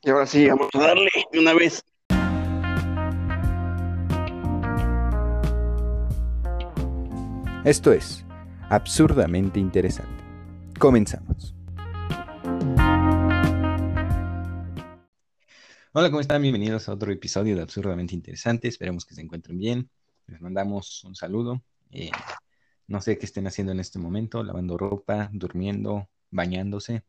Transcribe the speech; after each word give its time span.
Y 0.00 0.10
ahora 0.10 0.26
sí, 0.26 0.46
vamos 0.48 0.68
a 0.74 0.78
darle 0.78 1.10
de 1.32 1.40
una 1.40 1.54
vez. 1.54 1.84
Esto 7.64 7.92
es 7.92 8.24
absurdamente 8.70 9.58
interesante. 9.58 10.22
Comenzamos. 10.78 11.52
Hola, 15.92 16.10
¿cómo 16.10 16.20
están? 16.20 16.42
Bienvenidos 16.42 16.88
a 16.88 16.92
otro 16.92 17.10
episodio 17.10 17.56
de 17.56 17.62
Absurdamente 17.62 18.14
Interesante. 18.14 18.68
Esperemos 18.68 19.04
que 19.04 19.16
se 19.16 19.22
encuentren 19.22 19.58
bien. 19.58 19.90
Les 20.28 20.40
mandamos 20.40 21.02
un 21.02 21.16
saludo. 21.16 21.64
Eh, 21.90 22.12
no 22.86 23.00
sé 23.00 23.18
qué 23.18 23.26
estén 23.26 23.48
haciendo 23.48 23.72
en 23.72 23.80
este 23.80 23.98
momento, 23.98 24.44
lavando 24.44 24.78
ropa, 24.78 25.28
durmiendo, 25.32 26.08
bañándose, 26.30 27.02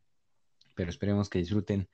pero 0.73 0.89
esperemos 0.89 1.29
que 1.29 1.37
disfruten 1.37 1.87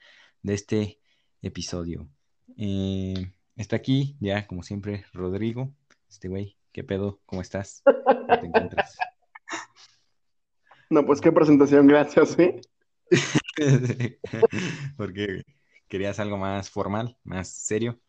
de 0.46 0.54
este 0.54 1.00
episodio. 1.42 2.08
Eh, 2.56 3.32
está 3.56 3.78
aquí 3.78 4.16
ya, 4.20 4.46
como 4.46 4.62
siempre, 4.62 5.04
Rodrigo. 5.12 5.74
Este 6.08 6.28
güey, 6.28 6.56
¿qué 6.72 6.84
pedo? 6.84 7.20
¿Cómo 7.26 7.42
estás? 7.42 7.82
¿Cómo 7.84 8.40
te 8.40 8.46
encuentras? 8.46 8.98
No, 10.88 11.04
pues 11.04 11.20
qué 11.20 11.32
presentación, 11.32 11.88
gracias, 11.88 12.38
¿eh? 12.38 12.62
Porque 14.98 15.42
querías 15.88 16.20
algo 16.20 16.38
más 16.38 16.70
formal, 16.70 17.18
más 17.24 17.50
serio. 17.50 18.00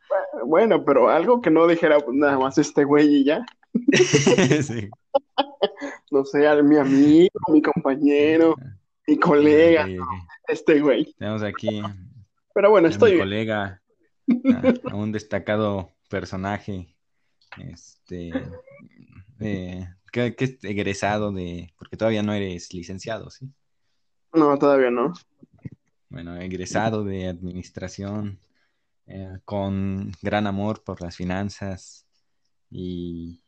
Bueno, 0.45 0.84
pero 0.84 1.09
algo 1.09 1.41
que 1.41 1.50
no 1.50 1.66
dijera 1.66 1.97
nada 2.12 2.39
más 2.39 2.59
este 2.59 2.84
güey 2.84 3.23
y 3.23 3.25
ya. 3.25 3.47
sí. 4.62 4.91
No 6.11 6.27
sé, 6.27 6.47
a 6.47 6.62
mi 6.62 6.77
amigo, 6.77 7.41
mi 7.48 7.62
compañero, 7.62 8.55
mi 9.06 9.19
colega, 9.19 9.89
este 10.47 10.78
güey. 10.78 11.14
Tenemos 11.19 11.42
aquí 11.42 11.80
Pero 12.56 12.70
bueno, 12.70 12.88
mi 12.88 12.95
estoy 12.95 13.10
bien. 13.10 13.24
colega, 13.24 13.83
a, 14.51 14.91
a 14.91 14.95
un 14.95 15.12
destacado 15.12 15.92
personaje, 16.09 16.97
este, 17.58 18.33
eh, 19.41 19.86
que, 20.11 20.34
que 20.34 20.44
es 20.47 20.64
egresado 20.64 21.33
de, 21.33 21.75
porque 21.77 21.98
todavía 21.98 22.22
no 22.22 22.33
eres 22.33 22.72
licenciado, 22.72 23.28
¿sí? 23.28 23.47
No, 24.33 24.56
todavía 24.56 24.91
no. 24.91 25.12
Bueno, 26.08 26.34
egresado 26.41 27.05
de 27.05 27.28
administración, 27.28 28.39
eh, 29.06 29.38
con 29.44 30.12
gran 30.22 30.47
amor 30.47 30.83
por 30.83 31.03
las 31.03 31.14
finanzas 31.14 32.06
y 32.70 33.42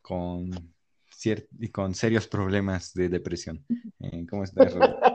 con, 0.00 0.72
y 1.60 1.68
con 1.68 1.94
serios 1.94 2.26
problemas 2.28 2.94
de 2.94 3.10
depresión. 3.10 3.62
Eh, 4.00 4.24
¿cómo 4.26 4.42
estás, 4.42 4.72
Rodrigo? 4.72 5.13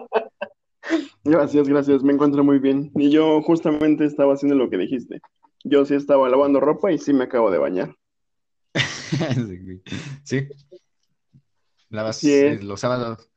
Gracias, 1.30 1.68
gracias, 1.70 2.04
me 2.04 2.14
encuentro 2.14 2.44
muy 2.44 2.58
bien. 2.60 2.92
Y 2.96 3.12
yo 3.12 3.42
justamente 3.44 4.04
estaba 4.06 4.34
haciendo 4.34 4.56
lo 4.56 4.70
que 4.70 4.78
dijiste. 4.78 5.22
Yo 5.64 5.86
sí 5.86 5.94
estaba 5.94 6.28
lavando 6.28 6.60
ropa 6.60 6.92
y 6.92 6.98
sí 6.98 7.14
me 7.14 7.26
acabo 7.26 7.52
de 7.52 7.60
bañar. 7.60 7.96
Sí. 10.24 10.48
Lavas 11.90 12.24
eh, 12.24 12.60
los 12.62 12.80
sábados. 12.80 13.30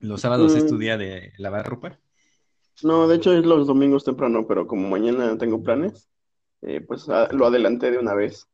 Los 0.00 0.20
sábados 0.22 0.56
es 0.56 0.66
tu 0.66 0.76
Mm, 0.76 0.78
día 0.78 0.96
de 0.98 1.32
lavar 1.38 1.66
ropa. 1.68 1.98
no, 2.82 3.06
de 3.08 3.16
hecho 3.16 3.32
es 3.32 3.44
los 3.44 3.66
domingos 3.66 4.04
temprano, 4.04 4.46
pero 4.46 4.66
como 4.66 4.88
mañana 4.88 5.36
tengo 5.38 5.62
planes, 5.62 6.08
eh, 6.62 6.80
pues 6.80 7.08
ah, 7.08 7.28
lo 7.32 7.46
adelanté 7.46 7.90
de 7.90 7.98
una 7.98 8.14
vez. 8.14 8.46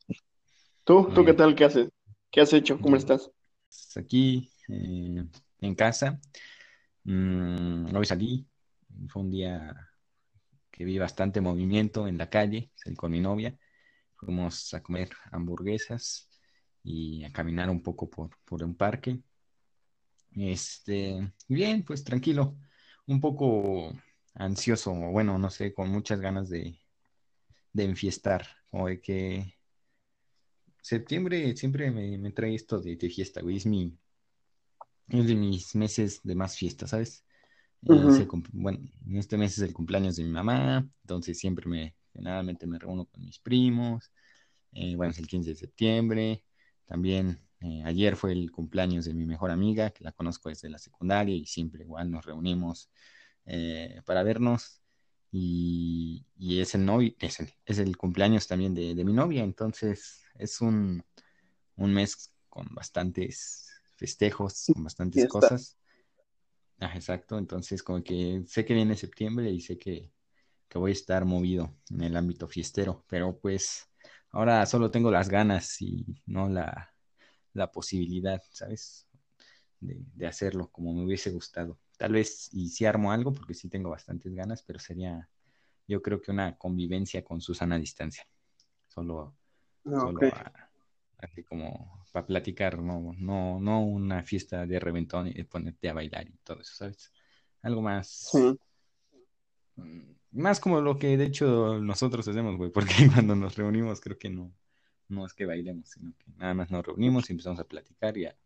¿Tú? 0.85 1.09
¿Tú 1.15 1.25
qué 1.25 1.35
tal? 1.35 1.55
¿Qué 1.55 1.65
haces? 1.65 1.91
¿Qué 2.31 2.41
has 2.41 2.53
hecho? 2.53 2.81
¿Cómo 2.81 2.97
estás? 2.97 3.31
pues, 3.69 3.97
aquí 3.97 4.51
eh, 4.69 5.25
en 5.61 5.75
casa. 5.75 6.21
Mm, 7.07 7.95
hoy 7.95 8.05
salí. 8.05 8.47
Fue 9.09 9.23
un 9.23 9.31
día 9.31 9.91
que 10.71 10.85
vi 10.85 10.99
bastante 10.99 11.41
movimiento 11.41 12.09
en 12.09 12.19
la 12.19 12.31
calle. 12.31 12.73
Salí 12.75 12.97
con 12.97 13.13
mi 13.13 13.21
novia. 13.21 13.57
Fuimos 14.17 14.75
a 14.75 14.83
comer 14.83 15.11
hamburguesas 15.33 16.29
y 16.83 17.25
a 17.25 17.33
caminar 17.33 17.71
un 17.71 17.83
poco 17.83 18.11
por, 18.11 18.31
un 18.65 18.77
parque. 18.77 19.21
Este, 20.33 21.33
bien, 21.49 21.85
pues 21.85 22.05
tranquilo. 22.05 22.59
Un 23.07 23.21
poco 23.21 23.93
ansioso, 24.35 24.93
bueno, 24.95 25.39
no 25.39 25.51
sé, 25.51 25.75
con 25.75 25.89
muchas 25.91 26.21
ganas 26.21 26.49
de, 26.49 26.81
de 27.73 27.85
enfiestar. 27.85 28.47
Como 28.71 28.89
de 28.89 29.01
que 29.01 29.55
septiembre 30.83 31.57
siempre 31.57 31.91
me, 31.91 32.31
trae 32.33 32.55
esto 32.55 32.81
de, 32.81 32.97
de 32.97 33.11
fiesta, 33.11 33.43
güey. 33.43 33.57
Es 33.59 33.67
mi, 33.67 33.97
es 35.09 35.27
de 35.27 35.35
mis 35.35 35.75
meses 35.75 36.21
de 36.23 36.35
más 36.35 36.57
fiesta, 36.57 36.87
¿sabes? 36.87 37.25
Eh, 37.85 38.31
bueno, 38.53 38.81
en 39.07 39.17
este 39.17 39.37
mes 39.39 39.59
es 39.59 39.65
el 39.65 39.75
cumpleaños 39.75 40.17
de 40.17 40.25
mi 40.25 40.31
mamá, 40.31 40.89
entonces 41.03 41.39
siempre 41.39 41.69
me, 41.69 41.97
generalmente 42.13 42.67
me 42.67 42.79
reúno 42.79 43.07
con 43.07 43.25
mis 43.25 43.39
primos. 43.41 44.13
Eh, 44.73 44.97
bueno, 44.97 45.13
es 45.13 45.19
el 45.19 45.27
15 45.29 45.51
de 45.51 45.57
septiembre. 45.57 46.45
También 46.87 47.41
eh, 47.61 47.83
ayer 47.85 48.17
fue 48.17 48.33
el 48.33 48.51
cumpleaños 48.53 49.05
de 49.07 49.15
mi 49.15 49.27
mejor 49.27 49.51
amiga, 49.51 49.91
que 49.91 50.05
la 50.05 50.13
conozco 50.13 50.49
desde 50.51 50.69
la 50.71 50.79
secundaria 50.79 51.35
y 51.37 51.47
siempre 51.47 51.85
igual 51.85 52.11
nos 52.11 52.25
reunimos 52.27 52.91
para 54.05 54.23
vernos. 54.23 54.81
Y, 55.31 56.25
y 56.37 56.61
es 56.61 56.75
el 56.75 56.85
novio, 56.87 57.15
es 57.19 57.41
el, 57.41 57.53
es 57.67 57.79
el 57.79 57.97
cumpleaños 57.97 58.47
también 58.47 58.75
de, 58.75 58.95
de 58.95 59.05
mi 59.05 59.13
novia, 59.13 59.43
entonces 59.45 60.23
es 60.37 60.61
un, 60.61 61.05
un 61.77 61.95
mes 61.95 62.33
con 62.49 62.69
bastantes 62.75 63.66
festejos, 63.97 64.71
con 64.73 64.85
bastantes 64.85 65.27
Fiesta. 65.27 65.27
cosas. 65.27 65.79
Ah, 66.81 66.93
exacto, 66.95 67.39
entonces 67.39 67.83
como 67.83 68.03
que 68.03 68.43
sé 68.47 68.65
que 68.67 68.75
viene 68.75 68.97
septiembre 68.97 69.51
y 69.51 69.61
sé 69.61 69.79
que, 69.79 70.13
que 70.69 70.79
voy 70.79 70.91
a 70.91 70.95
estar 70.95 71.25
movido 71.27 71.77
en 71.91 72.03
el 72.03 72.17
ámbito 72.17 72.49
fiestero, 72.49 73.05
pero 73.09 73.39
pues 73.41 73.91
ahora 74.33 74.67
solo 74.67 74.91
tengo 74.91 75.11
las 75.11 75.29
ganas 75.31 75.81
y 75.83 76.07
no 76.27 76.49
la, 76.51 76.95
la 77.55 77.73
posibilidad, 77.73 78.43
¿sabes? 78.53 79.09
De, 79.81 79.97
de 80.15 80.27
hacerlo 80.29 80.71
como 80.73 80.95
me 80.95 81.05
hubiese 81.05 81.31
gustado. 81.33 81.79
Tal 81.99 82.13
vez 82.15 82.49
y 82.53 82.71
si 82.71 82.87
armo 82.87 83.13
algo, 83.13 83.33
porque 83.35 83.55
sí 83.55 83.69
tengo 83.71 83.91
bastantes 83.91 84.35
ganas, 84.35 84.63
pero 84.63 84.79
sería 84.81 85.29
yo 85.89 86.03
creo 86.03 86.21
que 86.23 86.33
una 86.33 86.57
convivencia 86.59 87.25
con 87.25 87.41
Susana 87.43 87.77
a 87.77 87.79
distancia. 87.81 88.27
Solo, 88.89 89.37
Ah, 89.87 90.11
solo 90.13 90.29
a- 90.29 90.53
así 91.19 91.45
como 91.45 92.05
para 92.17 92.27
platicar, 92.27 92.79
no, 92.81 93.15
no, 93.19 93.61
no 93.61 93.83
una 93.85 94.23
fiesta 94.23 94.65
de 94.67 94.81
reventón 94.81 95.27
y 95.29 95.35
de 95.35 95.45
ponerte 95.45 95.91
a 95.91 95.93
bailar 95.93 96.27
y 96.27 96.39
todo 96.39 96.61
eso, 96.63 96.75
¿sabes? 96.75 97.13
Algo 97.61 97.83
más, 97.83 98.31
Sí. 98.33 98.59
mm, 99.77 100.01
más 100.33 100.61
como 100.61 100.81
lo 100.81 100.99
que 100.99 101.17
de 101.19 101.27
hecho 101.27 101.79
nosotros 101.79 102.27
hacemos, 102.27 102.57
güey, 102.57 102.71
porque 102.71 102.95
cuando 103.15 103.37
nos 103.37 103.57
reunimos 103.57 104.01
creo 104.01 104.19
que 104.19 104.31
no, 104.31 104.51
no 105.09 105.27
es 105.27 105.35
que 105.35 105.45
bailemos, 105.45 105.91
sino 105.91 106.15
que 106.17 106.25
nada 106.39 106.55
más 106.55 106.71
nos 106.71 106.87
reunimos 106.87 107.29
y 107.29 107.33
empezamos 107.35 107.61
a 107.61 107.65
platicar 107.65 108.17
y 108.17 108.25
a, 108.25 108.37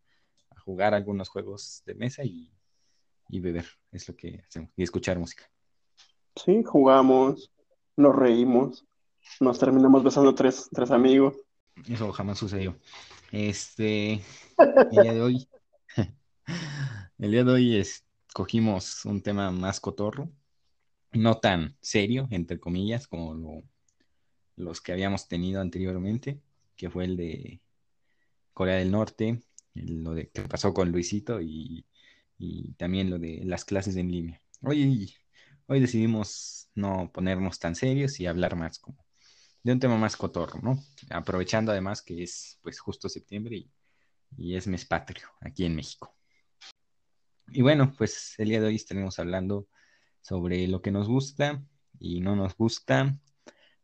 a 0.49 0.59
jugar 0.59 0.93
algunos 0.93 1.29
juegos 1.29 1.81
de 1.85 1.95
mesa 1.95 2.25
y, 2.25 2.51
y 3.29 3.39
beber, 3.39 3.65
es 3.93 4.07
lo 4.09 4.17
que 4.17 4.43
hacemos, 4.45 4.71
y 4.75 4.83
escuchar 4.83 5.17
música. 5.17 5.49
Sí, 6.35 6.61
jugamos, 6.63 7.51
nos 7.95 8.15
reímos, 8.15 8.85
nos 9.39 9.59
terminamos 9.59 10.03
besando 10.03 10.35
tres, 10.35 10.69
tres 10.73 10.91
amigos. 10.91 11.35
Eso 11.87 12.11
jamás 12.11 12.37
sucedió. 12.39 12.77
Este, 13.31 14.13
el 14.89 15.01
día 15.01 15.13
de 15.13 15.21
hoy, 15.21 15.49
el 17.19 17.31
día 17.31 17.43
de 17.43 17.51
hoy 17.51 17.77
escogimos 17.77 19.05
un 19.05 19.21
tema 19.21 19.51
más 19.51 19.79
cotorro, 19.79 20.31
no 21.13 21.39
tan 21.39 21.77
serio, 21.81 22.27
entre 22.31 22.59
comillas, 22.59 23.07
como 23.07 23.35
lo- 23.35 23.63
los 24.57 24.81
que 24.81 24.93
habíamos 24.93 25.27
tenido 25.27 25.61
anteriormente, 25.61 26.41
que 26.77 26.89
fue 26.89 27.05
el 27.05 27.17
de 27.17 27.61
Corea 28.53 28.77
del 28.77 28.91
Norte, 28.91 29.41
lo 29.75 30.13
de 30.13 30.29
que 30.29 30.41
pasó 30.43 30.73
con 30.73 30.91
Luisito 30.91 31.41
y, 31.41 31.85
y 32.39 32.73
también 32.73 33.09
lo 33.09 33.19
de 33.19 33.41
las 33.45 33.65
clases 33.65 33.95
en 33.97 34.11
línea. 34.11 34.41
Hoy, 34.61 35.13
hoy 35.67 35.79
decidimos 35.79 36.69
no 36.75 37.11
ponernos 37.13 37.59
tan 37.59 37.75
serios 37.75 38.19
y 38.19 38.27
hablar 38.27 38.55
más 38.55 38.79
como 38.79 39.05
de 39.63 39.71
un 39.71 39.79
tema 39.79 39.97
más 39.97 40.15
cotorro, 40.17 40.59
¿no? 40.61 40.79
Aprovechando 41.09 41.71
además 41.71 42.01
que 42.01 42.23
es 42.23 42.59
pues 42.61 42.79
justo 42.79 43.09
septiembre 43.09 43.57
y, 43.57 43.71
y 44.37 44.55
es 44.55 44.67
mes 44.67 44.85
patrio 44.85 45.27
aquí 45.41 45.65
en 45.65 45.75
México. 45.75 46.15
Y 47.47 47.61
bueno, 47.61 47.93
pues 47.97 48.35
el 48.37 48.49
día 48.49 48.61
de 48.61 48.67
hoy 48.67 48.75
estaremos 48.75 49.19
hablando 49.19 49.67
sobre 50.21 50.67
lo 50.67 50.81
que 50.81 50.91
nos 50.91 51.07
gusta 51.07 51.61
y 51.99 52.21
no 52.21 52.35
nos 52.35 52.55
gusta 52.55 53.13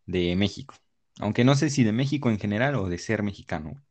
de 0.05 0.35
México. 0.35 0.75
Aunque 1.19 1.43
no 1.43 1.55
sé 1.55 1.69
si 1.69 1.83
de 1.83 1.91
México 1.91 2.29
en 2.29 2.39
general 2.39 2.75
o 2.75 2.89
de 2.89 2.97
ser 2.97 3.23
mexicano. 3.23 3.83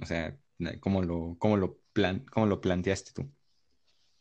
O 0.00 0.06
sea, 0.06 0.36
¿cómo 0.80 1.02
lo, 1.02 1.36
cómo 1.38 1.56
lo, 1.56 1.78
plan, 1.92 2.24
cómo 2.30 2.46
lo 2.46 2.60
planteaste 2.60 3.12
tú? 3.12 3.30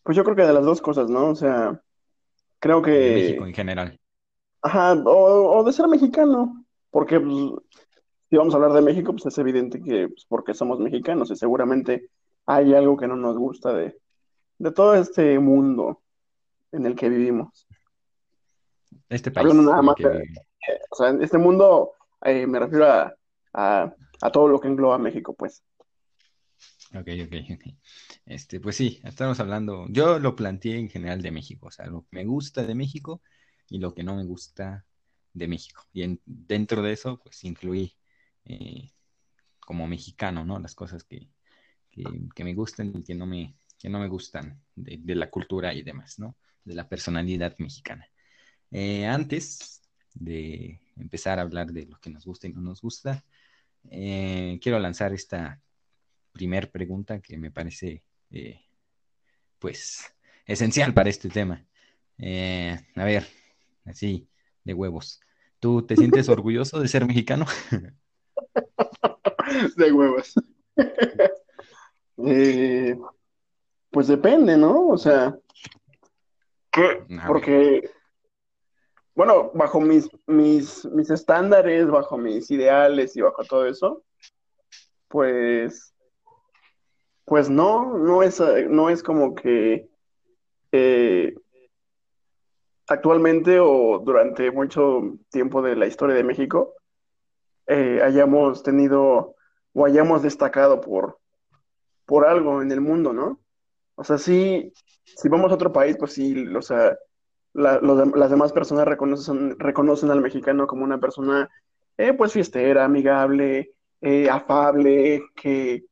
Pues 0.04 0.16
yo 0.16 0.24
creo 0.24 0.36
que 0.36 0.44
de 0.44 0.54
las 0.54 0.66
dos 0.66 0.82
cosas, 0.82 1.10
¿no? 1.10 1.30
O 1.30 1.36
sea, 1.36 1.82
creo 2.60 2.82
De 2.82 3.14
México 3.14 3.44
que, 3.44 3.50
en 3.50 3.56
general. 3.56 4.00
Ajá, 4.62 4.94
o, 4.94 5.58
o 5.60 5.64
de 5.64 5.74
ser 5.74 5.88
mexicano, 5.88 6.66
porque 6.92 7.20
pues, 7.20 7.36
si 8.30 8.36
vamos 8.38 8.54
a 8.54 8.58
hablar 8.58 8.74
de 8.74 8.82
México, 8.82 9.14
pues 9.14 9.26
es 9.26 9.38
evidente 9.38 9.82
que 9.82 10.10
pues, 10.10 10.26
porque 10.28 10.54
somos 10.54 10.80
mexicanos 10.80 11.32
y 11.32 11.36
seguramente 11.36 12.10
hay 12.46 12.74
algo 12.74 12.98
que 12.98 13.08
no 13.08 13.16
nos 13.16 13.38
gusta 13.38 13.74
de, 13.74 13.98
de 14.58 14.72
todo 14.72 14.96
este 14.96 15.40
mundo 15.40 16.02
en 16.72 16.86
el 16.86 16.96
que 16.96 17.10
vivimos. 17.10 17.68
Este 19.10 19.32
país. 19.32 19.48
Hablando 19.50 19.70
nada 19.72 19.82
más, 19.82 19.96
que 19.96 20.08
de- 20.08 20.20
vive. 20.22 20.42
o 20.90 20.96
sea, 20.96 21.10
en 21.10 21.22
este 21.22 21.38
mundo 21.38 21.92
eh, 22.24 22.46
me 22.48 22.60
refiero 22.60 22.86
a, 22.86 23.14
a, 23.54 23.94
a 24.22 24.32
todo 24.32 24.48
lo 24.48 24.60
que 24.60 24.68
engloba 24.68 24.98
México, 24.98 25.34
pues. 25.34 25.64
Ok, 26.96 27.08
ok, 27.26 27.34
ok. 27.56 27.74
Este, 28.26 28.60
pues 28.60 28.76
sí, 28.76 29.00
estamos 29.04 29.40
hablando, 29.40 29.86
yo 29.90 30.20
lo 30.20 30.36
planteé 30.36 30.78
en 30.80 30.90
general 30.90 31.22
de 31.22 31.32
México, 31.32 31.68
o 31.68 31.72
sea, 31.72 31.86
lo 31.88 32.02
que 32.02 32.08
me 32.18 32.26
gusta 32.26 32.64
de 32.64 32.76
México 32.76 33.22
y 33.70 33.80
lo 33.80 33.94
que 33.94 34.04
no 34.04 34.16
me 34.16 34.24
gusta 34.24 34.86
de 35.34 35.48
México. 35.48 35.86
Y 35.94 36.04
en- 36.04 36.22
dentro 36.26 36.82
de 36.82 36.94
eso, 36.94 37.20
pues 37.20 37.44
incluí 37.44 37.96
eh, 38.46 38.92
como 39.60 39.88
mexicano, 39.88 40.46
¿no? 40.46 40.60
Las 40.60 40.76
cosas 40.76 41.04
que, 41.04 41.30
que, 41.92 42.44
me 42.44 42.54
gustan 42.54 42.94
y 42.96 43.04
que 43.04 43.16
no 43.16 43.26
me, 43.26 43.56
que 43.78 43.90
no 43.90 44.00
me 44.00 44.08
gustan 44.08 44.62
de, 44.76 45.16
la 45.16 45.30
cultura 45.30 45.74
y 45.74 45.84
demás, 45.84 46.20
¿no? 46.20 46.36
De 46.64 46.76
la 46.76 46.88
personalidad 46.88 47.56
mexicana. 47.60 48.08
Eh, 48.72 49.06
antes 49.06 49.82
de 50.14 50.80
empezar 50.96 51.40
a 51.40 51.44
hablar 51.44 51.72
de 51.72 51.86
lo 51.86 52.00
que 52.00 52.10
nos 52.10 52.26
gusta 52.26 52.48
y 52.48 52.54
no 52.54 52.62
nos 52.62 52.82
gusta, 52.82 53.24
eh, 53.90 54.60
quiero 54.62 54.80
lanzar 54.80 55.14
esta 55.14 55.62
primer 56.32 56.72
pregunta 56.72 57.20
que 57.20 57.38
me 57.38 57.52
parece, 57.52 58.04
pues, 59.60 60.06
esencial 60.46 60.94
para 60.94 61.10
este 61.10 61.30
tema. 61.30 61.66
A 62.96 63.04
ver, 63.04 63.28
así, 63.88 64.28
de 64.64 64.74
huevos. 64.74 65.20
¿Tú 65.60 65.86
te 65.86 65.96
sientes 65.96 66.30
orgulloso 66.30 66.80
de 66.80 66.88
ser 66.88 67.06
mexicano? 67.06 67.46
De 69.78 69.92
huevos. 69.92 70.34
Eh, 72.26 72.98
pues 73.92 74.08
depende, 74.08 74.58
¿no? 74.58 74.88
O 74.88 74.98
sea, 74.98 75.38
¿qué? 76.72 77.06
Porque, 77.28 77.92
bueno, 79.14 79.52
bajo 79.54 79.80
mis, 79.80 80.10
mis, 80.26 80.84
mis 80.86 81.12
estándares, 81.12 81.88
bajo 81.88 82.18
mis 82.18 82.50
ideales 82.50 83.16
y 83.16 83.22
bajo 83.22 83.44
todo 83.44 83.68
eso, 83.68 84.04
pues, 85.08 85.94
pues 87.24 87.52
no, 87.52 88.00
no 88.00 88.24
es, 88.24 88.42
no 88.68 88.90
es 88.90 89.04
como 89.04 89.36
que 89.36 89.88
eh, 90.72 91.36
actualmente 92.88 93.60
o 93.60 94.00
durante 94.00 94.52
mucho 94.52 95.18
tiempo 95.30 95.62
de 95.62 95.76
la 95.76 95.88
historia 95.88 96.16
de 96.16 96.24
México 96.24 96.74
eh, 97.68 98.02
hayamos 98.04 98.64
tenido 98.64 99.36
o 99.74 99.86
hayamos 99.86 100.24
destacado 100.24 100.82
por, 100.82 101.20
por 102.06 102.26
algo 102.26 102.62
en 102.62 102.72
el 102.72 102.82
mundo, 102.82 103.14
¿no? 103.14 103.40
O 103.96 104.04
sea, 104.04 104.18
sí, 104.18 104.74
si 105.04 105.30
vamos 105.30 105.52
a 105.52 105.56
otro 105.56 105.72
país, 105.72 105.98
pues 105.98 106.14
sí, 106.14 106.48
o 106.56 106.62
sea, 106.62 106.98
los 107.54 108.16
las 108.16 108.30
demás 108.30 108.54
personas 108.54 108.88
reconocen, 108.88 109.60
reconocen 109.60 110.12
al 110.12 110.22
mexicano 110.22 110.68
como 110.68 110.84
una 110.84 111.00
persona, 111.00 111.50
eh, 111.98 112.14
pues, 112.14 112.34
fiestera, 112.34 112.86
amigable, 112.86 113.74
eh, 114.02 114.30
afable, 114.30 115.24
que, 115.36 115.86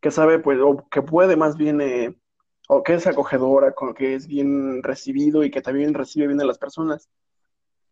que 0.00 0.10
sabe, 0.10 0.38
pues, 0.38 0.58
o 0.60 0.86
que 0.90 1.02
puede 1.02 1.36
más 1.36 1.56
bien, 1.56 1.80
eh, 1.80 2.16
o 2.72 2.84
que 2.84 2.94
es 2.94 3.06
acogedora, 3.08 3.74
que 3.96 4.14
es 4.14 4.28
bien 4.28 4.84
recibido 4.84 5.42
y 5.42 5.50
que 5.50 5.60
también 5.60 5.92
recibe 5.92 6.28
bien 6.28 6.40
a 6.40 6.44
las 6.44 6.56
personas. 6.56 7.10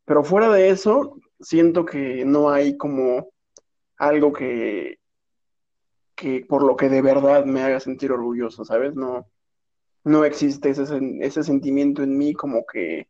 Pero 0.05 0.23
fuera 0.23 0.53
de 0.53 0.71
eso, 0.71 1.19
siento 1.41 1.85
que 1.85 2.25
no 2.25 2.51
hay 2.51 2.77
como 2.77 3.29
algo 3.97 4.33
que, 4.33 5.01
que 6.15 6.47
por 6.49 6.63
lo 6.63 6.77
que 6.77 6.89
de 6.89 7.03
verdad 7.03 7.45
me 7.45 7.61
haga 7.61 7.81
sentir 7.81 8.13
orgulloso, 8.13 8.65
¿sabes? 8.65 8.95
No, 8.95 9.27
no 10.05 10.25
existe 10.25 10.71
ese, 10.71 10.85
ese 11.23 11.43
sentimiento 11.43 12.05
en 12.05 12.17
mí 12.17 12.33
como 12.33 12.65
que 12.65 13.09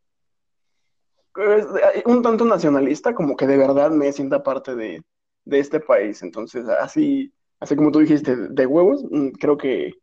es 1.35 2.03
un 2.05 2.23
tanto 2.23 2.45
nacionalista, 2.45 3.13
como 3.13 3.35
que 3.35 3.45
de 3.45 3.57
verdad 3.57 3.91
me 3.91 4.11
sienta 4.11 4.41
parte 4.41 4.75
de, 4.75 5.03
de 5.45 5.59
este 5.59 5.79
país. 5.79 6.23
Entonces, 6.23 6.67
así, 6.67 7.31
así 7.59 7.75
como 7.75 7.91
tú 7.91 7.99
dijiste, 7.99 8.35
de 8.35 8.65
huevos, 8.65 9.05
mm, 9.11 9.29
creo 9.39 9.55
que, 9.55 9.93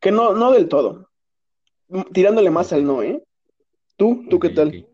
que 0.00 0.10
no, 0.10 0.34
no 0.34 0.50
del 0.50 0.68
todo. 0.68 1.11
Tirándole 2.12 2.50
más 2.50 2.72
al 2.72 2.84
no, 2.84 3.02
¿eh? 3.02 3.22
¿Tú? 3.96 4.24
¿Tú 4.28 4.38
qué 4.38 4.50
tal? 4.50 4.86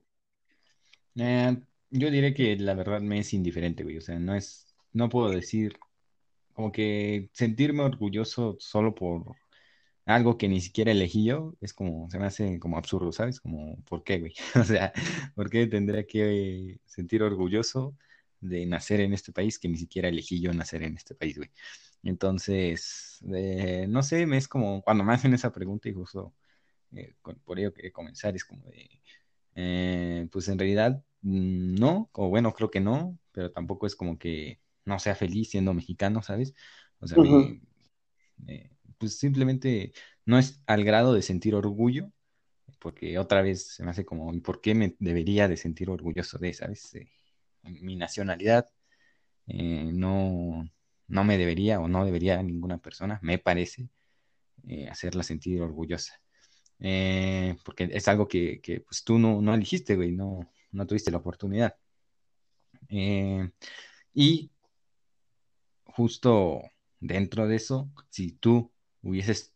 Eh, 1.16 1.56
yo 1.90 2.10
diré 2.10 2.34
que 2.34 2.56
la 2.56 2.74
verdad 2.74 3.00
me 3.00 3.18
es 3.18 3.32
indiferente, 3.32 3.84
güey. 3.84 3.98
O 3.98 4.00
sea, 4.00 4.18
no 4.18 4.34
es, 4.34 4.74
no 4.92 5.08
puedo 5.08 5.30
decir 5.30 5.78
como 6.52 6.72
que 6.72 7.30
sentirme 7.32 7.82
orgulloso 7.82 8.56
solo 8.58 8.94
por 8.94 9.36
algo 10.06 10.38
que 10.38 10.48
ni 10.48 10.60
siquiera 10.60 10.90
elegí 10.90 11.24
yo, 11.24 11.54
es 11.60 11.74
como, 11.74 12.10
se 12.10 12.18
me 12.18 12.26
hace 12.26 12.58
como 12.58 12.78
absurdo, 12.78 13.12
¿sabes? 13.12 13.40
Como, 13.40 13.76
¿por 13.84 14.02
qué, 14.02 14.18
güey? 14.18 14.34
O 14.60 14.64
sea, 14.64 14.92
¿por 15.34 15.50
qué 15.50 15.66
tendría 15.66 16.06
que 16.06 16.80
sentir 16.86 17.22
orgulloso 17.22 17.94
de 18.40 18.66
nacer 18.66 19.00
en 19.00 19.12
este 19.12 19.32
país 19.32 19.58
que 19.58 19.68
ni 19.68 19.76
siquiera 19.76 20.08
elegí 20.08 20.40
yo 20.40 20.52
nacer 20.52 20.82
en 20.82 20.96
este 20.96 21.14
país, 21.14 21.36
güey? 21.36 21.50
Entonces, 22.02 23.18
eh, 23.34 23.86
no 23.88 24.02
sé, 24.02 24.26
me 24.26 24.38
es 24.38 24.48
como, 24.48 24.82
cuando 24.82 25.04
me 25.04 25.12
hacen 25.12 25.34
esa 25.34 25.52
pregunta 25.52 25.88
y 25.88 25.92
justo 25.92 26.32
eh, 26.96 27.14
con- 27.22 27.38
por 27.40 27.58
ello 27.58 27.72
quería 27.74 27.92
comenzar, 27.92 28.34
es 28.36 28.44
como 28.44 28.64
de, 28.70 28.88
eh, 29.56 30.28
pues 30.32 30.48
en 30.48 30.58
realidad 30.58 31.04
mm, 31.22 31.74
no, 31.76 32.10
o 32.12 32.28
bueno, 32.28 32.52
creo 32.54 32.70
que 32.70 32.80
no, 32.80 33.18
pero 33.32 33.52
tampoco 33.52 33.86
es 33.86 33.96
como 33.96 34.18
que 34.18 34.60
no 34.84 34.98
sea 34.98 35.14
feliz 35.14 35.50
siendo 35.50 35.74
mexicano, 35.74 36.22
¿sabes? 36.22 36.54
O 37.00 37.06
sea, 37.06 37.18
me, 37.18 37.62
eh, 38.48 38.70
pues 38.98 39.18
simplemente 39.18 39.92
no 40.26 40.38
es 40.38 40.62
al 40.66 40.84
grado 40.84 41.14
de 41.14 41.22
sentir 41.22 41.54
orgullo, 41.54 42.12
porque 42.80 43.18
otra 43.18 43.42
vez 43.42 43.74
se 43.76 43.84
me 43.84 43.90
hace 43.92 44.04
como, 44.06 44.34
¿y 44.34 44.40
por 44.40 44.60
qué 44.60 44.74
me 44.76 44.96
debería 45.00 45.48
de 45.48 45.56
sentir 45.58 45.90
orgulloso 45.90 46.38
de, 46.38 46.54
¿sabes? 46.54 46.94
Eh, 46.96 47.08
mi 47.64 47.96
nacionalidad 47.96 48.68
no, 49.46 50.68
no 51.08 51.24
me 51.24 51.38
debería 51.38 51.80
o 51.80 51.88
no 51.88 52.04
debería 52.04 52.42
ninguna 52.42 52.78
persona, 52.78 53.18
me 53.22 53.38
parece, 53.38 53.88
hacerla 54.90 55.22
sentir 55.24 55.60
orgullosa. 55.62 56.14
Eh, 56.80 57.56
porque 57.64 57.88
es 57.92 58.08
algo 58.08 58.28
que, 58.28 58.60
que, 58.60 58.80
pues 58.80 59.04
tú 59.04 59.18
no, 59.18 59.40
no 59.42 59.54
elegiste, 59.54 59.96
güey, 59.96 60.12
no, 60.12 60.48
no 60.72 60.86
tuviste 60.86 61.10
la 61.10 61.18
oportunidad. 61.18 61.76
Eh, 62.88 63.50
y 64.14 64.50
justo 65.84 66.62
dentro 67.00 67.46
de 67.48 67.56
eso, 67.56 67.90
si 68.10 68.32
tú 68.32 68.72
hubieses 69.02 69.54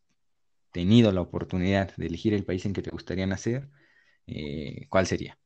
tenido 0.72 1.12
la 1.12 1.22
oportunidad 1.22 1.94
de 1.96 2.06
elegir 2.06 2.34
el 2.34 2.44
país 2.44 2.66
en 2.66 2.72
que 2.74 2.82
te 2.82 2.90
gustaría 2.90 3.26
nacer, 3.26 3.70
eh, 4.26 4.86
¿cuál 4.90 5.06
sería? 5.06 5.38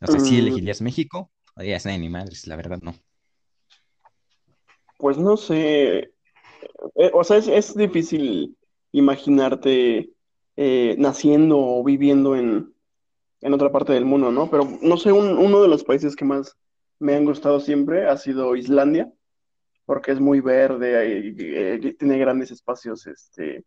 No 0.00 0.06
sé, 0.08 0.20
si 0.20 0.36
Mm, 0.36 0.38
elegirías 0.38 0.80
México, 0.82 1.32
o 1.56 1.60
dirías, 1.60 1.84
"Ay, 1.86 1.98
ni 1.98 2.08
madres, 2.08 2.46
la 2.46 2.54
verdad 2.56 2.78
no. 2.82 2.94
pues 4.98 5.18
no 5.18 5.36
sé, 5.36 6.12
o 7.12 7.24
sea, 7.24 7.38
es, 7.38 7.48
es 7.48 7.76
difícil 7.76 8.56
imaginarte 8.94 10.10
eh, 10.56 10.96
naciendo 10.98 11.58
o 11.58 11.84
viviendo 11.84 12.36
en, 12.36 12.72
en 13.42 13.54
otra 13.54 13.72
parte 13.72 13.92
del 13.94 14.04
mundo, 14.06 14.32
¿no? 14.32 14.50
Pero 14.50 14.68
no 14.82 14.96
sé, 14.98 15.12
un- 15.12 15.38
uno 15.38 15.62
de 15.62 15.68
los 15.68 15.84
países 15.84 16.16
que 16.16 16.24
más 16.26 16.56
me 17.00 17.14
han 17.16 17.24
gustado 17.26 17.60
siempre 17.60 18.06
ha 18.08 18.16
sido 18.18 18.56
Islandia, 18.56 19.12
porque 19.86 20.12
es 20.12 20.20
muy 20.20 20.40
verde, 20.40 21.20
y, 21.20 21.36
eh, 21.38 21.96
tiene 21.98 22.18
grandes 22.18 22.50
espacios 22.52 23.06
este, 23.06 23.64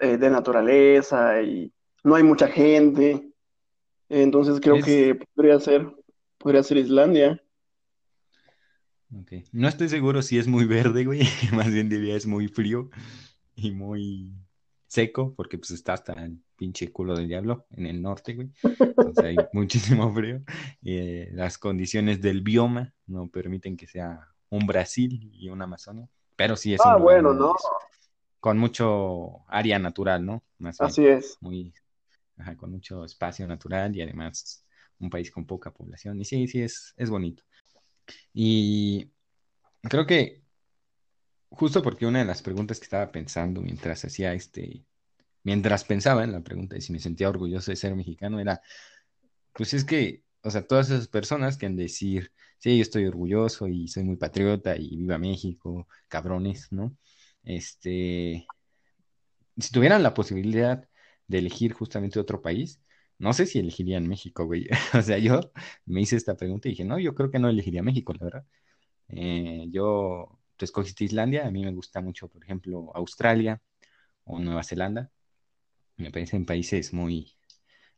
eh, 0.00 0.16
de 0.18 0.30
naturaleza 0.30 1.42
y 1.42 1.72
no 2.04 2.16
hay 2.16 2.22
mucha 2.24 2.48
gente. 2.48 3.30
Entonces 4.10 4.60
creo 4.60 4.76
Es, 4.78 4.86
que 4.86 5.20
podría 5.34 5.60
ser, 5.60 5.86
podría 6.38 6.62
ser 6.64 6.78
Islandia. 6.78 7.42
ok. 9.14 9.32
No 9.52 9.68
estoy 9.68 9.88
seguro 9.88 10.22
si 10.22 10.38
es 10.38 10.46
muy 10.46 10.64
verde, 10.64 11.04
güey, 11.04 11.20
más 11.52 11.70
bien 11.72 11.88
diría 11.88 12.16
es 12.16 12.26
muy 12.26 12.48
frío 12.48 12.90
y 13.56 13.72
muy 13.72 14.32
seco, 14.86 15.34
porque 15.34 15.58
pues 15.58 15.70
está 15.72 15.94
hasta 15.94 16.12
el 16.14 16.38
pinche 16.56 16.92
culo 16.92 17.16
del 17.16 17.28
diablo 17.28 17.66
en 17.70 17.86
el 17.86 18.02
norte, 18.02 18.34
güey. 18.34 18.50
Entonces 18.98 19.24
hay 19.26 19.48
muchísimo 19.52 20.12
frío. 20.14 20.42
eh, 20.84 21.30
las 21.32 21.58
condiciones 21.58 22.20
del 22.20 22.42
bioma 22.42 22.94
no 23.06 23.28
permiten 23.28 23.76
que 23.76 23.86
sea 23.86 24.28
un 24.50 24.66
Brasil 24.66 25.30
y 25.34 25.48
una 25.48 25.64
Amazonia, 25.64 26.08
pero 26.36 26.56
sí 26.56 26.74
es 26.74 26.84
un 26.86 26.94
Ah, 26.94 26.96
lugar 26.96 27.22
bueno, 27.22 27.32
no, 27.32 27.54
con 28.40 28.58
mucho 28.58 29.44
área 29.48 29.78
natural, 29.78 30.24
¿no? 30.24 30.44
Más 30.58 30.80
bien, 30.80 30.96
así 30.96 31.06
es. 31.06 31.38
muy, 31.40 31.72
ajá, 32.38 32.56
con 32.56 32.70
mucho 32.72 33.04
espacio 33.04 33.46
natural 33.46 33.94
y 33.96 34.02
además 34.02 34.64
un 35.00 35.10
país 35.10 35.30
con 35.30 35.46
poca 35.46 35.72
población. 35.72 36.20
Y 36.20 36.24
sí, 36.24 36.48
sí, 36.48 36.62
es, 36.62 36.94
es 36.96 37.10
bonito. 37.10 37.44
Y 38.34 39.12
creo 39.82 40.06
que 40.06 40.41
justo 41.52 41.82
porque 41.82 42.06
una 42.06 42.20
de 42.20 42.24
las 42.24 42.42
preguntas 42.42 42.78
que 42.80 42.84
estaba 42.84 43.12
pensando 43.12 43.60
mientras 43.62 44.04
hacía 44.04 44.32
este, 44.34 44.84
mientras 45.44 45.84
pensaba 45.84 46.24
en 46.24 46.32
la 46.32 46.42
pregunta 46.42 46.76
de 46.76 46.82
si 46.82 46.92
me 46.92 47.00
sentía 47.00 47.28
orgulloso 47.30 47.70
de 47.72 47.76
ser 47.76 47.94
mexicano, 47.96 48.40
era, 48.40 48.62
pues 49.54 49.74
es 49.74 49.84
que, 49.84 50.24
o 50.42 50.50
sea, 50.50 50.66
todas 50.66 50.90
esas 50.90 51.08
personas 51.08 51.56
que 51.58 51.66
han 51.66 51.76
de 51.76 51.84
decir, 51.84 52.32
sí, 52.58 52.76
yo 52.78 52.82
estoy 52.82 53.06
orgulloso 53.06 53.68
y 53.68 53.88
soy 53.88 54.04
muy 54.04 54.16
patriota 54.16 54.76
y 54.76 54.96
viva 54.96 55.18
México, 55.18 55.88
cabrones, 56.08 56.72
¿no? 56.72 56.96
Este, 57.44 58.46
si 59.58 59.72
tuvieran 59.72 60.02
la 60.02 60.14
posibilidad 60.14 60.88
de 61.26 61.38
elegir 61.38 61.72
justamente 61.72 62.18
otro 62.20 62.42
país, 62.42 62.80
no 63.18 63.32
sé 63.32 63.46
si 63.46 63.58
elegiría 63.58 63.98
en 63.98 64.08
México, 64.08 64.44
güey. 64.46 64.66
O 64.98 65.02
sea, 65.02 65.18
yo 65.18 65.40
me 65.86 66.00
hice 66.02 66.16
esta 66.16 66.36
pregunta 66.36 66.68
y 66.68 66.72
dije, 66.72 66.84
no, 66.84 66.98
yo 66.98 67.14
creo 67.14 67.30
que 67.30 67.38
no 67.38 67.48
elegiría 67.48 67.82
México, 67.82 68.12
la 68.14 68.24
verdad. 68.24 68.46
Eh, 69.08 69.66
yo, 69.70 70.40
escogiste 70.64 71.04
Islandia, 71.04 71.46
a 71.46 71.50
mí 71.50 71.64
me 71.64 71.72
gusta 71.72 72.00
mucho, 72.00 72.28
por 72.28 72.44
ejemplo, 72.44 72.90
Australia 72.94 73.60
o 74.24 74.38
Nueva 74.40 74.64
Zelanda. 74.64 75.10
Me 75.96 76.10
parecen 76.10 76.46
países 76.46 76.92
muy 76.92 77.34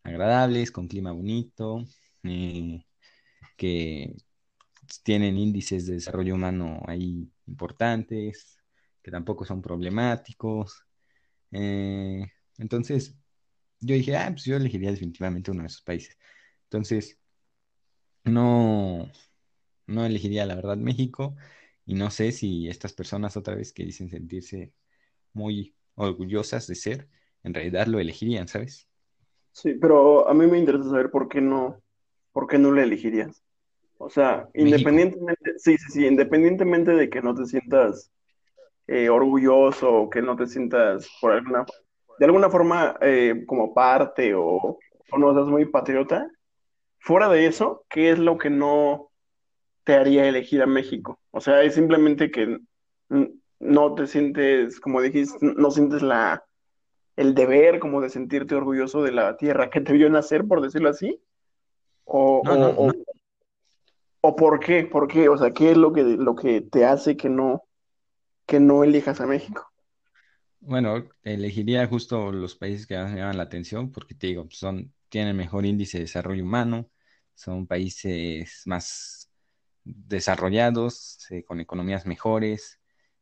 agradables, 0.04 0.70
con 0.72 0.88
clima 0.88 1.12
bonito, 1.12 1.84
eh, 2.24 2.84
que 3.56 4.16
tienen 5.02 5.38
índices 5.38 5.86
de 5.86 5.94
desarrollo 5.94 6.34
humano 6.34 6.82
ahí 6.86 7.30
importantes, 7.46 8.58
que 9.02 9.10
tampoco 9.10 9.44
son 9.44 9.62
problemáticos. 9.62 10.84
Eh, 11.52 12.26
entonces, 12.58 13.16
yo 13.80 13.94
dije, 13.96 14.16
ah, 14.16 14.28
pues 14.30 14.44
yo 14.44 14.56
elegiría 14.56 14.90
definitivamente 14.90 15.50
uno 15.50 15.62
de 15.62 15.68
esos 15.68 15.82
países. 15.82 16.18
Entonces, 16.64 17.18
no, 18.24 19.10
no 19.86 20.06
elegiría 20.06 20.46
la 20.46 20.54
verdad 20.56 20.76
México 20.76 21.36
y 21.86 21.94
no 21.94 22.10
sé 22.10 22.32
si 22.32 22.68
estas 22.68 22.92
personas 22.92 23.36
otra 23.36 23.54
vez 23.54 23.72
que 23.72 23.84
dicen 23.84 24.08
sentirse 24.08 24.72
muy 25.32 25.74
orgullosas 25.94 26.66
de 26.66 26.74
ser, 26.74 27.08
en 27.42 27.54
realidad 27.54 27.86
lo 27.86 27.98
elegirían, 27.98 28.48
¿sabes? 28.48 28.88
Sí, 29.52 29.74
pero 29.74 30.28
a 30.28 30.34
mí 30.34 30.46
me 30.46 30.58
interesa 30.58 30.90
saber 30.90 31.10
por 31.10 31.28
qué 31.28 31.40
no, 31.40 31.80
por 32.32 32.46
qué 32.46 32.58
no 32.58 32.72
le 32.72 32.82
elegirías. 32.82 33.42
O 33.98 34.10
sea, 34.10 34.48
independientemente, 34.54 35.58
sí, 35.58 35.78
sí, 35.78 35.92
sí, 35.92 36.06
independientemente 36.06 36.92
de 36.92 37.08
que 37.08 37.22
no 37.22 37.34
te 37.34 37.46
sientas 37.46 38.10
eh, 38.86 39.08
orgulloso 39.08 39.92
o 39.92 40.10
que 40.10 40.22
no 40.22 40.36
te 40.36 40.46
sientas 40.46 41.08
por 41.20 41.32
alguna, 41.32 41.64
de 42.18 42.26
alguna 42.26 42.50
forma 42.50 42.96
eh, 43.00 43.44
como 43.46 43.72
parte 43.72 44.34
o, 44.34 44.78
o 45.10 45.18
no 45.18 45.34
seas 45.34 45.46
muy 45.46 45.66
patriota, 45.66 46.28
fuera 46.98 47.28
de 47.28 47.46
eso, 47.46 47.86
¿qué 47.88 48.10
es 48.10 48.18
lo 48.18 48.38
que 48.38 48.50
no 48.50 49.10
te 49.84 49.94
haría 49.94 50.28
elegir 50.28 50.62
a 50.62 50.66
México? 50.66 51.20
O 51.36 51.40
sea, 51.40 51.62
es 51.62 51.74
simplemente 51.74 52.30
que 52.30 52.60
no 53.58 53.94
te 53.96 54.06
sientes, 54.06 54.78
como 54.78 55.00
dijiste, 55.00 55.36
no 55.40 55.72
sientes 55.72 56.00
la, 56.00 56.44
el 57.16 57.34
deber 57.34 57.80
como 57.80 58.00
de 58.00 58.08
sentirte 58.08 58.54
orgulloso 58.54 59.02
de 59.02 59.10
la 59.10 59.36
tierra 59.36 59.68
que 59.68 59.80
te 59.80 59.92
vio 59.94 60.08
nacer, 60.08 60.46
por 60.46 60.60
decirlo 60.60 60.90
así. 60.90 61.20
O, 62.04 62.40
o, 62.46 62.92
o, 64.20 64.36
por 64.36 64.60
qué, 64.60 64.84
por 64.84 65.08
qué, 65.08 65.28
o 65.28 65.36
sea, 65.36 65.50
¿qué 65.50 65.72
es 65.72 65.76
lo 65.76 65.92
que, 65.92 66.04
lo 66.04 66.36
que 66.36 66.60
te 66.60 66.84
hace 66.84 67.16
que 67.16 67.28
no, 67.28 67.64
que 68.46 68.60
no 68.60 68.84
elijas 68.84 69.20
a 69.20 69.26
México? 69.26 69.68
Bueno, 70.60 71.08
elegiría 71.24 71.84
justo 71.88 72.30
los 72.30 72.54
países 72.54 72.86
que 72.86 72.96
más 72.96 73.10
me 73.10 73.18
llaman 73.18 73.38
la 73.38 73.42
atención, 73.42 73.90
porque 73.90 74.14
te 74.14 74.28
digo, 74.28 74.46
son, 74.50 74.94
tienen 75.08 75.36
mejor 75.36 75.66
índice 75.66 75.98
de 75.98 76.04
desarrollo 76.04 76.44
humano, 76.44 76.88
son 77.34 77.66
países 77.66 78.62
más 78.66 79.33
desarrollados, 79.84 81.30
eh, 81.30 81.44
con 81.44 81.60
economías 81.60 82.06
mejores, 82.06 82.80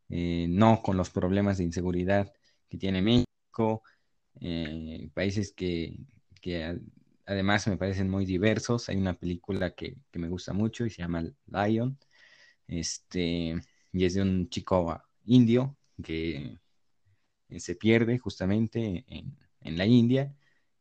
eh, 0.08 0.46
no 0.48 0.82
con 0.82 0.96
los 0.96 1.10
problemas 1.10 1.58
de 1.58 1.64
inseguridad 1.64 2.32
que 2.68 2.78
tiene 2.78 3.02
México, 3.02 3.82
eh, 4.40 5.10
países 5.14 5.52
que, 5.52 5.98
que 6.40 6.78
además 7.26 7.66
me 7.68 7.76
parecen 7.76 8.08
muy 8.10 8.24
diversos. 8.26 8.88
Hay 8.88 8.96
una 8.96 9.14
película 9.14 9.74
que, 9.74 9.96
que, 10.10 10.18
me 10.18 10.28
gusta 10.28 10.52
mucho 10.52 10.86
y 10.86 10.90
se 10.90 11.02
llama 11.02 11.24
Lion, 11.46 11.98
este, 12.68 13.60
y 13.92 14.04
es 14.04 14.14
de 14.14 14.22
un 14.22 14.48
chico 14.48 15.02
indio 15.24 15.76
que 16.02 16.58
se 17.58 17.76
pierde 17.76 18.18
justamente 18.18 19.04
en, 19.08 19.36
en 19.60 19.78
la 19.78 19.86
India 19.86 20.34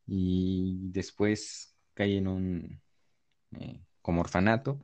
y 0.08 0.90
después 0.92 1.76
cae 1.94 2.18
en 2.18 2.28
un 2.28 2.82
como 4.02 4.22
orfanato 4.22 4.82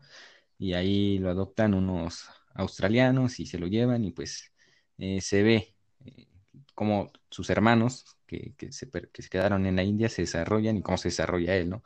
y 0.58 0.74
ahí 0.74 1.20
lo 1.20 1.30
adoptan 1.30 1.74
unos 1.74 2.26
australianos 2.56 3.40
y 3.40 3.46
se 3.46 3.60
lo 3.60 3.68
llevan 3.68 4.04
y 4.04 4.12
pues 4.12 4.52
eh, 4.98 5.22
se 5.22 5.44
ve 5.44 5.76
eh, 6.06 6.28
como 6.74 7.12
sus 7.30 7.50
hermanos 7.50 8.06
que, 8.26 8.54
se, 8.72 8.90
quedaron 9.30 9.66
en 9.66 9.76
la 9.76 9.84
India 9.84 10.10
se 10.10 10.24
desarrollan 10.24 10.78
y 10.78 10.82
cómo 10.82 10.98
se 10.98 11.10
desarrolla 11.10 11.56
él, 11.56 11.70
¿no? 11.70 11.84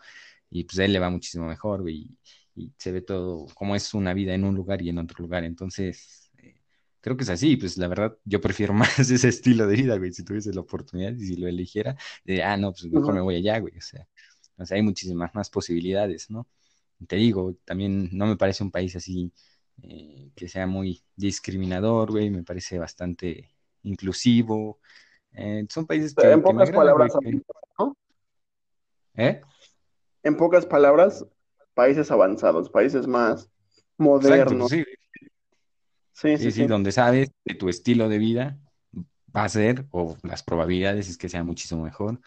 Y 0.50 0.64
pues 0.66 0.80
a 0.80 0.86
él 0.86 0.94
le 0.94 1.00
va 1.00 1.10
muchísimo 1.10 1.48
mejor 1.48 1.90
y, 1.90 2.18
y 2.56 2.74
se 2.78 2.92
ve 2.92 3.02
todo 3.02 3.48
cómo 3.56 3.76
es 3.76 3.94
una 3.94 4.14
vida 4.14 4.34
en 4.34 4.44
un 4.44 4.56
lugar 4.56 4.82
y 4.82 4.90
en 4.90 4.98
otro 4.98 5.24
lugar. 5.24 5.44
Entonces, 5.44 6.32
eh, 6.40 6.62
creo 7.00 7.18
que 7.18 7.24
es 7.24 7.30
así, 7.30 7.58
pues 7.58 7.78
la 7.78 7.88
verdad 7.88 8.18
yo 8.26 8.42
prefiero 8.42 8.74
más 8.74 9.00
ese 9.00 9.28
estilo 9.30 9.68
de 9.68 9.76
vida, 9.76 9.98
güey, 9.98 10.12
si 10.14 10.24
tuviese 10.24 10.54
la 10.54 10.62
oportunidad 10.62 11.14
y 11.14 11.26
si 11.26 11.36
lo 11.38 11.48
eligiera, 11.48 11.96
de, 12.26 12.44
ah, 12.44 12.58
no, 12.58 12.72
pues 12.72 12.86
mejor 12.86 13.14
me 13.14 13.22
voy 13.22 13.36
allá, 13.36 13.60
güey, 13.60 13.78
o 13.78 13.82
sea, 13.82 14.08
o 14.58 14.66
sea 14.66 14.78
hay 14.78 14.84
muchísimas 14.84 15.34
más 15.36 15.50
posibilidades, 15.50 16.30
¿no? 16.30 16.48
Te 17.08 17.16
digo, 17.16 17.56
también 17.66 18.10
no 18.12 18.26
me 18.26 18.38
parece 18.38 18.64
un 18.64 18.72
país 18.72 18.96
así 18.96 19.32
eh, 19.84 20.32
que 20.36 20.48
sea 20.48 20.68
muy 20.68 21.04
discriminador, 21.16 22.12
güey, 22.12 22.30
me 22.30 22.44
parece 22.44 22.78
bastante 22.78 23.50
inclusivo. 23.84 24.80
Eh, 25.34 25.66
son 25.70 25.86
países 25.86 26.14
que, 26.14 26.30
en 26.30 26.42
pocas 26.42 26.72
palabras, 26.72 27.14
¿no? 27.80 27.98
¿Eh? 29.16 29.42
En 30.24 30.38
pocas 30.38 30.66
palabras, 30.66 31.26
países 31.74 32.12
avanzados, 32.12 32.70
países 32.70 33.08
más 33.08 33.50
modernos. 33.98 34.70
sí. 34.70 34.84
Sí, 36.14 36.38
sí, 36.38 36.52
sí, 36.52 36.68
donde 36.68 36.92
sabes 36.92 37.32
que 37.44 37.56
tu 37.56 37.68
estilo 37.68 38.08
de 38.08 38.20
vida 38.20 38.60
va 39.36 39.44
a 39.46 39.50
ser, 39.50 39.88
o 39.90 40.16
las 40.22 40.44
probabilidades 40.44 41.10
es 41.10 41.18
que 41.18 41.30
sea 41.30 41.44
muchísimo 41.44 41.84
mejor 41.84 42.22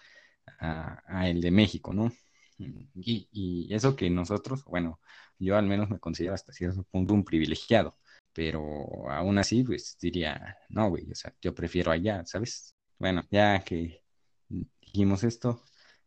a 0.58 1.28
el 1.28 1.40
de 1.40 1.52
México, 1.52 1.92
¿no? 1.94 2.10
Y, 2.58 3.68
eso 3.74 3.96
que 3.96 4.10
nosotros, 4.10 4.64
bueno, 4.64 5.00
yo 5.38 5.56
al 5.56 5.66
menos 5.66 5.90
me 5.90 5.98
considero 5.98 6.34
hasta 6.34 6.52
cierto 6.52 6.84
punto 6.84 7.14
un 7.14 7.24
privilegiado, 7.24 7.98
pero 8.32 9.10
aún 9.10 9.38
así, 9.38 9.64
pues 9.64 9.96
diría, 10.00 10.56
no, 10.68 10.88
güey, 10.90 11.10
o 11.10 11.14
sea, 11.14 11.34
yo 11.40 11.54
prefiero 11.54 11.90
allá, 11.92 12.24
¿sabes? 12.26 12.74
Bueno, 12.98 13.24
ya 13.30 13.64
que 13.64 14.04
dijimos 14.48 15.24
esto, 15.24 15.62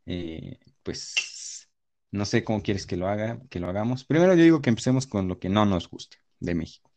eh, 0.05 0.59
pues 0.83 1.69
no 2.11 2.25
sé 2.25 2.43
cómo 2.43 2.61
quieres 2.63 2.85
que 2.87 2.97
lo 2.97 3.07
haga, 3.07 3.41
que 3.49 3.59
lo 3.59 3.69
hagamos. 3.69 4.05
Primero 4.05 4.33
yo 4.35 4.43
digo 4.43 4.61
que 4.61 4.69
empecemos 4.69 5.07
con 5.07 5.27
lo 5.27 5.39
que 5.39 5.49
no 5.49 5.65
nos 5.65 5.89
guste 5.89 6.17
de 6.39 6.55
México. 6.55 6.91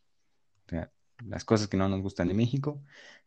O 0.67 0.69
sea, 0.69 0.91
las 1.25 1.45
cosas 1.45 1.67
que 1.67 1.77
no 1.77 1.89
nos 1.89 2.01
gustan 2.01 2.27
de 2.29 2.33
México. 2.33 2.83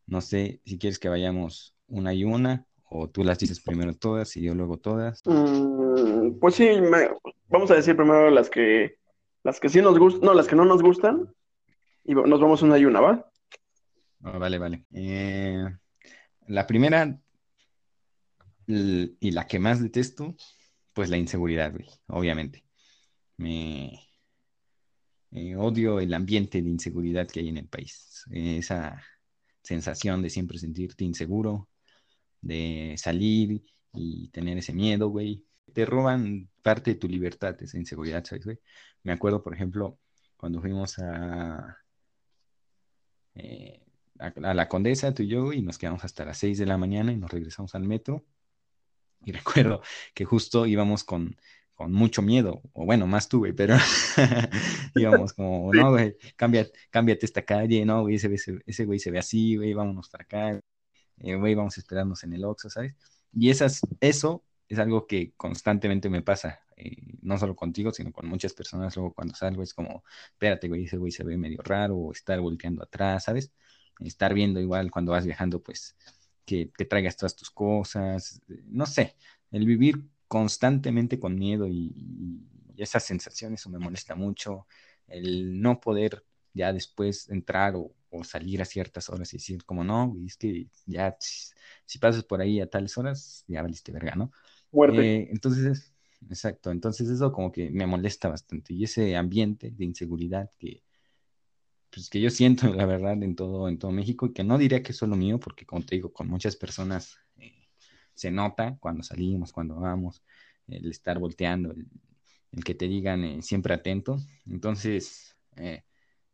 No 0.06 0.20
sé 0.20 0.60
si 0.64 0.78
quieres 0.78 0.98
que 0.98 1.08
vayamos 1.08 1.74
una 1.86 2.14
y 2.14 2.24
una 2.24 2.66
o 2.96 3.08
tú 3.08 3.24
las 3.24 3.38
dices 3.38 3.58
primero 3.60 3.92
todas 3.92 4.36
y 4.36 4.42
yo 4.42 4.54
luego 4.54 4.78
todas. 4.78 5.20
Mm, 5.24 6.38
pues 6.38 6.54
sí, 6.54 6.68
vamos 7.48 7.70
a 7.72 7.74
decir 7.74 7.96
primero 7.96 8.30
las 8.30 8.48
que 8.48 8.98
las 9.42 9.58
que 9.58 9.68
sí 9.68 9.82
nos 9.82 9.98
gustan, 9.98 10.22
no, 10.22 10.32
las 10.32 10.46
que 10.46 10.54
no 10.54 10.64
nos 10.64 10.80
gustan 10.80 11.34
y 12.04 12.14
nos 12.14 12.40
vamos 12.40 12.62
una 12.62 12.78
y 12.78 12.84
una, 12.84 13.00
¿va? 13.00 13.30
Ah, 14.22 14.38
vale, 14.38 14.58
vale. 14.58 14.86
Eh, 14.92 15.64
la 16.46 16.66
primera 16.66 17.20
y 18.66 19.30
la 19.32 19.46
que 19.46 19.58
más 19.58 19.82
detesto, 19.82 20.36
pues 20.92 21.10
la 21.10 21.16
inseguridad, 21.16 21.72
güey, 21.72 21.88
obviamente. 22.06 22.64
Me 23.36 23.98
odio 25.56 25.98
el 25.98 26.14
ambiente 26.14 26.62
de 26.62 26.70
inseguridad 26.70 27.26
que 27.26 27.40
hay 27.40 27.48
en 27.48 27.58
el 27.58 27.66
país. 27.66 28.24
Esa 28.30 29.02
sensación 29.62 30.22
de 30.22 30.30
siempre 30.30 30.58
sentirte 30.58 31.04
inseguro, 31.04 31.68
de 32.44 32.94
salir 32.98 33.64
y 33.92 34.28
tener 34.28 34.58
ese 34.58 34.72
miedo, 34.72 35.08
güey. 35.08 35.44
Te 35.72 35.86
roban 35.86 36.48
parte 36.62 36.92
de 36.92 36.96
tu 36.96 37.08
libertad, 37.08 37.60
esa 37.62 37.78
inseguridad, 37.78 38.24
¿sabes, 38.24 38.44
güey? 38.44 38.58
Me 39.02 39.12
acuerdo, 39.12 39.42
por 39.42 39.54
ejemplo, 39.54 39.98
cuando 40.36 40.60
fuimos 40.60 40.98
a, 40.98 41.78
eh, 43.34 43.82
a, 44.18 44.54
la 44.54 44.68
Condesa, 44.68 45.14
tú 45.14 45.22
y 45.22 45.28
yo, 45.28 45.52
y 45.52 45.62
nos 45.62 45.78
quedamos 45.78 46.04
hasta 46.04 46.24
las 46.24 46.38
6 46.38 46.58
de 46.58 46.66
la 46.66 46.78
mañana 46.78 47.12
y 47.12 47.16
nos 47.16 47.30
regresamos 47.30 47.74
al 47.74 47.84
metro. 47.84 48.24
Y 49.24 49.32
recuerdo 49.32 49.82
que 50.14 50.24
justo 50.24 50.66
íbamos 50.66 51.02
con, 51.02 51.36
con 51.74 51.92
mucho 51.92 52.22
miedo, 52.22 52.62
o 52.72 52.84
bueno, 52.84 53.06
más 53.06 53.28
tú, 53.28 53.38
güey, 53.40 53.52
pero 53.52 53.76
íbamos 54.94 55.32
como, 55.32 55.72
no, 55.72 55.92
güey, 55.92 56.16
cámbiate, 56.36 57.26
esta 57.26 57.42
calle, 57.42 57.84
no, 57.84 58.02
güey, 58.02 58.16
ese, 58.16 58.32
ese, 58.34 58.60
ese 58.66 58.84
güey 58.84 58.98
se 58.98 59.10
ve 59.10 59.18
así, 59.18 59.56
güey, 59.56 59.72
vámonos 59.74 60.08
para 60.10 60.24
acá 60.24 60.60
eh, 61.18 61.36
güey, 61.36 61.54
vamos 61.54 61.76
a 61.76 61.80
esperarnos 61.80 62.24
en 62.24 62.32
el 62.34 62.44
Oxxo, 62.44 62.70
¿sabes? 62.70 62.94
Y 63.32 63.50
esas, 63.50 63.80
eso 64.00 64.44
es 64.68 64.78
algo 64.78 65.06
que 65.06 65.32
constantemente 65.36 66.08
me 66.08 66.22
pasa, 66.22 66.60
eh, 66.76 67.16
no 67.22 67.38
solo 67.38 67.56
contigo, 67.56 67.92
sino 67.92 68.12
con 68.12 68.26
muchas 68.28 68.52
personas. 68.54 68.96
Luego 68.96 69.12
cuando 69.14 69.34
salgo 69.34 69.62
es 69.62 69.74
como, 69.74 70.04
espérate, 70.32 70.68
güey, 70.68 70.84
ese 70.84 70.96
güey 70.96 71.12
se 71.12 71.24
ve 71.24 71.36
medio 71.36 71.60
raro, 71.62 71.96
o 71.96 72.12
estar 72.12 72.40
volteando 72.40 72.82
atrás, 72.82 73.24
¿sabes? 73.24 73.52
Estar 74.00 74.34
viendo 74.34 74.60
igual 74.60 74.90
cuando 74.90 75.12
vas 75.12 75.26
viajando, 75.26 75.62
pues, 75.62 75.96
que, 76.44 76.70
te 76.76 76.84
traigas 76.84 77.16
todas 77.16 77.36
tus 77.36 77.50
cosas, 77.50 78.40
no 78.66 78.86
sé, 78.86 79.16
el 79.50 79.66
vivir 79.66 80.04
constantemente 80.28 81.18
con 81.20 81.36
miedo 81.36 81.68
y, 81.68 81.92
y 82.76 82.82
esas 82.82 83.04
sensaciones, 83.04 83.60
eso 83.60 83.70
me 83.70 83.78
molesta 83.78 84.14
mucho, 84.14 84.66
el 85.06 85.60
no 85.60 85.80
poder 85.80 86.24
ya 86.54 86.72
después 86.72 87.28
entrar 87.28 87.74
o 87.76 87.92
o 88.14 88.24
salir 88.24 88.62
a 88.62 88.64
ciertas 88.64 89.10
horas 89.10 89.32
y 89.34 89.38
decir, 89.38 89.64
como 89.64 89.82
no, 89.82 90.16
es 90.24 90.36
que 90.36 90.68
ya 90.86 91.16
si, 91.18 91.98
pasas 91.98 92.24
por 92.24 92.40
ahí 92.40 92.60
a 92.60 92.70
tales 92.70 92.96
horas, 92.96 93.44
ya 93.48 93.62
valiste 93.62 93.92
verga, 93.92 94.14
¿no? 94.14 94.30
Fuerte. 94.70 95.16
Eh, 95.16 95.28
entonces, 95.30 95.92
exacto, 96.28 96.70
entonces 96.70 97.08
eso 97.08 97.32
como 97.32 97.50
que 97.50 97.70
me 97.70 97.86
molesta 97.86 98.28
bastante. 98.28 98.72
Y 98.72 98.84
ese 98.84 99.16
ambiente 99.16 99.70
de 99.70 99.84
inseguridad 99.84 100.50
que, 100.58 100.82
pues, 101.90 102.08
que 102.08 102.20
yo 102.20 102.30
siento, 102.30 102.66
la 102.74 102.86
verdad, 102.86 103.20
en 103.22 103.34
todo, 103.34 103.68
en 103.68 103.78
todo 103.78 103.90
México, 103.90 104.26
y 104.26 104.32
que 104.32 104.44
no 104.44 104.58
diría 104.58 104.82
que 104.82 104.92
es 104.92 104.98
solo 104.98 105.16
mío, 105.16 105.40
porque 105.40 105.66
como 105.66 105.84
te 105.84 105.96
digo, 105.96 106.12
con 106.12 106.28
muchas 106.28 106.56
personas 106.56 107.18
eh, 107.38 107.68
se 108.14 108.30
nota 108.30 108.76
cuando 108.78 109.02
salimos, 109.02 109.52
cuando 109.52 109.76
vamos, 109.76 110.22
el 110.68 110.90
estar 110.90 111.18
volteando, 111.18 111.72
el, 111.72 111.88
que 112.64 112.74
te 112.76 112.86
digan 112.86 113.24
eh, 113.24 113.42
siempre 113.42 113.74
atento. 113.74 114.18
Entonces, 114.46 115.36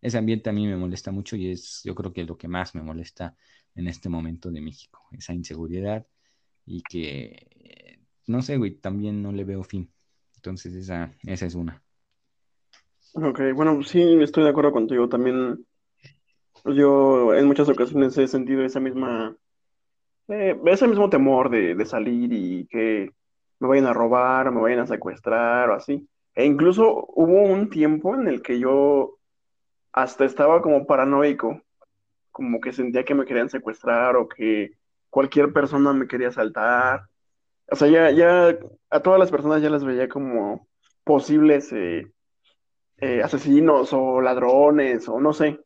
ese 0.02 0.18
ambiente 0.18 0.50
a 0.50 0.52
mí 0.52 0.66
me 0.66 0.76
molesta 0.76 1.10
mucho 1.10 1.36
y 1.36 1.50
es 1.50 1.82
yo 1.84 1.94
creo 1.94 2.12
que 2.12 2.24
lo 2.24 2.36
que 2.36 2.48
más 2.48 2.74
me 2.74 2.82
molesta 2.82 3.36
en 3.74 3.86
este 3.86 4.08
momento 4.08 4.50
de 4.50 4.60
México, 4.60 5.00
esa 5.12 5.32
inseguridad 5.32 6.06
y 6.66 6.82
que, 6.82 8.00
no 8.26 8.42
sé, 8.42 8.56
güey, 8.56 8.76
también 8.76 9.22
no 9.22 9.32
le 9.32 9.44
veo 9.44 9.62
fin. 9.62 9.90
Entonces 10.36 10.74
esa, 10.74 11.12
esa 11.24 11.46
es 11.46 11.54
una. 11.54 11.82
Ok, 13.14 13.40
bueno, 13.54 13.82
sí, 13.82 14.00
estoy 14.22 14.44
de 14.44 14.50
acuerdo 14.50 14.72
contigo. 14.72 15.08
También 15.08 15.66
yo 16.64 17.34
en 17.34 17.46
muchas 17.46 17.68
ocasiones 17.68 18.16
he 18.18 18.28
sentido 18.28 18.64
esa 18.64 18.80
misma, 18.80 19.36
eh, 20.28 20.58
ese 20.66 20.88
mismo 20.88 21.10
temor 21.10 21.50
de, 21.50 21.74
de 21.74 21.86
salir 21.86 22.32
y 22.32 22.66
que 22.66 23.10
me 23.58 23.68
vayan 23.68 23.86
a 23.86 23.92
robar, 23.92 24.50
me 24.52 24.60
vayan 24.60 24.80
a 24.80 24.86
secuestrar 24.86 25.70
o 25.70 25.74
así. 25.74 26.08
E 26.34 26.46
incluso 26.46 27.06
hubo 27.14 27.42
un 27.42 27.68
tiempo 27.68 28.14
en 28.14 28.28
el 28.28 28.42
que 28.42 28.58
yo 28.58 29.19
hasta 29.92 30.24
estaba 30.24 30.62
como 30.62 30.86
paranoico, 30.86 31.60
como 32.30 32.60
que 32.60 32.72
sentía 32.72 33.04
que 33.04 33.14
me 33.14 33.24
querían 33.24 33.50
secuestrar 33.50 34.16
o 34.16 34.28
que 34.28 34.72
cualquier 35.08 35.52
persona 35.52 35.92
me 35.92 36.06
quería 36.06 36.28
asaltar. 36.28 37.02
O 37.70 37.76
sea, 37.76 37.88
ya, 37.88 38.10
ya 38.10 38.58
a 38.90 39.00
todas 39.00 39.18
las 39.18 39.30
personas 39.30 39.62
ya 39.62 39.70
las 39.70 39.84
veía 39.84 40.08
como 40.08 40.68
posibles 41.04 41.72
eh, 41.72 42.10
eh, 42.98 43.22
asesinos 43.22 43.92
o 43.92 44.20
ladrones 44.20 45.08
o 45.08 45.20
no 45.20 45.32
sé. 45.32 45.60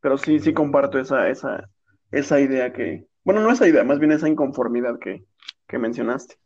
Pero 0.00 0.16
sí, 0.18 0.38
sí 0.38 0.52
comparto 0.52 0.98
esa, 0.98 1.28
esa, 1.28 1.68
esa 2.12 2.40
idea 2.40 2.72
que, 2.72 3.06
bueno, 3.24 3.40
no 3.40 3.50
esa 3.50 3.66
idea, 3.66 3.82
más 3.82 3.98
bien 3.98 4.12
esa 4.12 4.28
inconformidad 4.28 4.98
que, 4.98 5.24
que 5.66 5.78
mencionaste. 5.78 6.36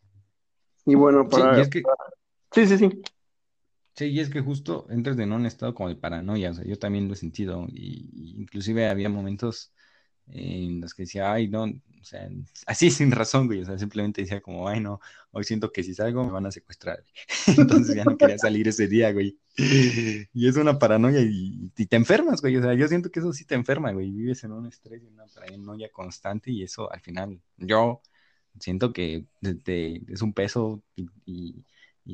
Y 0.87 0.95
bueno, 0.95 1.29
para... 1.29 1.63
Sí, 1.65 2.67
sí, 2.67 2.79
sí. 2.79 2.79
Sí, 2.79 3.03
y 4.01 4.21
es 4.21 4.31
que 4.31 4.41
justo 4.41 4.87
entras 4.91 5.19
en 5.19 5.33
un 5.33 5.47
estado 5.47 5.75
como 5.75 5.89
de 5.89 5.97
paranoia, 5.97 6.51
o 6.51 6.55
sea, 6.55 6.65
yo 6.65 6.79
también 6.79 7.09
lo 7.09 7.15
he 7.15 7.17
sentido, 7.17 7.67
y, 7.69 8.35
inclusive 8.41 8.89
había 8.89 9.09
momentos 9.09 9.73
en 10.29 10.81
los 10.81 10.95
que 10.95 11.03
decía, 11.03 11.33
ay, 11.33 11.49
no, 11.49 11.65
o 11.65 12.05
sea, 12.05 12.29
así 12.67 12.91
sin 12.91 13.11
razón, 13.11 13.47
güey, 13.47 13.61
o 13.61 13.65
sea, 13.67 13.79
simplemente 13.79 14.23
decía 14.23 14.41
como, 14.41 14.67
ay, 14.69 14.81
no, 14.81 15.01
hoy 15.31 15.45
siento 15.45 15.73
que 15.73 15.83
si 15.83 15.95
salgo 15.95 16.25
me 16.25 16.33
van 16.33 16.47
a 16.47 16.51
secuestrar, 16.51 17.05
entonces 17.57 17.95
ya 17.95 18.05
no 18.05 18.17
quería 18.17 18.39
salir 18.39 18.67
ese 18.69 18.89
día, 18.89 19.13
güey, 19.13 19.39
y 19.57 20.49
es 20.49 20.57
una 20.57 20.79
paranoia 20.79 21.21
y, 21.21 21.71
te 21.87 21.97
enfermas, 21.97 22.41
güey, 22.41 22.57
o 22.57 22.63
sea, 22.63 22.75
yo 22.75 22.89
siento 22.89 23.11
que 23.11 23.21
eso 23.21 23.33
sí 23.33 23.45
te 23.45 23.55
enferma, 23.55 23.93
güey, 23.93 24.11
vives 24.11 24.43
en 24.45 24.53
un 24.53 24.67
estrés 24.67 25.03
y 25.03 25.07
una 25.07 25.27
paranoia 25.27 25.91
constante 25.91 26.51
y 26.51 26.63
eso 26.63 26.91
al 26.91 27.01
final, 27.01 27.41
yo 27.59 28.01
siento 28.59 28.93
que 28.93 29.27
es 29.43 30.23
un 30.23 30.33
peso 30.33 30.83
y 31.27 31.65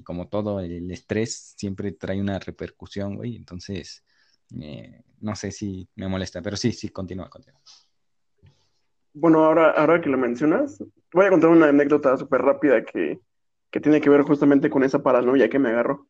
como 0.05 0.29
todo 0.29 0.61
el 0.61 0.91
estrés 0.91 1.55
siempre 1.57 1.93
trae 1.93 2.21
una 2.21 2.39
repercusión, 2.39 3.17
güey, 3.17 3.37
entonces 3.37 4.05
eh, 4.61 5.03
no 5.21 5.35
sé 5.35 5.51
si 5.51 5.89
me 5.97 6.09
molesta, 6.09 6.43
pero 6.43 6.57
sí, 6.57 6.73
sí, 6.73 6.89
continúa, 6.89 7.29
continúa. 7.29 7.61
Bueno, 9.15 9.45
ahora, 9.45 9.71
ahora 9.71 10.01
que 10.01 10.09
lo 10.09 10.19
mencionas, 10.19 10.83
voy 11.13 11.27
a 11.27 11.31
contar 11.31 11.51
una 11.51 11.69
anécdota 11.69 12.17
súper 12.17 12.43
rápida 12.43 12.85
que, 12.85 13.21
tiene 13.71 14.01
que 14.01 14.11
ver 14.11 14.23
justamente 14.23 14.71
con 14.71 14.83
esa 14.83 15.03
paranoia 15.03 15.49
que 15.49 15.59
me 15.59 15.69
agarró. 15.69 16.09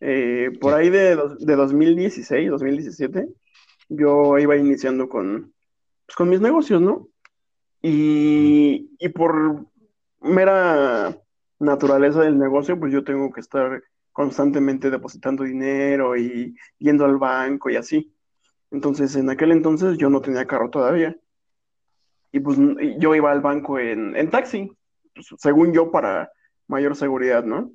Eh, 0.00 0.50
por 0.60 0.74
ahí 0.74 0.90
de, 0.90 1.16
de 1.38 1.56
2016, 1.56 2.50
2017, 2.50 3.28
yo 3.88 4.38
iba 4.38 4.56
iniciando 4.56 5.08
con, 5.08 5.52
pues, 6.06 6.16
con 6.16 6.28
mis 6.28 6.40
negocios, 6.40 6.80
¿no? 6.80 7.08
Y, 7.82 8.90
y 8.98 9.08
por 9.10 9.66
mera 10.20 11.16
naturaleza 11.58 12.20
del 12.22 12.38
negocio, 12.38 12.78
pues 12.78 12.92
yo 12.92 13.04
tengo 13.04 13.32
que 13.32 13.40
estar 13.40 13.82
constantemente 14.12 14.90
depositando 14.90 15.44
dinero 15.44 16.16
y 16.16 16.56
yendo 16.78 17.04
al 17.04 17.18
banco 17.18 17.70
y 17.70 17.76
así. 17.76 18.12
Entonces, 18.70 19.14
en 19.16 19.30
aquel 19.30 19.52
entonces 19.52 19.98
yo 19.98 20.10
no 20.10 20.20
tenía 20.20 20.46
carro 20.46 20.70
todavía. 20.70 21.16
Y 22.32 22.40
pues 22.40 22.58
yo 22.98 23.14
iba 23.14 23.30
al 23.30 23.40
banco 23.40 23.78
en, 23.78 24.30
taxi, 24.30 24.70
pues, 25.14 25.28
según 25.38 25.72
yo, 25.72 25.90
para 25.90 26.30
mayor 26.66 26.96
seguridad, 26.96 27.44
¿no? 27.44 27.70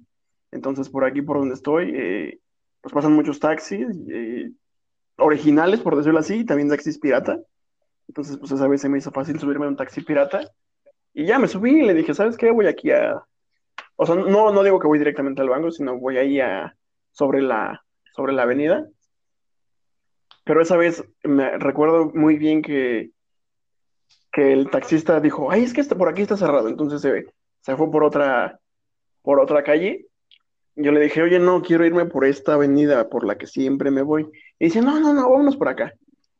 Entonces, 0.51 0.89
por 0.89 1.05
aquí, 1.05 1.21
por 1.21 1.37
donde 1.37 1.55
estoy, 1.55 1.93
eh, 1.95 2.39
pues 2.81 2.93
pasan 2.93 3.13
muchos 3.13 3.39
taxis 3.39 3.87
eh, 4.09 4.51
originales, 5.17 5.79
por 5.79 5.95
decirlo 5.95 6.19
así, 6.19 6.39
y 6.39 6.45
también 6.45 6.69
taxis 6.69 6.99
pirata. 6.99 7.39
Entonces, 8.07 8.37
pues 8.37 8.51
esa 8.51 8.67
vez 8.67 8.81
se 8.81 8.89
me 8.89 8.97
hizo 8.97 9.11
fácil 9.11 9.39
subirme 9.39 9.65
a 9.65 9.69
un 9.69 9.77
taxi 9.77 10.01
pirata. 10.01 10.41
Y 11.13 11.25
ya 11.25 11.39
me 11.39 11.47
subí 11.47 11.81
y 11.81 11.85
le 11.85 11.93
dije, 11.93 12.13
¿sabes 12.13 12.37
qué? 12.37 12.51
Voy 12.51 12.67
aquí 12.67 12.91
a, 12.91 13.23
o 14.01 14.05
sea, 14.07 14.15
no, 14.15 14.51
no 14.51 14.63
digo 14.63 14.79
que 14.79 14.87
voy 14.87 14.97
directamente 14.97 15.43
al 15.43 15.49
banco, 15.49 15.69
sino 15.69 15.99
voy 15.99 16.17
ahí 16.17 16.39
a, 16.39 16.75
sobre, 17.11 17.39
la, 17.39 17.85
sobre 18.15 18.33
la 18.33 18.41
avenida. 18.41 18.89
Pero 20.43 20.59
esa 20.59 20.75
vez 20.75 21.07
me 21.23 21.55
recuerdo 21.59 22.11
muy 22.15 22.39
bien 22.39 22.63
que, 22.63 23.11
que 24.31 24.53
el 24.53 24.71
taxista 24.71 25.19
dijo, 25.19 25.51
ay, 25.51 25.61
es 25.61 25.73
que 25.73 25.81
este, 25.81 25.95
por 25.95 26.09
aquí 26.09 26.23
está 26.23 26.35
cerrado. 26.35 26.67
Entonces 26.67 26.99
se, 26.99 27.27
se 27.59 27.75
fue 27.75 27.91
por 27.91 28.03
otra, 28.03 28.59
por 29.21 29.39
otra 29.39 29.63
calle. 29.63 30.07
Yo 30.75 30.91
le 30.91 31.01
dije, 31.01 31.21
oye, 31.21 31.37
no, 31.37 31.61
quiero 31.61 31.85
irme 31.85 32.05
por 32.05 32.25
esta 32.25 32.55
avenida 32.55 33.07
por 33.07 33.23
la 33.23 33.37
que 33.37 33.45
siempre 33.45 33.91
me 33.91 34.01
voy. 34.01 34.27
Y 34.57 34.65
dice, 34.65 34.81
no, 34.81 34.99
no, 34.99 35.13
no, 35.13 35.29
vámonos 35.29 35.57
por 35.57 35.69
acá. 35.69 35.93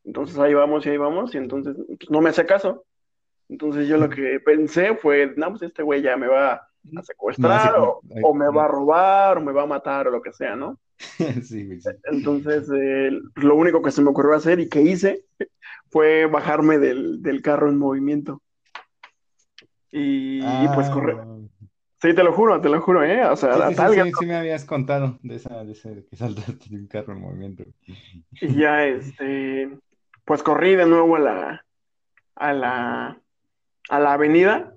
Entonces 0.04 0.40
ahí 0.40 0.56
vamos 0.56 0.84
y 0.88 0.90
ahí 0.90 0.98
vamos, 0.98 1.36
y 1.36 1.38
entonces 1.38 1.76
pues, 1.76 2.10
no 2.10 2.22
me 2.22 2.32
hace 2.32 2.44
caso. 2.48 2.86
Entonces 3.50 3.88
yo 3.88 3.98
lo 3.98 4.10
que 4.10 4.40
pensé 4.44 4.96
fue, 4.96 5.32
no, 5.38 5.50
pues 5.50 5.62
este 5.62 5.84
güey 5.84 6.02
ya 6.02 6.18
me 6.18 6.26
va 6.26 6.71
a 6.98 7.04
secuestrar 7.04 7.76
o, 7.78 8.34
me 8.34 8.50
va 8.50 8.66
a 8.66 8.68
robar 8.68 9.38
o 9.38 9.42
me 9.42 9.52
va 9.52 9.64
a 9.64 9.68
matar 9.68 10.08
o 10.08 10.12
lo 10.12 10.22
que 10.22 10.34
sea, 10.34 10.56
¿no? 10.56 10.80
sí, 11.44 11.80
Entonces, 12.06 12.70
eh, 12.76 13.12
lo 13.36 13.56
único 13.56 13.82
que 13.82 13.92
se 13.92 14.02
me 14.02 14.10
ocurrió 14.10 14.36
hacer 14.36 14.60
y 14.60 14.70
que 14.70 14.82
hice 14.82 15.26
fue 15.90 16.26
bajarme 16.26 16.78
del, 16.78 17.42
carro 17.44 17.70
en 17.70 17.78
movimiento. 17.78 18.42
Y, 19.92 20.42
pues 20.74 20.88
ah. 20.88 20.92
correr. 20.94 21.18
Sí, 22.02 22.16
te 22.16 22.24
lo 22.24 22.34
juro, 22.34 22.60
te 22.62 22.70
lo 22.70 22.82
juro, 22.82 23.04
¿eh? 23.04 23.24
O 23.26 23.36
sea, 23.36 23.70
sí, 23.70 23.76
sí, 23.76 24.12
sí, 24.20 24.26
me 24.26 24.36
habías 24.36 24.66
contado 24.66 25.20
de 25.22 25.36
esa, 25.36 25.64
de 25.64 25.74
ese 25.74 26.04
que 26.10 26.16
saltaste 26.16 26.70
de 26.70 26.78
un 26.78 26.88
carro 26.88 27.14
en 27.14 27.22
movimiento. 27.22 27.64
Y 28.42 28.56
ya, 28.56 28.86
este, 28.86 29.70
pues 30.26 30.42
corrí 30.42 30.76
de 30.76 30.88
nuevo 30.88 31.16
a 31.16 31.20
la, 31.20 31.66
a 32.36 32.54
la, 32.54 33.22
a 33.90 34.00
la 34.00 34.14
avenida 34.14 34.76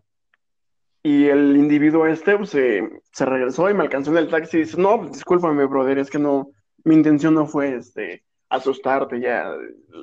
y 1.06 1.28
el 1.28 1.54
individuo 1.54 2.06
este 2.06 2.34
pues, 2.38 2.48
se, 2.48 3.26
regresó 3.26 3.68
y 3.68 3.74
me 3.74 3.82
alcanzó 3.82 4.10
en 4.10 4.16
el 4.16 4.30
taxi 4.30 4.56
y 4.56 4.60
dice, 4.60 4.80
no, 4.80 5.00
pues, 5.00 5.12
discúlpame, 5.12 5.66
brother, 5.66 5.98
es 5.98 6.08
que 6.08 6.18
no, 6.18 6.50
mi 6.82 6.94
intención 6.94 7.34
no 7.34 7.46
fue 7.46 7.76
este, 7.76 8.24
asustarte, 8.48 9.20
ya, 9.20 9.54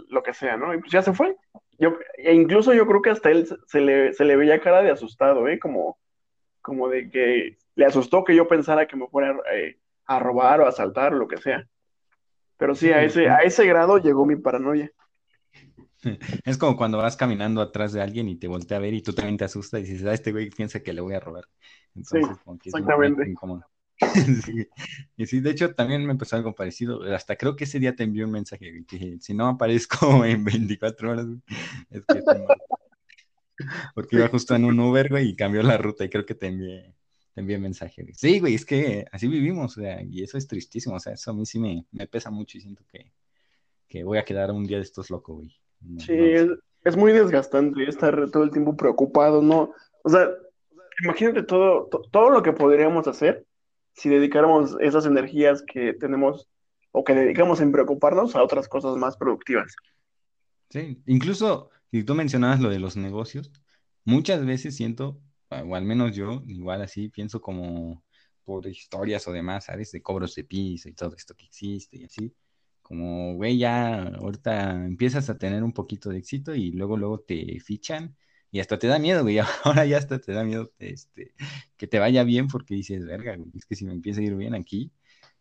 lo 0.10 0.22
que 0.22 0.36
sea, 0.36 0.58
¿no? 0.58 0.76
Y 0.76 0.80
pues 0.80 0.92
ya 0.92 1.02
se 1.02 1.12
fue. 1.12 1.36
Yo, 1.80 1.98
e 2.18 2.36
incluso 2.36 2.72
yo 2.72 2.86
creo 2.86 3.02
que 3.02 3.10
hasta 3.10 3.32
él 3.32 3.48
se 3.66 3.82
le, 3.82 4.14
se 4.14 4.26
le 4.26 4.36
veía 4.36 4.62
cara 4.62 4.84
de 4.84 4.92
asustado, 4.92 5.48
¿eh? 5.48 5.58
Como, 5.58 5.98
como 6.62 6.88
de 6.88 7.10
que 7.10 7.58
le 7.74 7.86
asustó 7.86 8.24
que 8.24 8.36
yo 8.36 8.48
pensara 8.48 8.86
que 8.86 8.96
me 8.96 9.08
fuera 9.08 9.36
eh, 9.52 9.80
a 10.06 10.20
robar 10.20 10.62
o 10.62 10.68
a 10.68 10.70
asaltar 10.70 11.16
o 11.16 11.18
lo 11.18 11.28
que 11.28 11.38
sea. 11.38 11.68
Pero 12.58 12.76
sí, 12.76 12.92
a 12.92 13.04
ese, 13.04 13.28
a 13.28 13.38
ese 13.38 13.66
grado 13.66 13.98
llegó 13.98 14.24
mi 14.28 14.36
paranoia. 14.36 14.92
Es 16.46 16.58
como 16.58 16.76
cuando 16.78 16.98
vas 16.98 17.16
caminando 17.16 17.62
atrás 17.62 17.94
de 17.94 18.02
alguien 18.02 18.28
y 18.30 18.36
te 18.36 18.48
voltea 18.48 18.78
a 18.78 18.82
ver 18.82 18.94
y 18.94 19.02
tú 19.02 19.14
también 19.14 19.38
te 19.38 19.46
asustas 19.46 19.82
y 19.82 19.94
dices, 19.94 20.08
ah, 20.08 20.14
este 20.14 20.32
güey 20.32 20.50
piensa 20.50 20.82
que 20.82 20.94
le 20.94 21.02
voy 21.02 21.14
a 21.14 21.20
robar. 21.20 21.46
Entonces, 21.96 22.38
como 22.44 22.58
que 22.58 22.70
exactamente. 22.70 23.30
incómodo. 23.30 23.66
Y 25.18 25.26
sí, 25.28 25.42
de 25.42 25.52
hecho, 25.52 25.76
también 25.76 26.06
me 26.06 26.12
empezó 26.12 26.36
algo 26.36 26.56
parecido. 26.56 27.04
Hasta 27.14 27.36
creo 27.36 27.56
que 27.56 27.66
ese 27.66 27.80
día 27.80 27.96
te 27.96 28.04
envió 28.04 28.26
un 28.26 28.32
mensaje, 28.32 28.84
que 28.88 28.98
dije, 28.98 29.18
si 29.20 29.34
no 29.34 29.48
aparezco 29.48 30.26
en 30.26 30.44
24 30.44 31.12
horas, 31.12 31.28
es 31.90 32.04
que 32.06 32.24
Porque 33.94 34.16
iba 34.16 34.28
justo 34.28 34.56
en 34.56 34.66
un 34.66 34.80
Uber, 34.80 35.10
güey, 35.10 35.30
y 35.30 35.36
cambió 35.36 35.62
la 35.62 35.78
ruta 35.78 36.04
y 36.04 36.10
creo 36.10 36.26
que 36.26 36.34
te 36.34 36.48
envié, 36.48 36.96
te 37.34 37.42
envié 37.42 37.60
mensaje. 37.60 38.08
Sí, 38.16 38.40
güey, 38.40 38.56
es 38.56 38.66
que 38.66 39.06
así 39.12 39.28
vivimos, 39.28 39.78
o 39.78 39.82
sea, 39.82 40.02
y 40.02 40.24
eso 40.24 40.38
es 40.38 40.48
tristísimo, 40.48 40.96
o 40.96 41.00
sea, 41.00 41.14
eso 41.14 41.30
a 41.30 41.34
mí 41.36 41.46
sí 41.46 41.60
me, 41.60 41.86
me 41.92 42.08
pesa 42.08 42.32
mucho 42.32 42.58
y 42.58 42.62
siento 42.62 42.84
que, 42.92 43.12
que 43.88 44.04
voy 44.04 44.18
a 44.18 44.26
quedar 44.26 44.52
un 44.52 44.66
día 44.66 44.78
de 44.78 44.84
estos 44.84 45.12
locos, 45.12 45.36
güey. 45.36 45.61
Sí, 45.98 46.13
es, 46.84 46.98
muy 46.98 47.12
desgastante 47.12 47.84
estar 47.84 48.30
todo 48.32 48.44
el 48.44 48.52
tiempo 48.52 48.76
preocupado, 48.76 49.41
¿no? 49.41 49.74
O 50.04 50.10
sea, 50.10 50.30
imagínate 51.04 51.44
todo, 51.44 51.89
todo 52.12 52.30
lo 52.30 52.44
que 52.44 52.54
podríamos 52.54 53.08
hacer 53.08 53.46
si 53.94 54.10
dedicáramos 54.10 54.78
esas 54.80 55.06
energías 55.06 55.63
que 55.63 55.94
tenemos 55.94 56.48
o 56.91 57.04
que 57.04 57.13
dedicamos 57.13 57.62
en 57.62 57.72
preocuparnos 57.72 58.36
a 58.36 58.44
otras 58.44 58.67
cosas 58.67 58.96
más 58.98 59.17
productivas. 59.17 59.76
Sí, 60.70 61.02
incluso 61.06 61.70
si 61.91 62.04
tú 62.04 62.15
mencionabas 62.15 62.60
lo 62.62 62.70
de 62.70 62.80
los 62.80 62.96
negocios, 62.96 63.52
muchas 64.06 64.46
veces 64.46 64.76
siento 64.76 65.20
o 65.52 65.76
al 65.76 65.84
menos 65.84 66.15
yo, 66.15 66.44
igual 66.48 66.82
así, 66.82 67.10
pienso 67.10 67.41
como 67.41 68.04
por 68.44 68.65
historias 68.67 69.28
o 69.28 69.32
demás, 69.32 69.65
¿sabes? 69.65 69.91
De 69.91 70.02
cobros 70.02 70.34
de 70.36 70.44
piso 70.44 70.89
y 70.89 70.94
todo 70.94 71.13
esto 71.15 71.36
que 71.36 71.46
existe 71.46 71.98
y 71.98 72.06
así. 72.06 72.34
Como, 72.82 73.36
güey, 73.36 73.58
ya 73.58 74.04
ahorita 74.04 74.86
empiezas 74.86 75.30
a 75.30 75.38
tener 75.38 75.63
un 75.63 75.74
poquito 75.74 76.10
de 76.10 76.17
éxito 76.17 76.56
y 76.56 76.72
luego, 76.72 76.98
luego 76.98 77.20
te 77.20 77.60
fichan 77.60 78.15
y 78.52 78.60
hasta 78.60 78.78
te 78.80 78.88
da 78.88 79.00
miedo, 79.00 79.24
güey. 79.24 79.39
Ahora 79.63 79.86
ya 79.86 79.98
hasta 79.98 80.20
te 80.20 80.34
da 80.34 80.44
miedo 80.44 80.72
este, 80.80 81.34
que 81.78 81.88
te 81.88 82.00
vaya 82.00 82.24
bien 82.24 82.48
porque 82.48 82.76
dices, 82.76 83.06
verga, 83.06 83.36
güey, 83.38 83.52
es 83.56 83.65
que 83.65 83.76
si 83.76 83.86
me 83.86 83.94
empieza 83.94 84.22
a 84.22 84.24
ir 84.24 84.36
bien 84.36 84.56
aquí, 84.56 84.91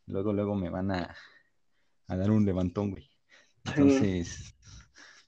luego, 0.06 0.32
luego 0.32 0.54
me 0.54 0.70
van 0.70 0.90
a, 0.92 1.14
a 2.06 2.16
dar 2.16 2.30
un 2.30 2.44
levantón, 2.44 2.90
güey. 2.90 3.10
Entonces, 3.64 4.54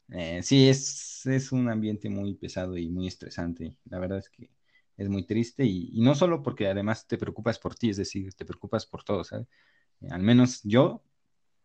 eh, 0.09 0.43
sí, 0.43 0.69
es, 0.69 1.25
es 1.27 1.53
un 1.53 1.69
ambiente 1.71 2.09
muy 2.11 2.35
pesado 2.35 2.77
y 2.77 2.89
muy 2.91 3.07
estresante. 3.07 3.77
La 3.85 3.99
verdad 3.99 4.19
es 4.19 4.29
que 4.29 4.51
es 4.97 5.09
muy 5.09 5.25
triste 5.27 5.65
y, 5.65 6.01
no 6.01 6.15
solo 6.15 6.43
porque 6.43 6.69
además 6.69 7.07
te 7.07 7.19
preocupas 7.19 7.59
por 7.59 7.75
ti, 7.75 7.91
es 7.91 7.97
decir, 7.97 8.33
te 8.35 8.45
preocupas 8.45 8.87
por 8.87 9.05
todo, 9.05 9.25
¿sabes? 9.25 9.47
Al 10.11 10.23
menos 10.23 10.61
yo, 10.65 11.03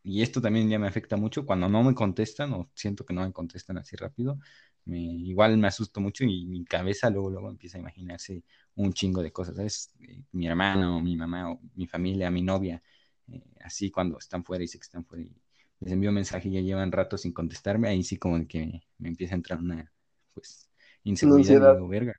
y 0.04 0.22
esto 0.22 0.42
también 0.42 0.70
ya 0.70 0.80
me 0.80 0.88
afecta 0.88 1.18
mucho, 1.18 1.46
cuando 1.46 1.70
no 1.70 1.84
me 1.84 1.94
contestan 1.94 2.54
o 2.54 2.72
siento 2.76 3.06
que 3.06 3.14
no 3.14 3.22
me 3.26 3.34
contestan 3.34 3.78
así 3.78 3.96
rápido, 3.96 4.40
me, 4.86 5.00
igual 5.00 5.58
me 5.58 5.68
asusto 5.68 6.00
mucho 6.02 6.24
y 6.24 6.46
mi 6.46 6.64
cabeza 6.66 7.10
luego, 7.10 7.30
luego 7.30 7.50
empieza 7.50 7.78
a 7.78 7.82
imaginarse 7.82 8.44
un 8.76 8.94
chingo 8.94 9.22
de 9.22 9.32
cosas, 9.32 9.56
¿sabes? 9.56 9.94
Eh, 10.02 10.24
mi 10.32 10.48
hermano, 10.48 11.02
mi 11.02 11.16
mamá, 11.18 11.52
o 11.52 11.60
mi 11.76 11.88
familia, 11.88 12.32
mi 12.32 12.42
novia, 12.42 12.82
eh, 13.28 13.44
así 13.62 13.92
cuando 13.92 14.18
están 14.18 14.44
fuera 14.44 14.64
y 14.64 14.68
sé 14.68 14.78
que 14.80 14.84
están 14.84 15.06
fuera 15.06 15.24
y 15.24 15.36
les 15.80 15.92
envío 15.94 16.10
un 16.10 16.16
mensaje 16.16 16.50
y 16.50 16.54
ya 16.54 16.62
llevan 16.62 16.92
rato 16.92 17.18
sin 17.18 17.34
contestarme, 17.34 17.90
ahí 17.90 18.04
sí 18.04 18.18
como 18.18 18.46
que 18.48 18.82
me, 18.98 19.10
empieza 19.10 19.36
a 19.36 19.38
entrar 19.38 19.60
una, 19.60 19.92
pues, 20.34 20.70
inseguridad, 21.04 21.62
digo, 21.62 21.88
verga. 21.88 22.16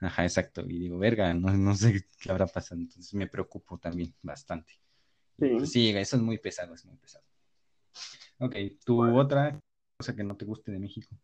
Ajá, 0.00 0.24
exacto, 0.24 0.62
y 0.68 0.78
digo, 0.78 0.98
verga, 0.98 1.32
no, 1.34 1.56
no 1.56 1.74
sé 1.76 2.06
qué 2.20 2.30
habrá 2.30 2.46
pasado, 2.46 2.80
entonces 2.80 3.14
me 3.14 3.26
preocupo 3.28 3.78
también 3.78 4.14
bastante. 4.22 4.74
Sí. 5.38 5.66
Sí, 5.66 5.90
eso 5.90 6.16
es 6.16 6.22
muy 6.22 6.38
pesado, 6.38 6.74
es 6.74 6.84
muy 6.84 6.96
pesado. 6.96 7.24
Ok, 8.38 8.56
¿tu 8.84 9.02
otra 9.16 9.60
cosa 9.96 10.14
que 10.14 10.24
no 10.24 10.36
te 10.36 10.44
guste 10.44 10.72
de 10.72 10.78
México? 10.78 11.14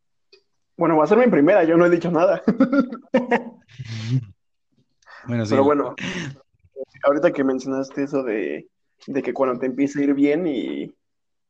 Bueno, 0.76 0.96
va 0.96 1.04
a 1.04 1.06
ser 1.06 1.18
mi 1.18 1.26
primera, 1.28 1.64
yo 1.64 1.76
no 1.76 1.86
he 1.86 1.90
dicho 1.90 2.10
nada. 2.10 2.42
bueno, 5.26 5.44
sí. 5.44 5.50
Pero 5.50 5.64
bueno, 5.64 5.94
ahorita 7.04 7.32
que 7.32 7.44
mencionaste 7.44 8.04
eso 8.04 8.22
de, 8.22 8.68
de 9.06 9.22
que 9.22 9.34
cuando 9.34 9.58
te 9.58 9.66
empieza 9.66 10.00
a 10.00 10.02
ir 10.02 10.14
bien 10.14 10.46
y 10.46 10.94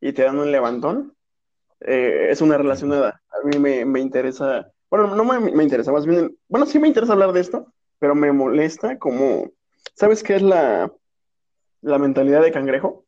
y 0.00 0.12
te 0.12 0.22
dan 0.22 0.38
un 0.38 0.50
levantón, 0.50 1.14
eh, 1.80 2.28
es 2.30 2.40
una 2.40 2.56
relacionada. 2.56 3.22
A 3.30 3.46
mí 3.46 3.58
me, 3.58 4.00
interesa, 4.00 4.72
bueno, 4.88 5.14
no 5.14 5.24
me, 5.24 5.62
interesa, 5.62 5.92
más 5.92 6.06
bien, 6.06 6.36
bueno, 6.48 6.66
sí 6.66 6.78
me 6.78 6.88
interesa 6.88 7.12
hablar 7.12 7.32
de 7.32 7.40
esto, 7.40 7.72
pero 7.98 8.14
me 8.14 8.32
molesta 8.32 8.98
como, 8.98 9.50
¿sabes 9.94 10.22
qué 10.22 10.36
es 10.36 10.42
la, 10.42 10.90
la 11.82 11.98
mentalidad 11.98 12.42
de 12.42 12.52
cangrejo? 12.52 13.06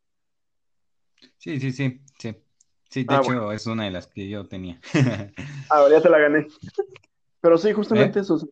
Sí, 1.39 1.61
sí, 1.61 1.73
sí, 1.73 2.01
sí. 2.19 2.37
Sí, 2.89 3.05
de 3.05 3.15
ah, 3.15 3.21
hecho 3.23 3.53
es 3.53 3.67
una 3.67 3.85
de 3.85 3.91
las 3.91 4.07
que 4.07 4.29
yo 4.29 4.47
tenía. 4.47 4.79
ah, 5.71 5.87
ya 5.91 6.03
te 6.03 6.11
la 6.11 6.19
gané. 6.19 6.47
Pero 7.41 7.57
sí, 7.57 7.73
justamente 7.73 8.19
¿Eh? 8.19 8.23
eso. 8.23 8.47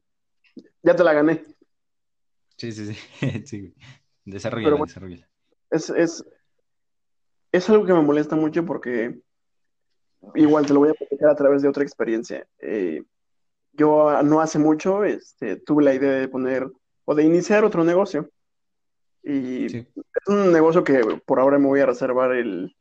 Ya 0.83 0.97
te 0.97 1.05
la 1.05 1.13
gané. 1.13 1.45
Sí, 2.57 2.73
sí, 2.73 2.95
sí. 2.95 3.43
sí. 3.47 3.75
Desarrolla, 4.25 4.71
desarrolla. 4.71 5.29
Es, 5.71 5.91
es, 5.91 6.25
es 7.53 7.71
algo 7.71 7.85
que 7.85 7.93
me 7.93 8.03
molesta 8.03 8.35
mucho 8.35 8.65
porque 8.65 9.21
igual 10.35 10.67
te 10.67 10.73
lo 10.73 10.81
voy 10.81 10.91
a 10.91 10.95
platicar 10.95 11.31
a 11.31 11.37
través 11.37 11.63
de 11.63 11.69
otra 11.69 11.83
experiencia. 11.83 12.47
Eh, 12.59 13.03
yo 13.73 14.23
no 14.23 14.41
hace 14.41 14.59
mucho 14.59 15.05
este, 15.05 15.57
tuve 15.57 15.85
la 15.85 15.95
idea 15.95 16.13
de 16.13 16.29
poner 16.29 16.67
o 17.05 17.15
de 17.15 17.25
iniciar 17.25 17.65
otro 17.65 17.85
negocio. 17.85 18.31
Y 19.23 19.67
es 19.77 19.87
un 20.27 20.53
negocio 20.53 20.83
que 20.83 21.01
por 21.25 21.41
ahora 21.41 21.59
me 21.59 21.67
voy 21.67 21.81
a 21.81 21.87
reservar 21.87 22.33
el, 22.33 22.75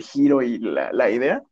giro 0.00 0.42
y 0.42 0.58
la, 0.58 1.10
idea. 1.10 1.42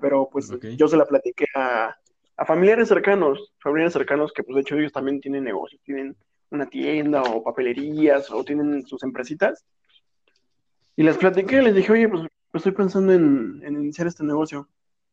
Pero 0.00 0.28
pues 0.30 0.50
yo 0.76 0.88
se 0.88 0.96
la 0.96 1.04
platiqué 1.04 1.46
a, 1.54 1.94
a, 2.36 2.44
familiares 2.46 2.88
cercanos, 2.88 3.52
familiares 3.58 3.92
cercanos 3.92 4.32
que 4.32 4.42
pues 4.42 4.54
de 4.54 4.60
hecho 4.62 4.76
ellos 4.76 4.92
también 4.92 5.20
tienen 5.20 5.44
negocios, 5.44 5.82
tienen 5.84 6.16
una 6.50 6.66
tienda 6.66 7.22
o 7.22 7.42
papelerías 7.42 8.30
o 8.30 8.44
tienen 8.44 8.86
sus 8.86 9.02
empresitas. 9.02 9.64
Y 10.96 11.02
les 11.02 11.18
platiqué, 11.18 11.60
les 11.60 11.74
dije, 11.74 11.92
oye, 11.92 12.08
pues 12.08 12.28
estoy 12.54 12.72
pensando 12.72 13.12
en, 13.12 13.62
iniciar 13.66 14.06
este 14.06 14.24
negocio. 14.24 14.68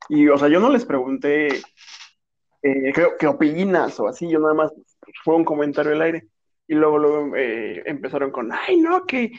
Y, 0.10 0.27
o 0.29 0.38
sea, 0.38 0.47
yo 0.47 0.60
no 0.60 0.69
les 0.69 0.86
pregunté 0.86 1.47
eh, 2.62 2.93
¿qué, 3.19 3.27
opinas 3.27 3.99
o 3.99 4.07
así, 4.07 4.29
yo 4.29 4.39
nada 4.39 4.53
más 4.53 4.71
fue 5.23 5.36
un 5.36 5.43
comentario 5.43 5.91
al 5.93 6.01
aire. 6.01 6.27
Y 6.71 6.75
luego, 6.75 6.99
luego 6.99 7.36
eh, 7.36 7.84
empezaron 7.86 8.31
con, 8.31 8.49
ay, 8.53 8.77
no, 8.77 9.05
que, 9.05 9.34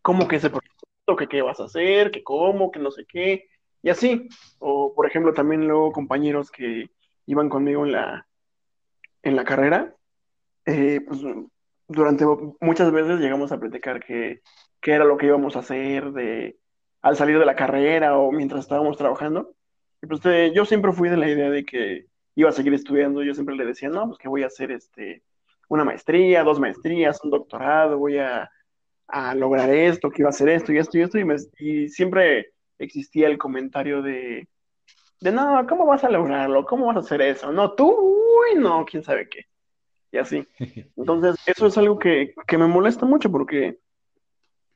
¿cómo 0.00 0.26
que 0.26 0.36
ese 0.36 0.48
proyecto? 0.48 1.14
¿Que 1.14 1.28
qué 1.28 1.42
vas 1.42 1.60
a 1.60 1.64
hacer? 1.64 2.10
¿Que 2.10 2.24
cómo? 2.24 2.70
¿Que 2.70 2.78
no 2.78 2.90
sé 2.90 3.04
qué? 3.04 3.50
Y 3.82 3.90
así. 3.90 4.30
O, 4.58 4.94
por 4.94 5.06
ejemplo, 5.06 5.34
también 5.34 5.68
luego 5.68 5.92
compañeros 5.92 6.50
que 6.50 6.88
iban 7.26 7.50
conmigo 7.50 7.84
en 7.84 7.92
la, 7.92 8.26
en 9.22 9.36
la 9.36 9.44
carrera, 9.44 9.94
eh, 10.64 11.02
pues 11.06 11.20
durante 11.86 12.24
muchas 12.62 12.92
veces 12.92 13.20
llegamos 13.20 13.52
a 13.52 13.60
platicar 13.60 14.02
que 14.02 14.40
qué 14.80 14.92
era 14.92 15.04
lo 15.04 15.18
que 15.18 15.26
íbamos 15.26 15.54
a 15.54 15.58
hacer 15.58 16.12
de, 16.12 16.58
al 17.02 17.16
salir 17.16 17.38
de 17.38 17.44
la 17.44 17.56
carrera 17.56 18.16
o 18.16 18.32
mientras 18.32 18.60
estábamos 18.60 18.96
trabajando. 18.96 19.54
Y 20.00 20.06
pues 20.06 20.24
eh, 20.24 20.52
yo 20.54 20.64
siempre 20.64 20.92
fui 20.92 21.10
de 21.10 21.18
la 21.18 21.28
idea 21.28 21.50
de 21.50 21.66
que 21.66 22.06
iba 22.36 22.48
a 22.48 22.52
seguir 22.52 22.72
estudiando. 22.72 23.22
Yo 23.22 23.34
siempre 23.34 23.54
le 23.54 23.66
decía, 23.66 23.90
no, 23.90 24.06
pues 24.06 24.18
que 24.18 24.28
voy 24.28 24.44
a 24.44 24.46
hacer 24.46 24.70
este, 24.70 25.22
una 25.68 25.84
maestría, 25.84 26.44
dos 26.44 26.58
maestrías, 26.58 27.22
un 27.22 27.30
doctorado, 27.30 27.98
voy 27.98 28.18
a, 28.18 28.50
lograr 29.34 29.70
esto, 29.70 30.08
a 30.08 30.28
hacer 30.28 30.48
esto 30.50 30.72
y 30.72 30.78
esto 30.78 30.98
y 30.98 31.02
esto. 31.02 31.18
Y, 31.58 31.88
siempre 31.88 32.52
existía 32.78 33.28
el 33.28 33.38
comentario 33.38 34.02
de, 34.02 34.48
de, 35.20 35.32
no, 35.32 35.66
¿cómo 35.68 35.86
vas 35.86 36.04
a 36.04 36.10
lograrlo? 36.10 36.64
¿Cómo 36.64 36.86
vas 36.86 36.96
a 36.96 37.00
hacer 37.00 37.22
eso? 37.22 37.52
No, 37.52 37.72
tú, 37.72 37.88
uy, 37.88 38.60
no, 38.60 38.84
quién 38.84 39.02
sabe 39.02 39.28
qué. 39.28 39.46
Y 40.12 40.18
así. 40.18 40.46
Entonces, 40.96 41.36
eso 41.46 41.66
es 41.66 41.78
algo 41.78 41.98
que, 41.98 42.34
que 42.46 42.58
me 42.58 42.66
molesta 42.66 43.06
mucho 43.06 43.30
porque 43.30 43.78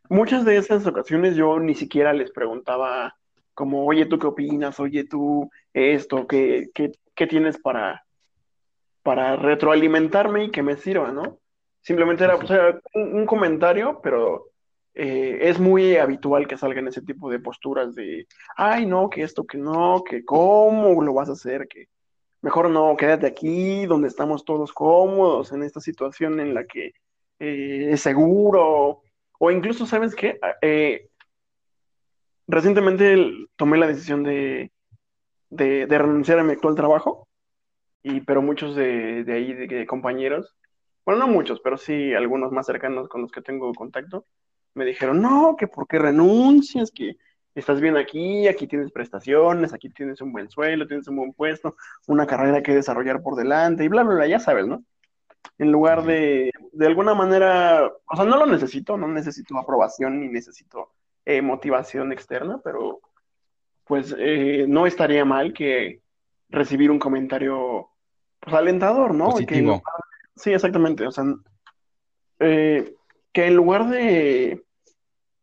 muchas 0.09 0.45
de 0.45 0.57
esas 0.57 0.87
ocasiones 0.87 1.37
yo 1.37 1.59
ni 1.59 1.75
siquiera 1.75 2.13
les 2.13 2.31
preguntaba 2.31 3.17
como, 3.55 3.87
oye, 3.87 4.07
¿tú 4.07 4.19
qué 4.19 4.27
opinas? 4.27 4.79
Oye, 4.81 5.05
tú 5.05 5.51
esto, 5.73 6.27
¿qué, 6.27 6.71
qué, 6.75 7.27
tienes 7.27 7.59
para, 7.59 8.02
para 9.03 9.37
retroalimentarme 9.37 10.45
y 10.45 10.51
que 10.51 10.63
me 10.63 10.77
sirva, 10.77 11.13
¿no? 11.13 11.39
Simplemente 11.81 12.25
era 12.25 12.39
un, 12.95 13.27
comentario, 13.27 14.01
pero 14.03 14.51
eh, 14.95 15.39
es 15.43 15.59
muy 15.59 15.97
habitual 15.97 16.47
que 16.47 16.57
salgan 16.57 16.89
ese 16.89 17.03
tipo 17.03 17.31
de 17.31 17.41
posturas 17.41 17.95
de, 17.95 18.27
ay, 18.57 18.87
no, 18.87 19.11
que 19.11 19.23
esto, 19.23 19.45
que 19.45 19.59
no, 19.59 20.05
que 20.05 20.25
cómo 20.25 21.03
lo 21.03 21.15
vas 21.15 21.29
a 21.29 21.33
hacer, 21.33 21.67
que 21.69 21.89
mejor 22.43 22.71
no, 22.71 22.97
quédate 22.97 23.27
aquí, 23.27 23.87
donde 23.87 24.09
estamos 24.09 24.45
todos 24.45 24.73
cómodos, 24.73 25.53
en 25.53 25.63
esta 25.63 25.81
situación 25.81 26.41
en 26.41 26.55
la 26.55 26.65
que 26.65 26.93
eh, 27.41 27.89
es 27.93 28.01
seguro, 28.01 29.03
o 29.39 29.51
incluso, 29.51 29.87
¿sabes 29.87 30.15
qué? 30.15 30.39
Ah, 30.43 30.55
eh, 30.63 31.09
recientemente 32.47 33.17
tomé 33.57 33.79
la 33.79 33.89
decisión 33.89 34.23
de, 34.23 34.71
de, 35.51 35.87
renunciar 35.89 36.39
a 36.39 36.45
mi 36.45 36.53
actual 36.53 36.75
trabajo, 36.75 37.29
y, 38.03 38.21
pero 38.23 38.43
muchos 38.43 38.75
de, 38.77 39.25
ahí, 39.29 39.53
de, 39.53 39.87
compañeros, 39.87 40.55
bueno, 41.05 41.27
no 41.27 41.33
muchos, 41.33 41.61
pero 41.61 41.77
sí 41.77 42.15
algunos 42.15 42.53
más 42.53 42.67
cercanos 42.67 43.09
con 43.09 43.23
los 43.23 43.33
que 43.33 43.43
tengo 43.43 43.73
contacto, 43.75 44.27
me 44.75 44.85
dijeron, 44.85 45.21
no, 45.21 45.57
que 45.59 45.67
por 45.67 45.87
qué 45.87 45.99
renuncias, 45.99 46.91
que 46.91 47.17
estás 47.55 47.81
bien 47.81 47.97
aquí, 47.97 48.49
aquí 48.49 48.67
tienes 48.67 48.91
prestaciones, 48.91 49.73
aquí 49.73 49.91
tienes 49.91 50.21
un 50.21 50.33
buen 50.33 50.49
suelo, 50.51 50.87
tienes 50.87 51.09
un 51.09 51.17
buen 51.17 51.33
puesto, 51.33 51.77
una 52.07 52.27
carrera 52.27 52.63
que 52.63 52.75
desarrollar 52.75 53.23
por 53.23 53.37
delante, 53.37 53.85
y 53.85 53.89
bla, 53.89 54.03
bla, 54.05 54.15
bla, 54.15 54.27
ya 54.27 54.39
sabes, 54.41 54.67
¿no? 54.67 54.83
en 55.59 55.71
lugar 55.71 56.05
de, 56.05 56.51
de 56.73 56.87
alguna 56.87 57.15
manera, 57.15 57.91
o 58.07 58.17
sea, 58.17 58.25
no 58.25 58.37
lo 58.37 58.47
necesito, 58.47 58.97
no 58.97 59.09
necesito 59.09 59.57
aprobación 59.59 60.21
ni 60.21 60.29
necesito 60.29 60.93
eh, 61.25 61.43
motivación 61.43 62.13
externa, 62.13 62.61
pero 62.63 63.01
pues 63.85 64.15
eh, 64.19 64.67
no 64.69 64.87
estaría 64.87 65.25
mal 65.25 65.53
que 65.53 66.01
recibir 66.49 66.91
un 66.91 66.99
comentario 66.99 67.91
pues 68.43 68.55
alentador, 68.55 69.15
¿no? 69.15 69.31
Positivo. 69.31 69.83
sí, 70.37 70.53
exactamente, 70.53 71.07
o 71.07 71.13
sea, 71.13 71.25
eh, 72.41 72.95
que 73.33 73.47
en 73.47 73.55
lugar 73.57 73.89
de 73.89 74.63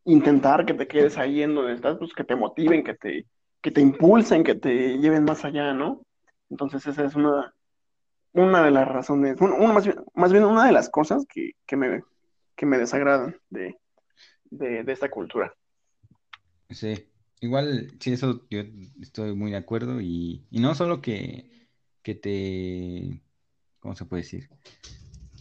intentar 0.05 0.65
que 0.65 0.73
te 0.73 0.87
quedes 0.87 1.17
ahí 1.17 1.41
en 1.41 1.55
donde 1.55 1.73
estás, 1.73 1.97
pues 1.97 2.13
que 2.13 2.23
te 2.23 2.35
motiven, 2.35 2.83
que 2.83 2.93
te, 2.93 3.25
que 3.61 3.71
te 3.71 3.81
impulsen, 3.81 4.43
que 4.43 4.55
te 4.55 4.97
lleven 4.97 5.23
más 5.23 5.45
allá, 5.45 5.73
¿no? 5.73 6.03
Entonces 6.49 6.85
esa 6.87 7.05
es 7.05 7.15
una, 7.15 7.53
una 8.33 8.63
de 8.63 8.71
las 8.71 8.87
razones, 8.87 9.37
más, 9.39 10.31
bien, 10.31 10.43
una 10.43 10.65
de 10.65 10.71
las 10.71 10.89
cosas 10.89 11.25
que, 11.27 11.53
me, 11.75 12.03
que 12.55 12.65
me 12.65 12.77
desagradan 12.77 13.35
de, 13.49 13.77
esta 14.87 15.09
cultura. 15.09 15.53
Sí, 16.69 17.07
igual, 17.39 17.91
sí, 17.99 18.13
eso 18.13 18.45
yo 18.49 18.61
estoy 19.01 19.35
muy 19.35 19.51
de 19.51 19.57
acuerdo 19.57 20.01
y, 20.01 20.45
no 20.51 20.75
solo 20.75 21.01
que, 21.01 21.58
que 22.09 22.15
te 22.15 23.21
¿cómo 23.79 23.95
se 23.95 24.05
puede 24.05 24.23
decir? 24.23 24.49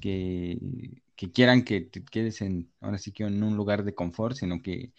Que, 0.00 1.02
que 1.16 1.32
quieran 1.32 1.64
que 1.64 1.80
te 1.80 2.04
quedes 2.04 2.40
en, 2.42 2.70
ahora 2.80 2.98
sí 2.98 3.12
que 3.12 3.24
en 3.24 3.42
un 3.42 3.56
lugar 3.56 3.84
de 3.84 3.94
confort, 3.94 4.36
sino 4.36 4.62
que 4.62 4.92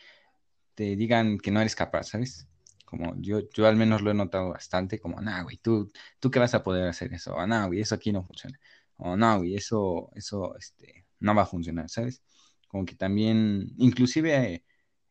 te 0.75 0.95
digan 0.95 1.38
que 1.38 1.51
no 1.51 1.62
eres 1.62 1.75
capaz, 1.75 2.05
¿sabes? 2.05 2.47
Como 2.86 3.15
yo, 3.17 3.41
yo 3.51 3.67
al 3.67 3.75
menos 3.75 4.01
lo 4.01 4.12
he 4.12 4.15
notado 4.15 4.49
bastante, 4.49 4.99
como, 4.99 5.21
no, 5.21 5.43
güey, 5.43 5.58
tú, 5.58 5.91
tú 6.19 6.32
qué 6.32 6.39
vas 6.39 6.55
a 6.55 6.63
poder 6.63 6.88
hacer 6.88 7.13
eso, 7.13 7.36
o 7.36 7.45
no, 7.45 7.67
güey, 7.67 7.82
eso 7.82 7.95
aquí 7.95 8.12
no 8.12 8.23
funciona, 8.23 8.60
o 8.97 9.15
no, 9.15 9.38
güey, 9.38 9.55
eso, 9.55 10.10
eso, 10.15 10.58
este, 10.58 11.05
no 11.19 11.36
va 11.36 11.43
a 11.43 11.45
funcionar, 11.45 11.89
¿sabes? 11.89 12.23
Como 12.67 12.86
que 12.86 12.95
también, 12.95 13.73
inclusive, 13.77 14.63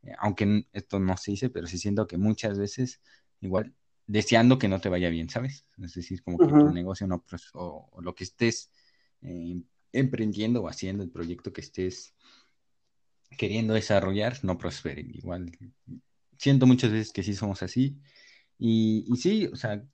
eh, 0.03 0.13
aunque 0.19 0.67
esto 0.73 0.99
no 0.99 1.17
se 1.17 1.33
dice, 1.33 1.51
pero 1.51 1.67
sí 1.67 1.79
siento 1.79 2.07
que 2.07 2.19
muchas 2.19 2.59
veces, 2.59 3.01
igual, 3.41 3.75
deseando 4.09 4.59
que 4.59 4.69
no 4.69 4.81
te 4.81 4.89
vaya 4.89 5.11
bien, 5.11 5.29
¿sabes? 5.29 5.65
Es 5.81 5.95
decir, 5.95 6.23
como 6.23 6.39
que 6.39 6.47
tu 6.47 6.73
negocio 6.73 7.07
no, 7.07 7.25
o, 7.53 7.89
o, 7.93 8.01
lo 8.01 8.15
que 8.15 8.25
estés 8.25 8.73
eh, 9.23 9.63
emprendiendo 9.93 10.63
o 10.63 10.69
haciendo, 10.69 11.05
el 11.05 11.11
proyecto 11.11 11.53
que 11.53 11.61
estés 11.61 12.15
queriendo 13.37 13.75
desarrollar, 13.75 14.43
no 14.43 14.57
prospere. 14.57 15.03
Igual, 15.03 15.53
siento 16.39 16.67
muchas 16.67 16.91
veces 16.91 17.13
que 17.13 17.23
sí 17.23 17.35
somos 17.35 17.63
así. 17.63 17.99
Y, 18.59 19.05
y 19.07 19.17
sí, 19.19 19.47
o 19.47 19.57
sea, 19.57 19.85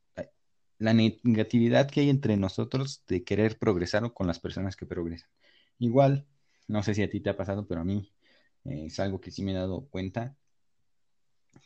la 0.79 0.95
negatividad 0.95 1.91
que 1.91 2.01
hay 2.01 2.11
entre 2.11 2.37
nosotros 2.37 3.03
de 3.09 3.25
querer 3.25 3.59
progresar 3.59 4.13
con 4.13 4.29
las 4.29 4.39
personas 4.39 4.77
que 4.77 4.87
progresan. 4.87 5.29
Igual, 5.79 6.25
no 6.69 6.85
sé 6.85 6.95
si 6.95 7.03
a 7.03 7.11
ti 7.11 7.21
te 7.21 7.31
ha 7.31 7.37
pasado, 7.37 7.67
pero 7.67 7.81
a 7.81 7.85
mí 7.85 8.13
eh, 8.65 8.85
es 8.87 9.01
algo 9.01 9.21
que 9.21 9.33
sí 9.33 9.43
me 9.43 9.53
he 9.53 9.55
dado 9.55 9.87
cuenta, 9.89 10.37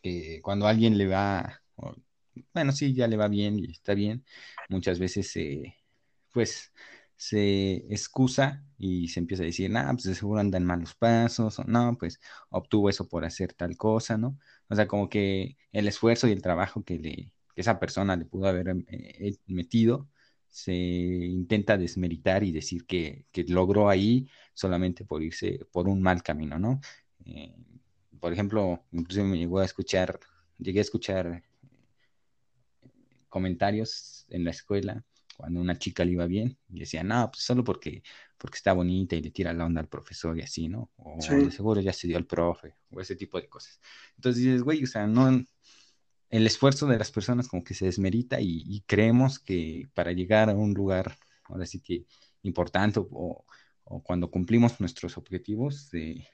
que 0.03 0.41
cuando 0.43 0.67
alguien 0.67 0.97
le 0.97 1.07
va, 1.07 1.63
bueno, 2.55 2.73
sí, 2.73 2.95
ya 2.95 3.07
le 3.09 3.17
va 3.17 3.29
bien 3.29 3.59
y 3.59 3.71
está 3.71 3.95
bien, 3.95 4.25
muchas 4.69 4.99
veces, 4.99 5.35
eh, 5.37 5.77
pues, 6.33 6.73
se 7.17 7.77
excusa 7.93 8.65
y 8.79 9.09
se 9.09 9.21
empieza 9.21 9.43
a 9.43 9.47
decir, 9.47 9.71
no, 9.71 9.85
pues 9.93 10.05
de 10.05 10.15
seguro 10.15 10.41
anda 10.41 10.59
en 10.59 10.65
malos 10.65 10.95
pasos, 10.95 11.59
o 11.59 11.65
no, 11.65 11.97
pues 11.99 12.21
obtuvo 12.51 12.89
eso 12.91 13.09
por 13.09 13.25
hacer 13.25 13.53
tal 13.55 13.77
cosa, 13.77 14.17
¿no? 14.17 14.39
O 14.69 14.75
sea, 14.77 14.87
como 14.87 15.09
que 15.09 15.57
el 15.73 15.89
esfuerzo 15.89 16.29
y 16.29 16.33
el 16.33 16.43
trabajo 16.43 16.85
que, 16.85 16.99
le, 16.99 17.33
que 17.55 17.61
esa 17.61 17.81
persona 17.81 18.17
le 18.17 18.25
pudo 18.25 18.47
haber 18.47 18.69
eh, 18.89 19.37
metido, 19.47 20.09
se 20.49 20.75
intenta 20.75 21.77
desmeritar 21.77 22.45
y 22.45 22.53
decir 22.53 22.87
que, 22.87 23.27
que, 23.33 23.45
logró 23.45 23.89
ahí 23.89 24.29
solamente 24.55 25.05
por 25.05 25.23
irse 25.23 25.61
por 25.73 25.89
un 25.89 26.01
mal 26.03 26.23
camino, 26.23 26.59
¿no? 26.59 26.81
Eh, 27.27 27.55
por 28.21 28.33
ejemplo, 28.33 28.85
incluso 28.93 29.25
me 29.25 29.39
llegó 29.39 29.59
a 29.61 29.65
escuchar, 29.65 30.21
llegué 30.59 30.81
a 30.81 30.83
escuchar 30.83 31.43
comentarios 33.29 34.27
en 34.29 34.45
la 34.45 34.51
escuela 34.51 35.05
cuando 35.37 35.61
una 35.61 35.79
chica 35.79 36.05
le 36.05 36.13
iba 36.13 36.27
bien 36.27 36.59
y 36.69 36.81
decía, 36.81 37.05
no, 37.05 37.31
pues 37.31 37.45
solo 37.45 37.63
porque, 37.63 38.03
porque 38.37 38.57
está 38.57 38.73
bonita 38.73 39.15
y 39.15 39.23
le 39.23 39.31
tira 39.31 39.53
la 39.53 39.67
onda 39.67 39.81
al 39.81 39.89
profesor 39.89 40.37
y 40.37 40.43
así, 40.43 40.69
¿no? 40.69 40.91
O 40.97 41.19
de 41.19 41.51
seguro 41.53 41.81
ya 41.81 41.93
se 41.93 42.09
dio 42.09 42.17
al 42.17 42.27
profe, 42.27 42.75
o 42.91 43.01
ese 43.01 43.15
tipo 43.15 43.41
de 43.41 43.49
cosas. 43.49 43.81
Entonces 44.17 44.43
dices, 44.43 44.63
güey, 44.63 44.83
o 44.83 44.87
sea, 44.89 45.07
no, 45.07 45.29
el 46.31 46.47
esfuerzo 46.47 46.87
de 46.87 46.99
las 46.99 47.13
personas 47.13 47.47
como 47.47 47.63
que 47.63 47.75
se 47.75 47.85
desmerita 47.85 48.41
y, 48.41 48.83
creemos 48.87 49.39
que 49.39 49.89
para 49.95 50.13
llegar 50.13 50.51
a 50.51 50.55
un 50.55 50.75
lugar, 50.75 51.17
ahora 51.45 51.67
sí 51.67 51.81
que 51.81 52.05
importante 52.43 53.01
o, 53.01 53.45
o 53.85 54.03
cuando 54.03 54.31
cumplimos 54.31 54.81
nuestros 54.81 55.17
objetivos, 55.17 55.89
eh, 55.95 56.27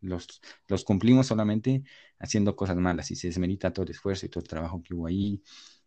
los, 0.00 0.40
los 0.68 0.84
cumplimos 0.84 1.26
solamente 1.26 1.82
haciendo 2.18 2.54
cosas 2.54 2.76
malas 2.76 3.10
y 3.10 3.16
se 3.16 3.28
desmerita 3.28 3.72
todo 3.72 3.84
el 3.84 3.90
esfuerzo 3.90 4.26
y 4.26 4.28
todo 4.28 4.42
el 4.42 4.48
trabajo 4.48 4.82
que 4.82 4.94
hubo 4.94 5.06
ahí. 5.06 5.42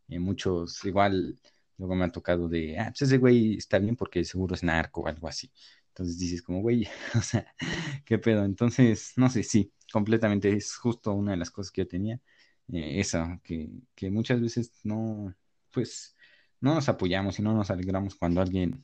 Eh, 0.08 0.20
muchos 0.20 0.84
igual 0.86 1.40
Luego 1.78 1.96
me 1.96 2.06
ha 2.06 2.12
tocado 2.12 2.48
de, 2.48 2.78
ah, 2.80 2.86
pues 2.92 3.02
ese 3.04 3.18
güey 3.18 3.58
está 3.58 3.80
bien 3.80 3.96
porque 3.96 4.24
seguro 4.24 4.56
es 4.56 4.64
narco 4.64 5.02
o 5.02 5.08
algo 5.08 5.28
así. 5.28 5.52
Entonces 5.90 6.18
dices 6.20 6.42
como, 6.42 6.62
güey, 6.62 6.88
o 7.16 7.22
sea, 7.22 7.54
¿qué 8.06 8.18
pedo? 8.18 8.46
Entonces, 8.46 9.14
no 9.18 9.30
sé, 9.30 9.44
sí, 9.44 9.72
completamente 9.92 10.52
es 10.54 10.76
justo 10.76 11.14
una 11.14 11.32
de 11.32 11.38
las 11.38 11.52
cosas 11.52 11.72
que 11.72 11.82
yo 11.82 11.88
tenía. 11.88 12.20
Eh, 12.72 13.00
esa, 13.00 13.40
que, 13.44 13.70
que 13.94 14.10
muchas 14.10 14.42
veces 14.42 14.80
no, 14.84 15.36
pues, 15.72 16.16
no 16.62 16.74
nos 16.76 16.90
apoyamos 16.90 17.40
y 17.40 17.42
no 17.44 17.54
nos 17.54 17.70
alegramos 17.72 18.16
cuando 18.16 18.42
alguien 18.42 18.84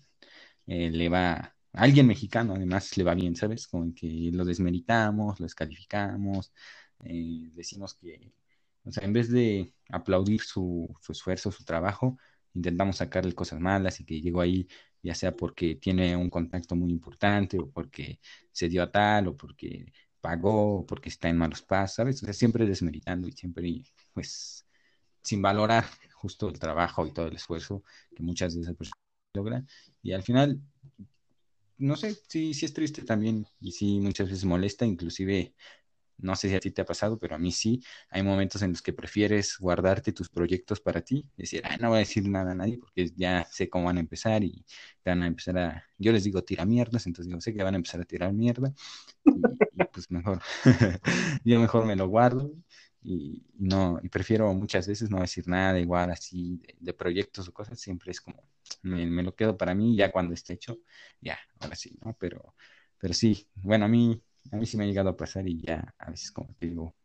eh, 0.67 0.91
le 0.91 1.09
va, 1.09 1.55
alguien 1.73 2.07
mexicano 2.07 2.55
además 2.55 2.97
le 2.97 3.03
va 3.03 3.15
bien, 3.15 3.35
¿sabes? 3.35 3.67
Como 3.67 3.93
que 3.95 4.31
lo 4.33 4.45
desmeritamos, 4.45 5.39
lo 5.39 5.45
descalificamos, 5.45 6.53
eh, 7.05 7.49
decimos 7.53 7.95
que, 7.95 8.33
o 8.83 8.91
sea, 8.91 9.03
en 9.05 9.13
vez 9.13 9.29
de 9.31 9.73
aplaudir 9.89 10.41
su, 10.41 10.93
su 11.01 11.11
esfuerzo, 11.11 11.51
su 11.51 11.63
trabajo, 11.63 12.17
intentamos 12.53 12.97
sacarle 12.97 13.33
cosas 13.33 13.59
malas 13.59 13.99
y 13.99 14.05
que 14.05 14.21
llegó 14.21 14.41
ahí 14.41 14.67
ya 15.03 15.15
sea 15.15 15.35
porque 15.35 15.75
tiene 15.75 16.15
un 16.15 16.29
contacto 16.29 16.75
muy 16.75 16.91
importante 16.91 17.59
o 17.59 17.69
porque 17.71 18.19
se 18.51 18.69
dio 18.69 18.83
a 18.83 18.91
tal 18.91 19.27
o 19.29 19.37
porque 19.37 19.91
pagó 20.19 20.79
o 20.79 20.85
porque 20.85 21.09
está 21.09 21.29
en 21.29 21.37
malos 21.37 21.61
pasos, 21.63 21.95
¿sabes? 21.95 22.21
O 22.21 22.25
sea, 22.25 22.33
siempre 22.33 22.65
desmeritando 22.65 23.27
y 23.27 23.31
siempre, 23.31 23.83
pues, 24.13 24.67
sin 25.23 25.41
valorar 25.41 25.85
justo 26.15 26.49
el 26.49 26.59
trabajo 26.59 27.05
y 27.07 27.13
todo 27.13 27.27
el 27.27 27.35
esfuerzo 27.35 27.83
que 28.15 28.23
muchas 28.23 28.55
veces 28.55 28.75
pues, 28.77 28.91
logran. 29.33 29.67
Y 30.03 30.13
al 30.13 30.23
final, 30.23 30.61
no 31.77 31.95
sé, 31.95 32.15
sí, 32.27 32.53
sí 32.53 32.65
es 32.65 32.73
triste 32.73 33.01
también 33.03 33.45
y 33.59 33.71
sí 33.71 33.99
muchas 33.99 34.29
veces 34.29 34.45
molesta, 34.45 34.85
inclusive 34.85 35.55
no 36.21 36.35
sé 36.35 36.49
si 36.49 36.55
a 36.55 36.59
ti 36.59 36.71
te 36.71 36.81
ha 36.81 36.85
pasado, 36.85 37.17
pero 37.19 37.35
a 37.35 37.37
mí 37.37 37.51
sí. 37.51 37.83
Hay 38.09 38.23
momentos 38.23 38.61
en 38.61 38.71
los 38.71 38.81
que 38.81 38.93
prefieres 38.93 39.57
guardarte 39.59 40.13
tus 40.13 40.29
proyectos 40.29 40.79
para 40.79 41.01
ti, 41.01 41.27
decir, 41.37 41.61
ah, 41.65 41.77
no 41.79 41.89
voy 41.89 41.97
a 41.97 41.99
decir 41.99 42.27
nada 42.27 42.51
a 42.51 42.55
nadie 42.55 42.77
porque 42.77 43.11
ya 43.15 43.45
sé 43.51 43.69
cómo 43.69 43.85
van 43.85 43.97
a 43.97 43.99
empezar 44.01 44.43
y 44.43 44.65
van 45.05 45.23
a 45.23 45.27
empezar 45.27 45.57
a, 45.57 45.85
yo 45.97 46.11
les 46.11 46.23
digo 46.23 46.43
tira 46.43 46.65
mierdas, 46.65 47.07
entonces 47.07 47.27
digo, 47.27 47.41
sé 47.41 47.53
que 47.53 47.63
van 47.63 47.73
a 47.75 47.77
empezar 47.77 48.01
a 48.01 48.05
tirar 48.05 48.33
mierda 48.33 48.73
y, 49.25 49.41
pues 49.93 50.09
mejor, 50.11 50.41
yo 51.43 51.59
mejor 51.59 51.85
me 51.85 51.95
lo 51.95 52.07
guardo 52.07 52.51
y 53.03 53.43
no, 53.57 53.99
y 54.03 54.09
prefiero 54.09 54.53
muchas 54.53 54.87
veces 54.87 55.09
no 55.09 55.19
decir 55.19 55.47
nada 55.47 55.79
igual 55.79 56.11
así 56.11 56.61
de, 56.79 56.93
proyectos 56.93 57.47
o 57.47 57.53
cosas, 57.53 57.79
siempre 57.79 58.11
es 58.11 58.21
como, 58.21 58.43
me, 58.83 59.05
me, 59.07 59.23
lo 59.23 59.35
quedo 59.35 59.57
para 59.57 59.73
mí 59.73 59.95
ya 59.95 60.11
cuando 60.11 60.33
esté 60.33 60.53
hecho, 60.53 60.79
ya, 61.19 61.39
ahora 61.59 61.75
sí, 61.75 61.97
¿no? 62.03 62.15
Pero, 62.19 62.55
pero 62.99 63.13
sí, 63.13 63.47
bueno, 63.55 63.85
a 63.85 63.87
mí 63.87 64.21
a 64.51 64.55
mí 64.55 64.65
sí 64.65 64.77
me 64.77 64.83
ha 64.83 64.87
llegado 64.87 65.09
a 65.09 65.17
pasar 65.17 65.47
y 65.47 65.61
ya 65.61 65.93
a 65.97 66.11
veces 66.11 66.31
como 66.31 66.55
que 66.59 66.67
digo, 66.67 66.95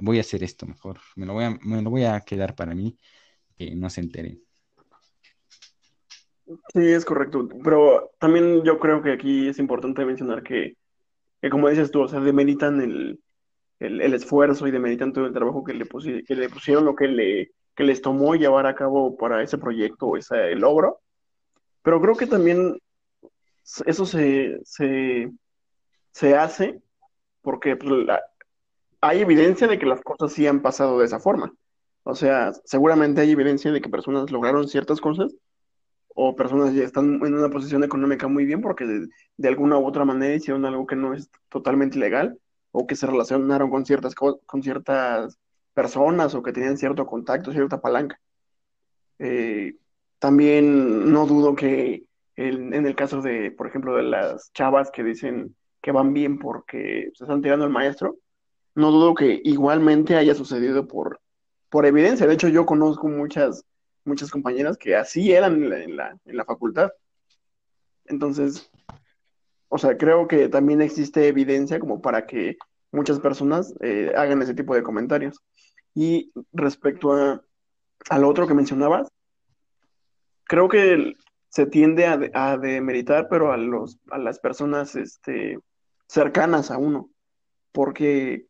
voy 0.00 0.18
a 0.18 0.22
hacer 0.22 0.42
esto 0.42 0.66
mejor, 0.66 0.98
me 1.16 1.26
lo 1.26 1.34
voy 1.34 1.44
a, 1.44 1.50
me 1.62 1.82
lo 1.82 1.90
voy 1.90 2.04
a 2.04 2.20
quedar 2.20 2.54
para 2.54 2.74
mí, 2.74 2.98
que 3.56 3.74
no 3.74 3.90
se 3.90 4.00
enteren. 4.00 4.42
Sí, 6.46 6.92
es 6.92 7.04
correcto, 7.04 7.48
pero 7.62 8.12
también 8.18 8.62
yo 8.64 8.78
creo 8.78 9.02
que 9.02 9.12
aquí 9.12 9.48
es 9.48 9.58
importante 9.58 10.04
mencionar 10.04 10.42
que, 10.42 10.76
que 11.40 11.50
como 11.50 11.68
dices 11.68 11.90
tú, 11.90 12.02
o 12.02 12.08
sea, 12.08 12.20
demeritan 12.20 12.82
el, 12.82 13.20
el, 13.78 14.00
el, 14.02 14.14
esfuerzo 14.14 14.66
y 14.66 14.70
demeritan 14.70 15.12
todo 15.12 15.26
el 15.26 15.32
trabajo 15.32 15.64
que 15.64 15.72
le, 15.72 15.86
pusieron, 15.86 16.84
lo 16.84 16.94
que, 16.94 17.08
le, 17.08 17.52
que 17.74 17.84
les 17.84 18.02
tomó 18.02 18.34
llevar 18.34 18.66
a 18.66 18.74
cabo 18.74 19.16
para 19.16 19.42
ese 19.42 19.56
proyecto 19.56 20.16
ese 20.18 20.54
logro, 20.54 21.00
pero 21.82 22.00
creo 22.00 22.14
que 22.14 22.26
también 22.26 22.76
eso 23.86 24.04
se, 24.04 24.60
se, 24.64 25.32
se 26.14 26.36
hace 26.36 26.80
porque 27.42 27.76
pues, 27.76 28.06
hay 29.00 29.20
evidencia 29.20 29.66
de 29.66 29.78
que 29.78 29.86
las 29.86 30.00
cosas 30.00 30.32
sí 30.32 30.46
han 30.46 30.62
pasado 30.62 30.98
de 30.98 31.06
esa 31.06 31.18
forma. 31.18 31.52
O 32.04 32.14
sea, 32.14 32.52
seguramente 32.64 33.20
hay 33.20 33.32
evidencia 33.32 33.72
de 33.72 33.80
que 33.80 33.88
personas 33.88 34.30
lograron 34.30 34.68
ciertas 34.68 35.00
cosas 35.00 35.34
o 36.08 36.36
personas 36.36 36.72
ya 36.72 36.84
están 36.84 37.14
en 37.14 37.34
una 37.34 37.50
posición 37.50 37.82
económica 37.82 38.28
muy 38.28 38.44
bien 38.44 38.60
porque 38.60 38.86
de, 39.36 39.48
alguna 39.48 39.78
u 39.78 39.86
otra 39.86 40.04
manera 40.04 40.34
hicieron 40.34 40.64
algo 40.64 40.86
que 40.86 40.96
no 40.96 41.14
es 41.14 41.30
totalmente 41.48 41.98
legal 41.98 42.38
o 42.70 42.86
que 42.86 42.94
se 42.96 43.06
relacionaron 43.06 43.70
con 43.70 43.84
ciertas, 43.84 44.14
con 44.14 44.62
ciertas 44.62 45.38
personas 45.74 46.34
o 46.34 46.42
que 46.42 46.52
tenían 46.52 46.78
cierto 46.78 47.06
contacto, 47.06 47.52
cierta 47.52 47.80
palanca. 47.80 48.20
Eh, 49.18 49.74
también 50.20 51.12
no 51.12 51.26
dudo 51.26 51.56
que 51.56 52.04
en 52.36 52.86
el 52.86 52.96
caso 52.96 53.20
de, 53.20 53.50
por 53.50 53.66
ejemplo, 53.66 53.96
de 53.96 54.04
las 54.04 54.52
chavas 54.52 54.90
que 54.90 55.04
dicen 55.04 55.54
que 55.84 55.92
van 55.92 56.14
bien 56.14 56.38
porque 56.38 57.10
se 57.12 57.24
están 57.24 57.42
tirando 57.42 57.66
el 57.66 57.70
maestro, 57.70 58.16
no 58.74 58.90
dudo 58.90 59.14
que 59.14 59.42
igualmente 59.44 60.16
haya 60.16 60.34
sucedido 60.34 60.88
por, 60.88 61.20
por 61.68 61.84
evidencia. 61.84 62.26
De 62.26 62.32
hecho, 62.32 62.48
yo 62.48 62.64
conozco 62.64 63.06
muchas, 63.06 63.66
muchas 64.02 64.30
compañeras 64.30 64.78
que 64.78 64.96
así 64.96 65.30
eran 65.30 65.62
en 65.62 65.96
la, 65.98 66.18
en 66.24 66.36
la, 66.38 66.44
facultad. 66.46 66.90
Entonces, 68.06 68.70
o 69.68 69.76
sea, 69.76 69.98
creo 69.98 70.26
que 70.26 70.48
también 70.48 70.80
existe 70.80 71.28
evidencia 71.28 71.78
como 71.78 72.00
para 72.00 72.24
que 72.24 72.56
muchas 72.90 73.20
personas 73.20 73.74
eh, 73.80 74.10
hagan 74.16 74.40
ese 74.40 74.54
tipo 74.54 74.74
de 74.74 74.82
comentarios. 74.82 75.38
Y 75.94 76.32
respecto 76.54 77.12
a, 77.12 77.44
al 78.08 78.24
otro 78.24 78.46
que 78.46 78.54
mencionabas, 78.54 79.06
creo 80.44 80.70
que 80.70 81.12
se 81.50 81.66
tiende 81.66 82.06
a, 82.06 82.18
a 82.32 82.56
demeritar, 82.56 83.28
pero 83.28 83.52
a, 83.52 83.58
los, 83.58 83.98
a 84.10 84.16
las 84.16 84.38
personas 84.38 84.96
este, 84.96 85.58
cercanas 86.06 86.70
a 86.70 86.78
uno, 86.78 87.10
porque 87.72 88.46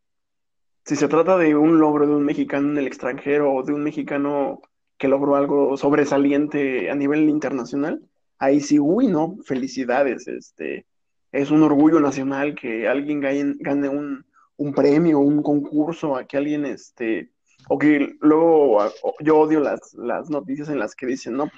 si 0.85 0.97
se 0.97 1.09
trata 1.09 1.39
de 1.39 1.57
un 1.57 1.79
logro 1.79 2.07
de 2.07 2.15
un 2.15 2.25
mexicano 2.25 2.71
en 2.71 2.79
el 2.79 2.87
extranjero 2.87 3.53
o 3.55 3.63
de 3.63 3.73
un 3.73 3.83
mexicano 3.83 4.61
que 4.99 5.09
logró 5.09 5.37
algo 5.37 5.77
sobresaliente 5.77 6.91
a 6.91 6.95
nivel 6.95 7.29
internacional, 7.29 8.03
ahí 8.39 8.61
sí, 8.61 8.79
uy, 8.79 9.07
no, 9.07 9.37
felicidades, 9.45 10.29
este, 10.29 10.87
es 11.33 11.51
un 11.51 11.63
orgullo 11.63 12.01
nacional 12.01 12.55
que 12.55 12.87
alguien 12.87 13.21
gane, 13.21 13.89
un, 13.89 14.25
un 14.57 14.75
premio, 14.75 15.19
un 15.21 15.43
concurso, 15.43 16.17
a 16.17 16.27
que 16.27 16.37
alguien, 16.37 16.67
este, 16.67 17.31
o 17.69 17.79
que 17.79 18.17
luego 18.21 18.79
yo 19.21 19.39
odio 19.39 19.61
las, 19.61 19.95
las 19.95 20.31
noticias 20.31 20.69
en 20.69 20.79
las 20.79 20.95
que 20.95 21.07
dicen, 21.07 21.37
no, 21.37 21.51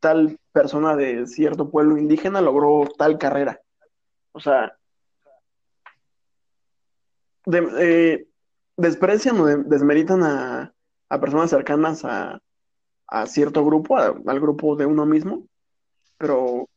tal 0.00 0.38
persona 0.52 0.96
de 0.96 1.26
cierto 1.26 1.70
pueblo 1.70 1.98
indígena 1.98 2.40
logró 2.40 2.88
tal 2.96 3.18
carrera. 3.18 3.60
O 4.32 4.40
sea, 4.40 4.77
eh, 7.52 8.26
desprecian 8.76 9.40
o 9.40 9.46
desmeritan 9.46 10.22
a, 10.22 10.72
personas 11.20 11.50
cercanas 11.50 12.04
a, 12.04 12.40
cierto 13.26 13.64
grupo, 13.64 13.96
al 13.96 14.40
grupo 14.40 14.76
de 14.76 14.86
uno 14.86 15.06
mismo, 15.06 15.46
pero 16.18 16.68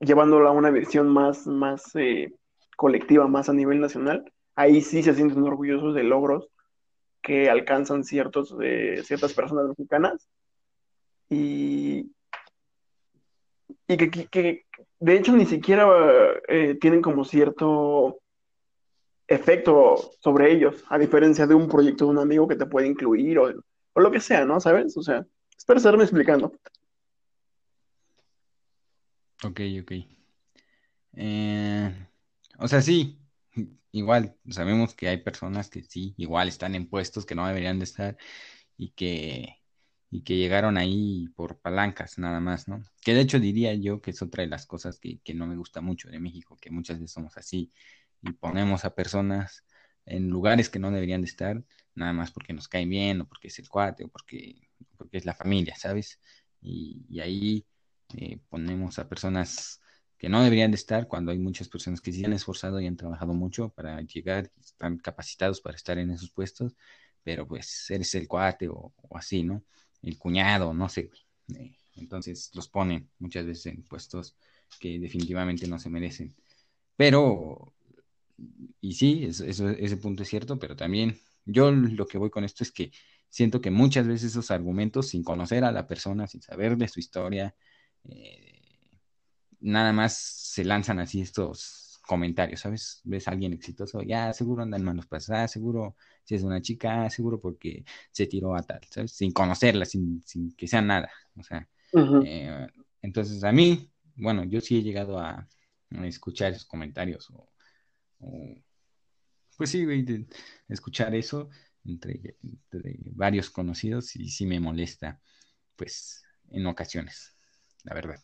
llevándolo 0.00 0.48
a 0.48 0.52
una 0.52 0.70
visión 0.70 1.08
más, 1.08 1.46
eh, 1.94 2.32
colectiva, 2.76 3.26
más 3.26 3.48
a 3.48 3.52
nivel 3.52 3.80
nacional, 3.80 4.30
ahí 4.54 4.80
sí 4.80 5.02
se 5.02 5.14
sienten 5.14 5.42
orgullosos 5.42 5.94
de 5.94 6.02
logros 6.02 6.48
que 7.22 7.50
alcanzan 7.50 8.04
ciertos, 8.04 8.54
eh, 8.62 9.02
ciertas 9.04 9.32
personas 9.34 9.68
mexicanas. 9.68 10.28
Y, 11.28 12.12
y 13.88 13.96
que, 13.96 14.64
de 15.00 15.16
hecho 15.16 15.32
ni 15.36 15.44
siquiera 15.44 15.88
eh, 16.48 16.76
tienen 16.80 17.02
como 17.02 17.24
cierto 17.24 18.20
efecto 19.28 20.12
sobre 20.20 20.52
ellos, 20.52 20.84
a 20.88 20.98
diferencia 20.98 21.46
de 21.46 21.54
un 21.54 21.68
proyecto 21.68 22.04
de 22.04 22.10
un 22.12 22.18
amigo 22.18 22.46
que 22.46 22.56
te 22.56 22.66
puede 22.66 22.86
incluir 22.86 23.38
o, 23.38 23.52
o 23.92 24.00
lo 24.00 24.10
que 24.10 24.20
sea, 24.20 24.44
¿no? 24.44 24.60
¿Sabes? 24.60 24.96
O 24.96 25.02
sea, 25.02 25.26
espero 25.56 25.78
estarme 25.78 26.04
explicando. 26.04 26.52
Ok, 29.44 29.60
ok. 29.82 29.92
Eh, 31.14 32.08
o 32.58 32.68
sea, 32.68 32.80
sí, 32.82 33.18
igual 33.92 34.36
sabemos 34.48 34.94
que 34.94 35.08
hay 35.08 35.18
personas 35.18 35.70
que 35.70 35.82
sí, 35.82 36.14
igual 36.16 36.48
están 36.48 36.74
en 36.74 36.88
puestos 36.88 37.26
que 37.26 37.34
no 37.34 37.46
deberían 37.46 37.78
de 37.78 37.84
estar 37.84 38.16
y 38.76 38.90
que, 38.90 39.56
y 40.10 40.22
que 40.22 40.36
llegaron 40.36 40.76
ahí 40.76 41.28
por 41.36 41.58
palancas 41.58 42.18
nada 42.18 42.40
más, 42.40 42.68
¿no? 42.68 42.82
Que 43.02 43.14
de 43.14 43.22
hecho 43.22 43.40
diría 43.40 43.74
yo 43.74 44.00
que 44.00 44.10
es 44.10 44.22
otra 44.22 44.42
de 44.42 44.48
las 44.50 44.66
cosas 44.66 44.98
que, 44.98 45.20
que 45.20 45.34
no 45.34 45.46
me 45.46 45.56
gusta 45.56 45.80
mucho 45.80 46.10
de 46.10 46.20
México, 46.20 46.58
que 46.60 46.70
muchas 46.70 46.98
veces 46.98 47.12
somos 47.12 47.36
así 47.36 47.72
y 48.28 48.32
ponemos 48.32 48.84
a 48.84 48.94
personas 48.94 49.64
en 50.04 50.28
lugares 50.28 50.68
que 50.68 50.78
no 50.78 50.90
deberían 50.90 51.22
de 51.22 51.28
estar, 51.28 51.64
nada 51.94 52.12
más 52.12 52.30
porque 52.30 52.52
nos 52.52 52.68
caen 52.68 52.88
bien 52.88 53.20
o 53.20 53.28
porque 53.28 53.48
es 53.48 53.58
el 53.58 53.68
cuate 53.68 54.04
o 54.04 54.08
porque, 54.08 54.68
porque 54.96 55.18
es 55.18 55.24
la 55.24 55.34
familia, 55.34 55.74
¿sabes? 55.76 56.20
Y, 56.60 57.20
ahí 57.20 57.64
eh, 58.16 58.38
ponemos 58.48 58.98
a 58.98 59.08
personas 59.08 59.80
que 60.18 60.28
no 60.28 60.42
deberían 60.42 60.70
de 60.70 60.76
estar 60.76 61.08
cuando 61.08 61.32
hay 61.32 61.38
muchas 61.38 61.68
personas 61.68 62.00
que 62.00 62.12
se 62.12 62.24
han 62.24 62.32
esforzado 62.32 62.80
y 62.80 62.86
han 62.86 62.96
trabajado 62.96 63.34
mucho 63.34 63.68
para 63.70 64.00
llegar, 64.02 64.50
están 64.58 64.98
capacitados 64.98 65.60
para 65.60 65.76
estar 65.76 65.98
en 65.98 66.10
esos 66.10 66.30
puestos, 66.30 66.74
pero 67.22 67.46
pues 67.46 67.90
eres 67.90 68.14
el 68.14 68.28
cuate 68.28 68.68
o, 68.68 68.94
así, 69.14 69.42
¿no? 69.42 69.64
El 70.02 70.18
cuñado, 70.18 70.72
no 70.74 70.88
sé. 70.88 71.10
Eh, 71.54 71.76
entonces 71.96 72.50
los 72.54 72.68
ponen 72.68 73.10
muchas 73.18 73.46
veces 73.46 73.66
en 73.66 73.82
puestos 73.82 74.36
que 74.80 74.98
definitivamente 74.98 75.66
no 75.66 75.78
se 75.78 75.90
merecen. 75.90 76.34
Pero 76.96 77.75
y 78.80 78.92
sí, 78.94 79.24
ese 79.24 79.96
punto 79.96 80.22
es 80.22 80.28
cierto, 80.28 80.58
pero 80.58 80.76
también 80.76 81.18
yo 81.44 81.70
lo 81.70 82.06
que 82.06 82.18
voy 82.18 82.30
con 82.30 82.44
esto 82.44 82.64
es 82.64 82.72
que 82.72 82.90
siento 83.28 83.60
que 83.60 83.70
muchas 83.70 84.06
veces 84.06 84.32
esos 84.32 84.50
argumentos, 84.50 85.08
sin 85.08 85.22
conocer 85.22 85.64
a 85.64 85.72
la 85.72 85.86
persona, 85.86 86.26
sin 86.26 86.42
saber 86.42 86.76
de 86.76 86.88
su 86.88 87.00
historia, 87.00 87.54
eh, 88.04 88.62
nada 89.60 89.92
más 89.92 90.16
se 90.16 90.64
lanzan 90.64 91.00
así 91.00 91.20
estos 91.20 92.00
comentarios, 92.06 92.60
¿sabes? 92.60 93.00
Ves 93.04 93.26
a 93.26 93.32
alguien 93.32 93.52
exitoso, 93.52 94.02
ya 94.02 94.32
seguro 94.32 94.62
anda 94.62 94.76
en 94.76 94.84
manos 94.84 95.06
pasadas, 95.06 95.44
ah, 95.44 95.48
seguro 95.48 95.96
si 96.24 96.34
es 96.36 96.42
una 96.42 96.60
chica, 96.60 97.04
ah, 97.04 97.10
seguro 97.10 97.40
porque 97.40 97.84
se 98.12 98.26
tiró 98.26 98.54
a 98.54 98.62
tal, 98.62 98.80
¿sabes? 98.90 99.12
Sin 99.12 99.32
conocerla, 99.32 99.84
sin, 99.84 100.22
que 100.56 100.68
sea 100.68 100.82
nada, 100.82 101.10
o 101.36 101.42
sea. 101.42 101.68
Eh, 102.24 102.66
entonces 103.02 103.42
a 103.44 103.52
mí, 103.52 103.90
bueno, 104.16 104.44
yo 104.44 104.60
sí 104.60 104.78
he 104.78 104.82
llegado 104.82 105.18
a, 105.18 105.48
a 105.90 106.06
escuchar 106.06 106.52
esos 106.52 106.66
comentarios 106.66 107.30
o 107.30 107.48
pues 108.18 109.70
sí, 109.70 109.86
escuchar 110.68 111.14
eso 111.14 111.48
entre, 111.84 112.36
varios 113.12 113.50
conocidos 113.50 114.16
y 114.16 114.28
sí 114.28 114.46
me 114.46 114.60
molesta, 114.60 115.20
pues, 115.76 116.24
en 116.50 116.66
ocasiones, 116.66 117.34
la 117.84 117.94
verdad. 117.94 118.22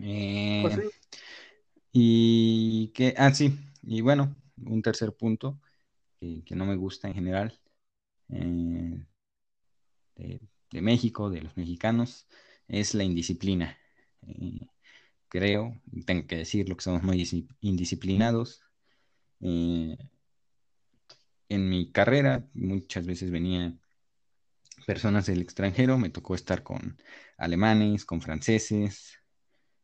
Eh, 0.00 0.60
pues 0.62 1.00
y 1.92 2.88
que, 2.94 3.14
ah, 3.16 3.34
sí, 3.34 3.58
y 3.82 4.00
bueno, 4.00 4.36
un 4.64 4.82
tercer 4.82 5.12
punto 5.14 5.60
que, 6.20 6.54
no 6.54 6.66
me 6.66 6.76
gusta 6.76 7.08
en 7.08 7.14
general 7.14 7.60
eh, 8.28 9.04
de, 10.16 10.82
México, 10.82 11.30
de 11.30 11.42
los 11.42 11.56
mexicanos, 11.56 12.28
es 12.68 12.94
la 12.94 13.02
indisciplina. 13.02 13.76
Eh, 14.22 14.60
creo, 15.30 15.80
tengo 16.04 16.26
que 16.26 16.36
decirlo, 16.36 16.76
que 16.76 16.84
somos 16.84 17.02
muy 17.02 17.48
indisciplinados. 17.60 18.62
Eh, 19.40 19.96
en 21.48 21.68
mi 21.68 21.90
carrera 21.90 22.46
muchas 22.52 23.06
veces 23.06 23.30
venían 23.30 23.80
personas 24.86 25.26
del 25.26 25.40
extranjero, 25.40 25.98
me 25.98 26.10
tocó 26.10 26.34
estar 26.34 26.62
con 26.62 26.98
alemanes, 27.38 28.04
con 28.04 28.20
franceses, 28.20 29.18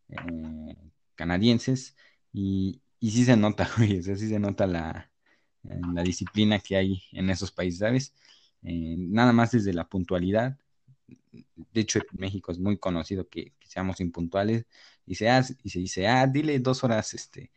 eh, 0.08 0.76
canadienses, 1.14 1.96
y, 2.32 2.82
y, 3.00 3.10
sí 3.10 3.24
se 3.24 3.36
nota, 3.36 3.66
sí 3.78 4.02
se 4.02 4.38
nota 4.38 4.66
la, 4.66 5.10
la, 5.62 6.02
disciplina 6.02 6.58
que 6.58 6.76
hay 6.76 7.02
en 7.12 7.30
esos 7.30 7.52
países, 7.52 7.80
¿sabes? 7.80 8.14
Eh, 8.62 8.96
nada 8.98 9.32
más 9.32 9.52
desde 9.52 9.72
la 9.72 9.88
puntualidad. 9.88 10.58
De 11.72 11.80
hecho, 11.80 12.00
México 12.12 12.52
es 12.52 12.58
muy 12.58 12.78
conocido 12.78 13.28
que, 13.28 13.54
seamos 13.64 14.00
impuntuales 14.00 14.66
y 15.06 15.14
se, 15.14 15.28
y 15.62 15.70
se 15.70 15.78
dice, 15.78 16.06
ah, 16.06 16.26
dile 16.26 16.58
dos 16.58 16.82
horas, 16.84 17.14
este, 17.14 17.50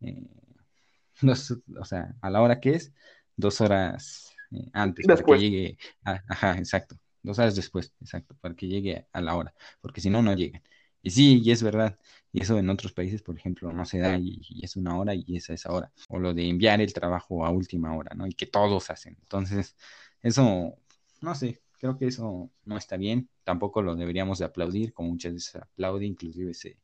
o 1.22 1.84
sea, 1.84 2.14
a 2.20 2.30
la 2.30 2.42
hora 2.42 2.60
que 2.60 2.70
es, 2.70 2.92
dos 3.36 3.60
horas 3.60 4.34
eh, 4.50 4.68
antes 4.72 5.06
para 5.06 5.22
que 5.22 5.38
llegue, 5.38 5.78
ajá, 6.02 6.58
exacto, 6.58 6.98
dos 7.22 7.38
horas 7.38 7.54
después, 7.56 7.92
exacto, 8.00 8.36
para 8.40 8.54
que 8.54 8.66
llegue 8.66 9.06
a 9.12 9.20
la 9.20 9.36
hora, 9.36 9.54
porque 9.80 10.00
si 10.00 10.10
no, 10.10 10.22
no 10.22 10.34
llegan. 10.34 10.62
Y 11.00 11.10
sí, 11.10 11.40
y 11.44 11.50
es 11.52 11.62
verdad, 11.62 11.96
y 12.32 12.42
eso 12.42 12.58
en 12.58 12.68
otros 12.70 12.92
países, 12.92 13.22
por 13.22 13.36
ejemplo, 13.36 13.72
no 13.72 13.84
se 13.84 13.98
da 13.98 14.18
y, 14.18 14.40
es 14.62 14.76
una 14.76 14.98
hora 14.98 15.14
y 15.14 15.36
es 15.36 15.48
esa 15.48 15.72
hora, 15.72 15.92
o 16.08 16.18
lo 16.18 16.34
de 16.34 16.48
enviar 16.48 16.80
el 16.80 16.92
trabajo 16.92 17.46
a 17.46 17.50
última 17.50 17.96
hora, 17.96 18.14
¿no? 18.16 18.26
Y 18.26 18.32
que 18.32 18.46
todos 18.46 18.90
hacen. 18.90 19.16
Entonces, 19.20 19.76
eso, 20.22 20.76
no 21.20 21.34
sé, 21.36 21.62
creo 21.78 21.96
que 21.96 22.08
eso 22.08 22.50
no 22.64 22.76
está 22.76 22.96
bien, 22.96 23.28
tampoco 23.44 23.80
lo 23.82 23.94
deberíamos 23.94 24.38
de 24.40 24.46
aplaudir, 24.46 24.92
como 24.92 25.10
muchas 25.10 25.34
veces 25.34 25.56
aplaude, 25.56 26.04
inclusive 26.04 26.52
se, 26.52 26.78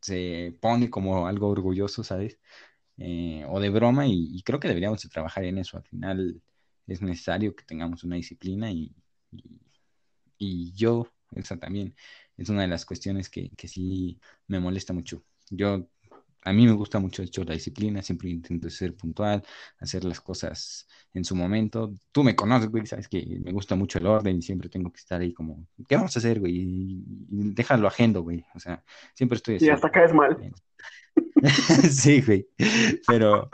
se 0.00 0.56
pone 0.60 0.90
como 0.90 1.26
algo 1.26 1.48
orgulloso, 1.48 2.04
¿sabes? 2.04 2.38
Eh, 2.98 3.44
o 3.48 3.60
de 3.60 3.70
broma 3.70 4.06
y, 4.08 4.42
creo 4.44 4.60
que 4.60 4.68
deberíamos 4.68 5.02
de 5.02 5.08
trabajar 5.10 5.44
en 5.44 5.58
eso. 5.58 5.76
Al 5.76 5.84
final 5.84 6.42
es 6.86 7.02
necesario 7.02 7.54
que 7.56 7.64
tengamos 7.64 8.04
una 8.04 8.16
disciplina 8.16 8.70
y, 8.72 8.94
y, 10.38 10.72
yo, 10.72 11.08
esa 11.34 11.58
también 11.58 11.94
es 12.36 12.48
una 12.48 12.62
de 12.62 12.68
las 12.68 12.84
cuestiones 12.84 13.28
que, 13.30 13.50
que, 13.50 13.68
sí 13.68 14.20
me 14.46 14.60
molesta 14.60 14.92
mucho. 14.92 15.24
Yo, 15.50 15.88
a 16.46 16.52
mí 16.52 16.64
me 16.64 16.72
gusta 16.72 17.00
mucho, 17.00 17.24
hecho, 17.24 17.42
la 17.42 17.54
disciplina, 17.54 18.02
siempre 18.02 18.30
intento 18.30 18.70
ser 18.70 18.94
puntual, 18.94 19.42
hacer 19.80 20.04
las 20.04 20.20
cosas 20.20 20.86
en 21.12 21.24
su 21.24 21.34
momento. 21.34 21.92
Tú 22.12 22.22
me 22.22 22.36
conoces, 22.36 22.70
güey, 22.70 22.86
sabes 22.86 23.08
que 23.08 23.40
me 23.42 23.50
gusta 23.50 23.74
mucho 23.74 23.98
el 23.98 24.06
orden 24.06 24.36
y 24.36 24.42
siempre 24.42 24.68
tengo 24.68 24.92
que 24.92 25.00
estar 25.00 25.20
ahí 25.20 25.34
como, 25.34 25.66
¿qué 25.88 25.96
vamos 25.96 26.14
a 26.14 26.20
hacer, 26.20 26.38
güey? 26.38 26.54
Y, 26.54 27.04
déjalo 27.28 27.88
agendo, 27.88 28.22
güey. 28.22 28.44
O 28.54 28.60
sea, 28.60 28.84
siempre 29.12 29.38
estoy 29.38 29.56
así. 29.56 29.66
Y 29.66 29.70
hasta 29.70 29.90
caes 29.90 30.14
mal. 30.14 30.38
sí, 31.90 32.22
güey. 32.22 32.46
Pero, 33.08 33.50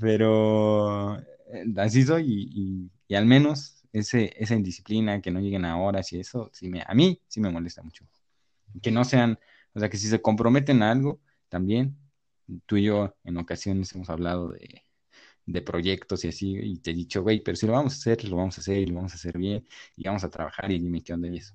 pero 0.00 1.18
eh, 1.18 1.66
así 1.76 2.04
soy 2.04 2.90
y, 3.06 3.14
al 3.14 3.26
menos 3.26 3.84
ese, 3.92 4.32
esa 4.38 4.54
indisciplina, 4.54 5.20
que 5.20 5.30
no 5.30 5.40
lleguen 5.40 5.66
a 5.66 5.76
horas 5.76 6.10
y 6.14 6.20
eso, 6.20 6.48
sí 6.54 6.70
me, 6.70 6.82
a 6.86 6.94
mí 6.94 7.20
sí 7.28 7.38
me 7.40 7.50
molesta 7.50 7.82
mucho. 7.82 8.06
Que 8.80 8.90
no 8.90 9.04
sean, 9.04 9.38
o 9.74 9.78
sea, 9.78 9.90
que 9.90 9.98
si 9.98 10.08
se 10.08 10.22
comprometen 10.22 10.82
a 10.82 10.90
algo, 10.90 11.20
también, 11.50 11.98
tú 12.66 12.76
y 12.76 12.84
yo 12.84 13.16
en 13.24 13.36
ocasiones 13.38 13.94
hemos 13.94 14.10
hablado 14.10 14.48
de, 14.50 14.82
de 15.46 15.62
proyectos 15.62 16.24
y 16.24 16.28
así, 16.28 16.56
y 16.56 16.78
te 16.78 16.90
he 16.92 16.94
dicho, 16.94 17.22
güey, 17.22 17.40
pero 17.42 17.56
si 17.56 17.66
lo 17.66 17.72
vamos 17.72 17.94
a 17.94 17.96
hacer, 17.96 18.24
lo 18.24 18.36
vamos 18.36 18.58
a 18.58 18.60
hacer 18.60 18.78
y 18.78 18.86
lo 18.86 18.96
vamos 18.96 19.12
a 19.12 19.16
hacer 19.16 19.38
bien, 19.38 19.66
y 19.96 20.04
vamos 20.04 20.24
a 20.24 20.30
trabajar 20.30 20.70
y 20.70 20.78
dime 20.78 21.02
qué 21.02 21.12
onda 21.12 21.28
y 21.28 21.38
eso. 21.38 21.54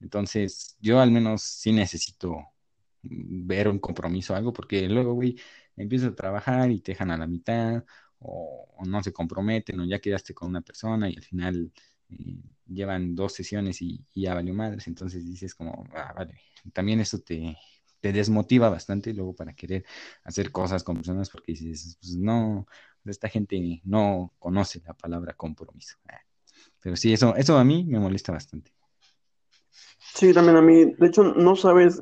Entonces, 0.00 0.76
yo 0.80 1.00
al 1.00 1.10
menos 1.10 1.42
sí 1.42 1.72
necesito 1.72 2.38
ver 3.02 3.68
un 3.68 3.78
compromiso 3.78 4.34
algo, 4.34 4.52
porque 4.52 4.88
luego, 4.88 5.14
güey, 5.14 5.36
empiezas 5.76 6.12
a 6.12 6.14
trabajar 6.14 6.70
y 6.70 6.80
te 6.80 6.92
dejan 6.92 7.10
a 7.10 7.18
la 7.18 7.26
mitad, 7.26 7.84
o, 8.18 8.66
no 8.86 9.02
se 9.02 9.12
comprometen, 9.12 9.80
o 9.80 9.84
ya 9.84 10.00
quedaste 10.00 10.34
con 10.34 10.48
una 10.48 10.62
persona 10.62 11.08
y 11.10 11.16
al 11.16 11.22
final 11.22 11.72
eh, 12.10 12.40
llevan 12.66 13.14
dos 13.14 13.32
sesiones 13.34 13.82
y, 13.82 14.04
ya 14.14 14.34
valió 14.34 14.54
madres, 14.54 14.86
entonces 14.86 15.24
dices 15.26 15.54
como, 15.54 15.84
ah, 15.94 16.12
vale, 16.16 16.40
también 16.72 17.00
eso 17.00 17.18
te, 17.20 17.56
te 18.00 18.12
desmotiva 18.12 18.68
bastante 18.68 19.12
luego 19.12 19.34
para 19.34 19.54
querer 19.54 19.84
hacer 20.24 20.50
cosas 20.52 20.84
con 20.84 20.96
personas 20.96 21.30
porque 21.30 21.52
dices, 21.52 21.96
pues 22.00 22.16
no, 22.16 22.66
esta 23.04 23.28
gente 23.28 23.80
no 23.84 24.32
conoce 24.38 24.82
la 24.84 24.94
palabra 24.94 25.34
compromiso. 25.34 25.96
Ah, 26.08 26.20
pero 26.82 26.96
sí, 26.96 27.12
eso, 27.12 27.34
eso 27.36 27.58
a 27.58 27.64
mí 27.64 27.84
me 27.84 27.98
molesta 27.98 28.32
bastante. 28.32 28.72
Sí, 30.14 30.32
también 30.32 30.56
a 30.56 30.62
mí, 30.62 30.94
de 30.98 31.06
hecho, 31.06 31.22
no 31.22 31.56
sabes 31.56 32.00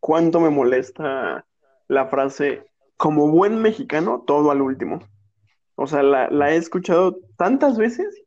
cuánto 0.00 0.40
me 0.40 0.50
molesta 0.50 1.46
la 1.88 2.06
frase, 2.08 2.66
como 2.96 3.30
buen 3.30 3.60
mexicano, 3.60 4.24
todo 4.26 4.50
al 4.50 4.62
último. 4.62 5.00
O 5.74 5.86
sea, 5.86 6.02
la, 6.02 6.30
la 6.30 6.52
he 6.52 6.56
escuchado 6.56 7.18
tantas 7.36 7.78
veces 7.78 8.22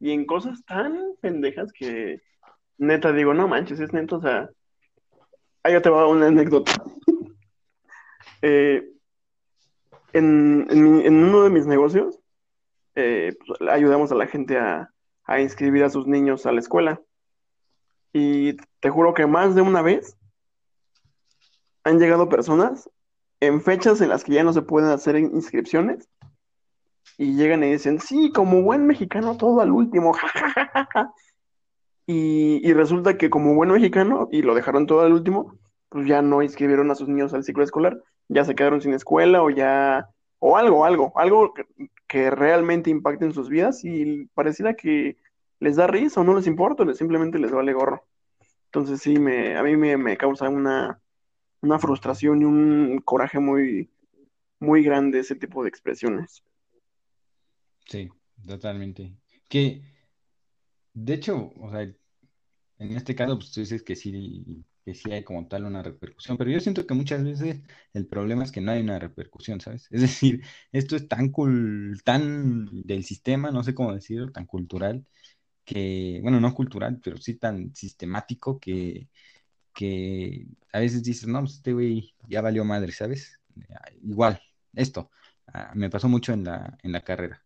y 0.00 0.12
en 0.12 0.26
cosas 0.26 0.64
tan 0.64 1.14
pendejas 1.20 1.72
que 1.72 2.20
neta 2.78 3.12
digo, 3.12 3.34
no 3.34 3.48
manches, 3.48 3.80
es 3.80 3.92
neto, 3.92 4.16
o 4.16 4.20
sea, 4.20 4.50
ahí 5.68 5.82
te 5.82 5.88
voy 5.88 5.98
a 5.98 6.02
dar 6.02 6.10
una 6.10 6.26
anécdota. 6.26 6.72
Eh, 8.40 8.88
en, 10.12 10.68
uno 10.70 11.42
de 11.42 11.50
mis 11.50 11.66
negocios, 11.66 12.20
eh, 12.94 13.36
pues, 13.44 13.68
ayudamos 13.68 14.12
a 14.12 14.14
la 14.14 14.28
gente 14.28 14.56
a, 14.56 14.94
a 15.24 15.40
inscribir 15.40 15.82
a 15.82 15.90
sus 15.90 16.06
niños 16.06 16.46
a 16.46 16.52
la 16.52 16.60
escuela. 16.60 17.02
Y 18.12 18.56
te 18.78 18.90
juro 18.90 19.12
que 19.12 19.26
más 19.26 19.56
de 19.56 19.62
una 19.62 19.82
vez 19.82 20.16
han 21.82 21.98
llegado 21.98 22.28
personas 22.28 22.88
en 23.40 23.60
fechas 23.60 24.00
en 24.00 24.10
las 24.10 24.22
que 24.22 24.34
ya 24.34 24.44
no 24.44 24.52
se 24.52 24.62
pueden 24.62 24.90
hacer 24.90 25.16
inscripciones 25.16 26.08
y 27.16 27.34
llegan 27.34 27.64
y 27.64 27.72
dicen, 27.72 28.00
sí, 28.00 28.30
como 28.30 28.62
buen 28.62 28.86
mexicano, 28.86 29.36
todo 29.36 29.60
al 29.60 29.72
último, 29.72 30.12
y, 32.08 32.66
y 32.66 32.72
resulta 32.72 33.18
que 33.18 33.28
como 33.28 33.54
buen 33.54 33.70
mexicano, 33.70 34.30
y 34.32 34.40
lo 34.40 34.54
dejaron 34.54 34.86
todo 34.86 35.02
al 35.02 35.12
último, 35.12 35.58
pues 35.90 36.06
ya 36.06 36.22
no 36.22 36.42
inscribieron 36.42 36.90
a 36.90 36.94
sus 36.94 37.06
niños 37.06 37.34
al 37.34 37.44
ciclo 37.44 37.62
escolar, 37.62 38.02
ya 38.28 38.46
se 38.46 38.54
quedaron 38.54 38.80
sin 38.80 38.94
escuela 38.94 39.42
o 39.42 39.50
ya, 39.50 40.08
o 40.38 40.56
algo, 40.56 40.86
algo, 40.86 41.12
algo 41.16 41.52
que, 42.06 42.30
realmente 42.30 42.88
impacte 42.88 43.26
en 43.26 43.34
sus 43.34 43.50
vidas 43.50 43.84
y 43.84 44.24
pareciera 44.32 44.72
que 44.72 45.18
les 45.60 45.76
da 45.76 45.86
risa 45.86 46.22
o 46.22 46.24
no 46.24 46.34
les 46.34 46.46
importa, 46.46 46.86
les, 46.86 46.96
simplemente 46.96 47.38
les 47.38 47.50
vale 47.50 47.74
gorro. 47.74 48.06
Entonces 48.68 49.02
sí, 49.02 49.18
me, 49.18 49.58
a 49.58 49.62
mí 49.62 49.76
me, 49.76 49.98
me 49.98 50.16
causa 50.16 50.48
una, 50.48 51.02
una 51.60 51.78
frustración 51.78 52.40
y 52.40 52.46
un 52.46 53.02
coraje 53.04 53.38
muy, 53.38 53.90
muy 54.60 54.82
grande 54.82 55.18
ese 55.18 55.34
tipo 55.34 55.62
de 55.62 55.68
expresiones. 55.68 56.42
Sí, 57.84 58.08
totalmente. 58.46 59.12
Que, 59.50 59.82
de 60.94 61.14
hecho, 61.14 61.52
o 61.60 61.70
sea, 61.70 61.86
en 62.78 62.92
este 62.96 63.14
caso, 63.14 63.36
pues 63.38 63.50
tú 63.52 63.60
dices 63.60 63.82
que 63.82 63.96
sí, 63.96 64.64
que 64.84 64.94
sí 64.94 65.10
hay 65.12 65.24
como 65.24 65.46
tal 65.48 65.64
una 65.64 65.82
repercusión, 65.82 66.36
pero 66.36 66.50
yo 66.50 66.60
siento 66.60 66.86
que 66.86 66.94
muchas 66.94 67.24
veces 67.24 67.60
el 67.92 68.06
problema 68.06 68.44
es 68.44 68.52
que 68.52 68.60
no 68.60 68.72
hay 68.72 68.80
una 68.82 68.98
repercusión, 68.98 69.60
¿sabes? 69.60 69.88
Es 69.92 70.00
decir, 70.02 70.42
esto 70.72 70.96
es 70.96 71.08
tan 71.08 71.30
cool, 71.30 72.00
tan 72.04 72.66
del 72.84 73.04
sistema, 73.04 73.50
no 73.50 73.62
sé 73.64 73.74
cómo 73.74 73.94
decirlo, 73.94 74.30
tan 74.32 74.46
cultural, 74.46 75.04
que, 75.64 76.20
bueno, 76.22 76.40
no 76.40 76.54
cultural, 76.54 77.00
pero 77.02 77.18
sí 77.18 77.34
tan 77.34 77.74
sistemático 77.74 78.58
que, 78.60 79.08
que 79.74 80.46
a 80.72 80.80
veces 80.80 81.02
dices, 81.02 81.28
no, 81.28 81.40
pues 81.40 81.54
este 81.54 81.72
güey 81.72 82.14
ya 82.28 82.40
valió 82.42 82.64
madre, 82.64 82.92
¿sabes? 82.92 83.40
Igual, 84.02 84.40
esto, 84.74 85.10
ah, 85.48 85.72
me 85.74 85.90
pasó 85.90 86.08
mucho 86.08 86.32
en 86.32 86.44
la, 86.44 86.78
en 86.82 86.92
la 86.92 87.02
carrera 87.02 87.44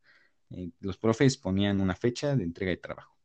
eh, 0.50 0.70
los 0.80 0.98
profes 0.98 1.36
ponían 1.38 1.80
una 1.80 1.94
fecha 1.96 2.36
de 2.36 2.44
entrega 2.44 2.70
de 2.70 2.76
trabajo. 2.78 3.16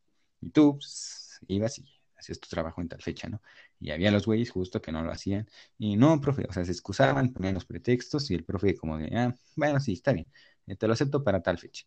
Y 0.41 0.49
tú 0.51 0.76
pues, 0.78 1.39
ibas 1.47 1.80
y 1.80 1.86
hacías 2.18 2.39
tu 2.39 2.49
trabajo 2.49 2.82
en 2.82 2.89
tal 2.89 3.01
fecha, 3.01 3.30
¿no? 3.30 3.41
Y 3.80 3.91
había 3.91 4.11
los 4.11 4.26
güeyes 4.26 4.49
justo 4.49 4.82
que 4.82 4.91
no 4.91 5.03
lo 5.03 5.11
hacían. 5.11 5.47
Y 5.78 5.95
no, 5.95 6.20
profe, 6.20 6.45
o 6.49 6.53
sea, 6.53 6.65
se 6.65 6.72
excusaban, 6.72 7.34
ponían 7.34 7.53
los 7.53 7.65
pretextos 7.65 8.32
y 8.32 8.36
el 8.36 8.43
profe 8.43 8.76
como 8.76 8.97
de, 8.97 9.15
ah, 9.18 9.36
bueno, 9.55 9.80
sí, 9.80 9.93
está 9.93 10.13
bien, 10.13 10.28
eh, 10.65 10.76
te 10.76 10.88
lo 10.88 10.93
acepto 10.93 11.24
para 11.24 11.41
tal 11.41 11.57
fecha. 11.57 11.86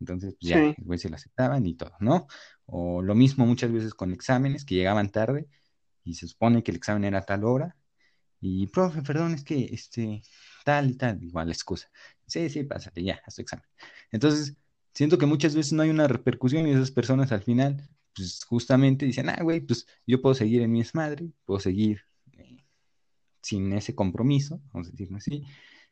Entonces, 0.00 0.34
pues 0.40 0.48
ya, 0.50 0.60
el 0.60 0.84
güey 0.84 0.98
se 0.98 1.08
lo 1.10 1.16
aceptaban 1.16 1.66
y 1.66 1.74
todo, 1.74 1.92
¿no? 2.00 2.26
O 2.66 3.02
lo 3.02 3.14
mismo 3.14 3.46
muchas 3.46 3.70
veces 3.70 3.94
con 3.94 4.12
exámenes 4.12 4.64
que 4.64 4.74
llegaban 4.74 5.10
tarde 5.10 5.46
y 6.04 6.14
se 6.14 6.26
supone 6.26 6.62
que 6.62 6.70
el 6.70 6.78
examen 6.78 7.04
era 7.04 7.18
a 7.18 7.22
tal 7.22 7.44
hora. 7.44 7.76
Y, 8.40 8.66
profe, 8.68 9.02
perdón, 9.02 9.34
es 9.34 9.44
que, 9.44 9.68
este, 9.70 10.22
tal 10.64 10.90
y 10.90 10.96
tal, 10.96 11.22
igual 11.22 11.48
la 11.48 11.52
excusa. 11.52 11.90
Sí, 12.26 12.48
sí, 12.48 12.64
pásate, 12.64 13.02
ya, 13.02 13.20
haz 13.26 13.34
tu 13.34 13.42
examen. 13.42 13.66
Entonces, 14.10 14.56
siento 14.94 15.18
que 15.18 15.26
muchas 15.26 15.54
veces 15.54 15.74
no 15.74 15.82
hay 15.82 15.90
una 15.90 16.08
repercusión 16.08 16.66
y 16.66 16.72
esas 16.72 16.90
personas 16.90 17.32
al 17.32 17.42
final, 17.42 17.86
pues 18.14 18.44
justamente 18.44 19.06
dicen, 19.06 19.28
ah, 19.28 19.38
güey, 19.42 19.60
pues 19.60 19.86
yo 20.06 20.20
puedo 20.20 20.34
seguir 20.34 20.62
en 20.62 20.72
mi 20.72 20.80
desmadre, 20.80 21.30
puedo 21.44 21.60
seguir 21.60 22.02
eh, 22.32 22.64
sin 23.42 23.72
ese 23.72 23.94
compromiso, 23.94 24.60
vamos 24.72 24.88
a 24.88 24.90
decirlo 24.92 25.18
así, 25.18 25.44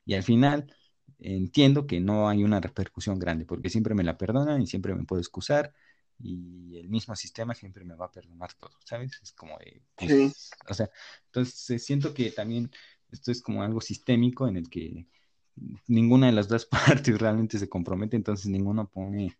y 0.04 0.14
al 0.14 0.22
final 0.22 0.72
entiendo 1.18 1.86
que 1.86 2.00
no 2.00 2.28
hay 2.28 2.44
una 2.44 2.60
repercusión 2.60 3.18
grande, 3.18 3.44
porque 3.44 3.70
siempre 3.70 3.94
me 3.94 4.04
la 4.04 4.18
perdonan 4.18 4.62
y 4.62 4.66
siempre 4.66 4.94
me 4.94 5.04
puedo 5.04 5.20
excusar 5.20 5.74
y 6.20 6.76
el 6.78 6.88
mismo 6.88 7.14
sistema 7.14 7.54
siempre 7.54 7.84
me 7.84 7.94
va 7.94 8.06
a 8.06 8.12
perdonar 8.12 8.52
todo, 8.54 8.72
¿sabes? 8.84 9.18
Es 9.22 9.32
como 9.32 9.56
de, 9.58 9.82
pues, 9.96 10.50
o 10.68 10.74
sea, 10.74 10.90
entonces 11.26 11.84
siento 11.84 12.12
que 12.12 12.30
también 12.32 12.70
esto 13.10 13.30
es 13.30 13.40
como 13.40 13.62
algo 13.62 13.80
sistémico 13.80 14.48
en 14.48 14.56
el 14.56 14.68
que 14.68 15.06
ninguna 15.86 16.26
de 16.26 16.32
las 16.32 16.48
dos 16.48 16.66
partes 17.06 17.18
realmente 17.18 17.58
se 17.58 17.68
compromete, 17.68 18.16
entonces 18.16 18.46
ninguno 18.46 18.88
pone, 18.88 19.38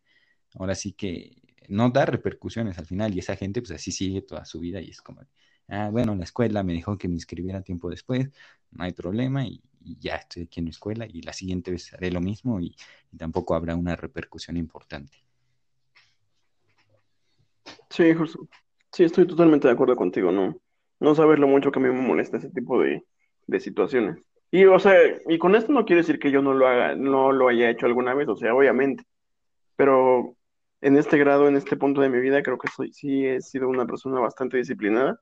ahora 0.54 0.74
sí 0.74 0.92
que 0.92 1.47
no 1.68 1.90
da 1.90 2.06
repercusiones 2.06 2.78
al 2.78 2.86
final 2.86 3.14
y 3.14 3.20
esa 3.20 3.36
gente 3.36 3.60
pues 3.60 3.70
así 3.70 3.92
sigue 3.92 4.22
toda 4.22 4.44
su 4.44 4.58
vida 4.58 4.80
y 4.80 4.90
es 4.90 5.00
como, 5.00 5.22
ah, 5.68 5.90
bueno, 5.90 6.14
la 6.14 6.24
escuela 6.24 6.62
me 6.62 6.72
dijo 6.72 6.98
que 6.98 7.08
me 7.08 7.14
inscribiera 7.14 7.62
tiempo 7.62 7.90
después, 7.90 8.30
no 8.70 8.84
hay 8.84 8.92
problema 8.92 9.46
y, 9.46 9.62
ya 9.80 10.16
estoy 10.16 10.42
aquí 10.42 10.60
en 10.60 10.64
mi 10.64 10.70
escuela 10.70 11.06
y 11.08 11.22
la 11.22 11.32
siguiente 11.32 11.70
vez 11.70 11.94
haré 11.94 12.10
lo 12.10 12.20
mismo 12.20 12.60
y, 12.60 12.76
tampoco 13.16 13.54
habrá 13.54 13.74
una 13.74 13.96
repercusión 13.96 14.58
importante. 14.58 15.16
Sí, 17.88 18.12
José. 18.12 18.38
Sí, 18.92 19.04
estoy 19.04 19.26
totalmente 19.26 19.66
de 19.66 19.72
acuerdo 19.72 19.96
contigo, 19.96 20.30
¿no? 20.30 20.60
No 21.00 21.14
sabes 21.14 21.38
lo 21.38 21.46
mucho 21.46 21.70
que 21.70 21.78
a 21.78 21.82
mí 21.82 21.88
me 21.88 22.00
molesta 22.00 22.36
ese 22.36 22.50
tipo 22.50 22.82
de, 22.82 23.02
de 23.46 23.60
situaciones. 23.60 24.18
Y, 24.50 24.64
o 24.64 24.78
sea, 24.78 24.94
y 25.26 25.38
con 25.38 25.54
esto 25.54 25.72
no 25.72 25.84
quiere 25.84 26.02
decir 26.02 26.18
que 26.18 26.30
yo 26.30 26.42
no 26.42 26.54
lo 26.54 26.66
haga, 26.66 26.94
no 26.94 27.32
lo 27.32 27.48
haya 27.48 27.70
hecho 27.70 27.86
alguna 27.86 28.14
vez, 28.14 28.28
o 28.28 28.36
sea, 28.36 28.54
obviamente. 28.54 29.04
Pero 29.76 30.37
en 30.80 30.96
este 30.96 31.18
grado, 31.18 31.48
en 31.48 31.56
este 31.56 31.76
punto 31.76 32.00
de 32.00 32.08
mi 32.08 32.20
vida, 32.20 32.42
creo 32.42 32.58
que 32.58 32.68
soy, 32.68 32.92
sí 32.92 33.26
he 33.26 33.40
sido 33.40 33.68
una 33.68 33.86
persona 33.86 34.20
bastante 34.20 34.56
disciplinada 34.58 35.20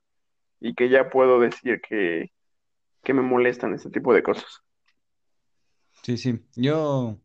y 0.61 0.75
que 0.75 0.89
ya 0.89 1.11
puedo 1.11 1.41
decir 1.41 1.81
que, 1.81 2.33
que 3.05 3.15
me 3.15 3.23
molestan 3.23 3.75
ese 3.75 3.91
tipo 3.91 4.15
de 4.15 4.23
cosas. 4.23 4.63
Sí, 6.03 6.17
sí. 6.19 6.41
Yo, 6.55 7.19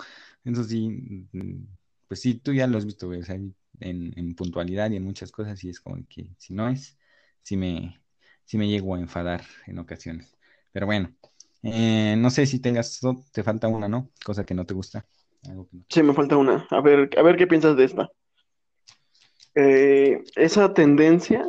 eso 0.44 0.64
sí, 0.64 1.28
pues 2.08 2.22
sí, 2.22 2.36
tú 2.36 2.54
ya 2.54 2.68
lo 2.68 2.78
has 2.78 2.86
visto, 2.86 3.08
güey, 3.08 3.22
o 3.22 3.24
sea, 3.24 3.36
en, 3.36 3.56
en 3.80 4.36
puntualidad 4.36 4.90
y 4.92 4.96
en 4.96 5.04
muchas 5.04 5.32
cosas, 5.32 5.64
y 5.64 5.70
es 5.70 5.80
como 5.80 5.98
que 6.10 6.30
si 6.38 6.54
no 6.54 6.68
es, 6.70 6.98
sí 7.44 7.58
me, 7.58 8.02
sí 8.46 8.58
me 8.58 8.68
llego 8.68 8.96
a 8.96 9.00
enfadar 9.00 9.44
en 9.68 9.80
ocasiones. 9.80 10.36
Pero 10.72 10.86
bueno, 10.86 11.14
eh, 11.64 12.16
no 12.18 12.30
sé 12.30 12.46
si 12.46 12.60
tengas, 12.60 13.00
te 13.32 13.44
falta 13.44 13.68
una, 13.68 13.88
¿no? 13.88 14.10
Cosa 14.26 14.46
que 14.46 14.54
no 14.54 14.66
te 14.66 14.74
gusta. 14.74 15.06
Sí, 15.90 16.02
me 16.04 16.14
falta 16.14 16.38
una. 16.38 16.66
A 16.70 16.82
ver, 16.82 17.10
a 17.18 17.22
ver 17.22 17.38
qué 17.38 17.48
piensas 17.48 17.76
de 17.78 17.86
esta. 17.86 18.10
Eh, 19.56 20.24
esa 20.36 20.74
tendencia 20.74 21.46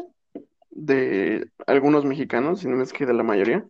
de 0.70 1.48
algunos 1.66 2.04
mexicanos, 2.04 2.60
si 2.60 2.68
no 2.68 2.82
es 2.82 2.92
que 2.92 3.06
de 3.06 3.14
la 3.14 3.22
mayoría, 3.22 3.64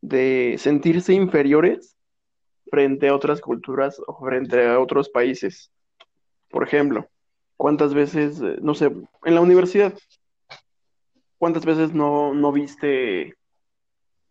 de 0.00 0.56
sentirse 0.58 1.14
inferiores 1.14 1.96
frente 2.70 3.08
a 3.08 3.14
otras 3.14 3.40
culturas 3.40 4.00
o 4.06 4.18
frente 4.24 4.66
a 4.66 4.80
otros 4.80 5.08
países. 5.08 5.70
Por 6.48 6.64
ejemplo, 6.64 7.08
¿cuántas 7.56 7.94
veces, 7.94 8.40
no 8.40 8.74
sé, 8.74 8.86
en 8.86 9.34
la 9.34 9.40
universidad, 9.40 9.94
cuántas 11.38 11.64
veces 11.64 11.94
no, 11.94 12.34
no 12.34 12.52
viste 12.52 13.34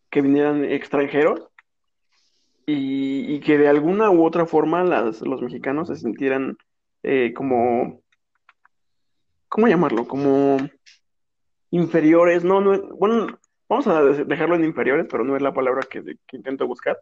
que 0.10 0.22
vinieran 0.22 0.64
extranjeros 0.66 1.48
y, 2.66 3.40
que 3.42 3.58
de 3.58 3.68
alguna 3.68 4.10
u 4.12 4.24
otra 4.26 4.46
forma 4.46 4.84
los 4.84 5.42
mexicanos 5.42 5.88
se 5.88 5.96
sintieran 5.96 6.56
eh, 7.02 7.34
como, 7.36 8.03
¿cómo 9.54 9.68
llamarlo? 9.68 10.08
Como 10.08 10.58
inferiores, 11.70 12.44
no, 12.44 12.60
no, 12.60 12.88
bueno, 12.96 13.28
vamos 13.70 13.86
a 13.86 14.02
dejarlo 14.02 14.56
en 14.56 14.64
inferiores, 14.64 15.06
pero 15.08 15.24
no 15.24 15.36
es 15.36 15.44
la 15.44 15.54
palabra 15.54 15.84
que, 15.88 16.02
intento 16.32 16.66
buscar. 16.66 17.00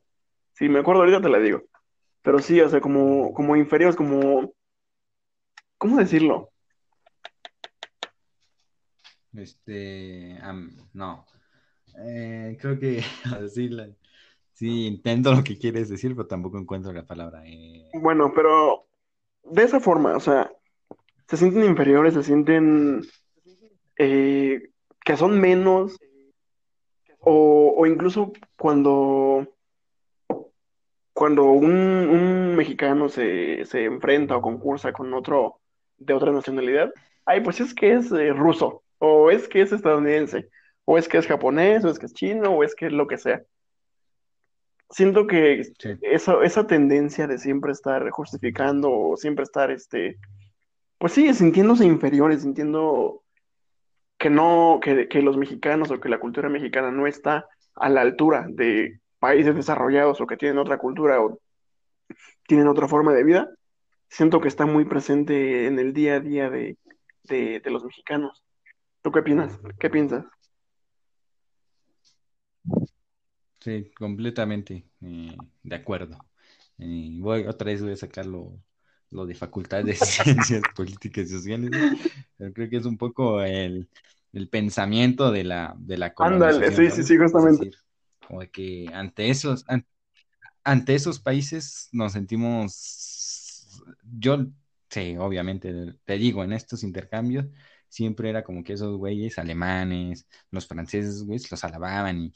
Si 0.52 0.68
me 0.68 0.80
acuerdo 0.80 1.04
ahorita 1.04 1.22
te 1.22 1.30
la 1.30 1.40
digo. 1.40 1.64
Pero 2.22 2.40
sí, 2.40 2.60
o 2.60 2.68
sea, 2.68 2.82
como, 2.82 3.34
como 3.34 3.56
inferiores, 3.56 3.96
como, 3.96 4.54
¿cómo 5.78 5.98
decirlo? 5.98 6.52
Este, 9.34 10.38
no, 10.92 11.26
eh, 12.06 12.58
creo 12.60 12.78
que 12.78 13.02
sí, 14.54 14.88
intento 14.88 15.34
lo 15.34 15.42
que 15.42 15.58
quieres 15.58 15.88
decir, 15.88 16.18
pero 16.18 16.28
tampoco 16.28 16.60
encuentro 16.60 16.92
la 16.92 17.06
palabra. 17.06 17.44
Eh. 17.46 17.90
Bueno, 17.94 18.34
pero 18.36 18.90
de 19.44 19.64
esa 19.64 19.80
forma, 19.80 20.18
o 20.18 20.20
sea, 20.20 20.52
se 21.32 21.38
sienten 21.38 21.64
inferiores, 21.64 22.14
se 22.14 22.24
sienten 22.24 23.04
eh, 23.98 24.70
que 25.06 25.16
son 25.16 25.40
menos, 25.40 25.98
o, 27.20 27.74
o 27.78 27.86
incluso 27.86 28.34
cuando, 28.58 29.48
cuando 31.14 31.46
un, 31.46 31.72
un 31.72 32.56
mexicano 32.58 33.08
se, 33.08 33.64
se 33.64 33.86
enfrenta 33.86 34.36
o 34.36 34.42
concursa 34.42 34.92
con 34.92 35.14
otro 35.14 35.62
de 35.98 36.14
otra 36.14 36.34
nacionalidad, 36.34 36.92
ay, 37.26 37.40
pues 37.40 37.62
es 37.62 37.74
que 37.74 37.94
es 37.94 38.12
eh, 38.12 38.34
ruso, 38.34 38.84
o 38.98 39.32
es 39.32 39.48
que 39.48 39.62
es 39.62 39.72
estadounidense, 39.72 40.50
o 40.84 40.98
es 40.98 41.08
que 41.08 41.18
es 41.18 41.28
japonés, 41.28 41.86
o 41.86 41.90
es 41.90 41.98
que 41.98 42.08
es 42.08 42.14
chino, 42.14 42.50
o 42.50 42.64
es 42.66 42.76
que 42.76 42.88
es 42.88 42.92
lo 42.92 43.08
que 43.08 43.18
sea. 43.18 43.42
Siento 44.90 45.28
que 45.28 45.64
Sí, 45.64 45.92
eso, 46.02 46.42
esa 46.42 46.68
tendencia 46.68 47.26
de 47.26 47.38
siempre 47.38 47.72
estar 47.72 48.10
justificando 48.10 48.92
o 48.92 49.16
siempre 49.16 49.44
estar, 49.44 49.72
este, 49.72 50.18
pues 51.02 51.14
sí, 51.14 51.34
sintiéndose 51.34 51.84
inferiores, 51.84 52.44
sintiendo 52.44 53.24
que 54.20 54.30
no, 54.30 54.80
que, 54.84 55.22
los 55.24 55.36
mexicanos 55.36 55.90
o 55.90 56.00
que 56.00 56.10
la 56.10 56.20
cultura 56.20 56.48
mexicana 56.48 56.92
no 56.92 57.08
está 57.08 57.48
a 57.74 57.90
la 57.90 58.02
altura 58.02 58.46
de 58.48 59.00
países 59.18 59.56
desarrollados 59.56 60.22
o 60.22 60.28
que 60.28 60.38
tienen 60.38 60.60
otra 60.60 60.78
cultura 60.78 61.20
o 61.20 61.42
tienen 62.46 62.68
otra 62.68 62.88
forma 62.88 63.14
de 63.14 63.24
vida, 63.24 63.50
siento 64.10 64.42
que 64.42 64.48
está 64.48 64.68
muy 64.68 64.86
presente 64.86 65.66
en 65.66 65.80
el 65.80 65.92
día 65.92 66.18
a 66.18 66.20
día 66.20 66.52
de, 66.52 66.78
de, 67.24 67.62
los 67.66 67.84
mexicanos. 67.84 68.44
¿Tú 69.02 69.12
qué 69.12 69.22
opinas? 69.22 69.60
¿Qué 69.80 69.90
piensas? 69.90 70.24
sí, 73.60 73.92
completamente 73.98 74.86
eh, 75.02 75.36
de 75.64 75.76
acuerdo. 75.76 76.20
Voy, 76.78 77.48
otra 77.48 77.66
vez 77.66 77.82
voy 77.82 77.94
a 77.94 77.98
sacar 77.98 78.28
lo, 79.12 79.26
de 79.26 79.36
Facultad 79.36 79.84
de 79.86 79.96
Ciencias 79.96 80.68
Políticas 80.76 81.26
y 81.28 81.30
Sociales, 81.30 81.72
¿no? 81.72 81.84
pero 82.38 82.54
creo 82.54 82.70
que 82.70 82.78
es 82.78 82.86
un 82.86 82.98
poco 82.98 83.42
el, 83.44 83.90
el 84.34 84.50
pensamiento 84.50 85.32
de 85.32 85.44
la, 85.44 85.76
de 85.80 85.98
la 85.98 86.14
Ándale, 86.20 86.72
sí, 86.72 86.90
sí, 86.90 87.04
sí. 87.04 87.18
Es 87.34 87.44
justamente. 87.44 87.66
decir, 87.66 87.74
como 88.28 88.42
de 88.42 88.50
que 88.52 88.88
ante 88.94 89.30
esos, 89.30 89.66
an- 89.68 89.86
ante 90.64 90.96
esos 90.96 91.20
países 91.20 91.90
nos 91.92 92.14
sentimos, 92.14 93.82
yo 94.20 94.48
sí, 94.90 95.16
obviamente, 95.18 95.74
te 96.06 96.14
digo, 96.18 96.44
en 96.44 96.54
estos 96.54 96.84
intercambios 96.84 97.46
siempre 97.88 98.30
era 98.30 98.44
como 98.44 98.64
que 98.64 98.74
esos 98.74 98.98
güeyes 98.98 99.38
alemanes, 99.40 100.28
los 100.52 100.68
franceses, 100.68 101.24
güeyes, 101.24 101.50
los 101.52 101.64
alababan 101.64 102.20
y, 102.26 102.34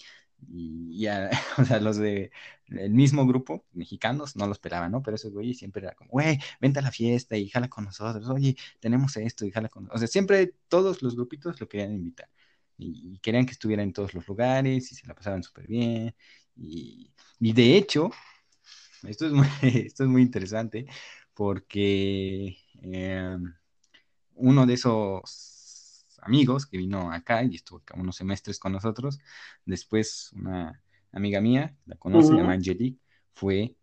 y, 0.47 0.91
y 1.03 1.07
a- 1.07 1.29
o 1.57 1.65
sea, 1.65 1.79
los 1.79 1.97
de 1.97 2.31
el 2.67 2.91
mismo 2.93 3.25
grupo, 3.27 3.65
mexicanos, 3.73 4.35
no 4.35 4.47
los 4.47 4.59
pelaban, 4.59 4.91
¿no? 4.91 5.03
Pero 5.03 5.15
esos 5.15 5.31
güeyes 5.33 5.57
siempre 5.57 5.83
era 5.83 5.93
como, 5.95 6.11
güey, 6.11 6.39
vente 6.59 6.79
a 6.79 6.81
la 6.81 6.91
fiesta 6.91 7.37
y 7.37 7.49
jala 7.49 7.69
con 7.69 7.85
nosotros, 7.85 8.27
oye, 8.29 8.55
tenemos 8.79 9.15
esto 9.17 9.45
y 9.45 9.51
jala 9.51 9.69
con 9.69 9.83
nosotros. 9.83 9.97
O 9.97 9.99
sea, 9.99 10.07
siempre 10.07 10.53
todos 10.67 11.01
los 11.03 11.15
grupitos 11.15 11.59
lo 11.61 11.67
querían 11.67 11.93
invitar 11.93 12.29
y, 12.77 13.19
querían 13.19 13.45
que 13.45 13.51
estuviera 13.53 13.83
en 13.83 13.93
todos 13.93 14.13
los 14.13 14.27
lugares 14.27 14.91
y 14.91 14.95
se 14.95 15.07
la 15.07 15.15
pasaban 15.15 15.43
súper 15.43 15.67
bien. 15.67 16.15
Y, 16.55 17.13
y 17.39 17.53
de 17.53 17.77
hecho, 17.77 18.09
esto 19.07 19.25
es 19.27 19.31
muy, 19.33 19.47
esto 19.63 20.03
es 20.03 20.09
muy 20.09 20.21
interesante 20.21 20.85
porque 21.33 22.57
eh, 22.83 23.37
uno 24.35 24.65
de 24.65 24.73
esos 24.73 25.54
amigos 26.25 26.65
que 26.65 26.77
vino 26.77 27.11
acá 27.11 27.43
y 27.43 27.55
estuvo 27.55 27.79
acá 27.79 27.95
unos 27.97 28.15
semestres 28.17 28.59
con 28.59 28.73
nosotros, 28.73 29.19
después 29.65 30.31
una 30.33 30.81
amiga 31.11 31.41
mía, 31.41 31.75
la 31.85 31.95
conoce, 31.95 32.29
se 32.29 32.35
llama. 32.35 32.53
Angelique, 32.53 32.99
fue 33.33 33.75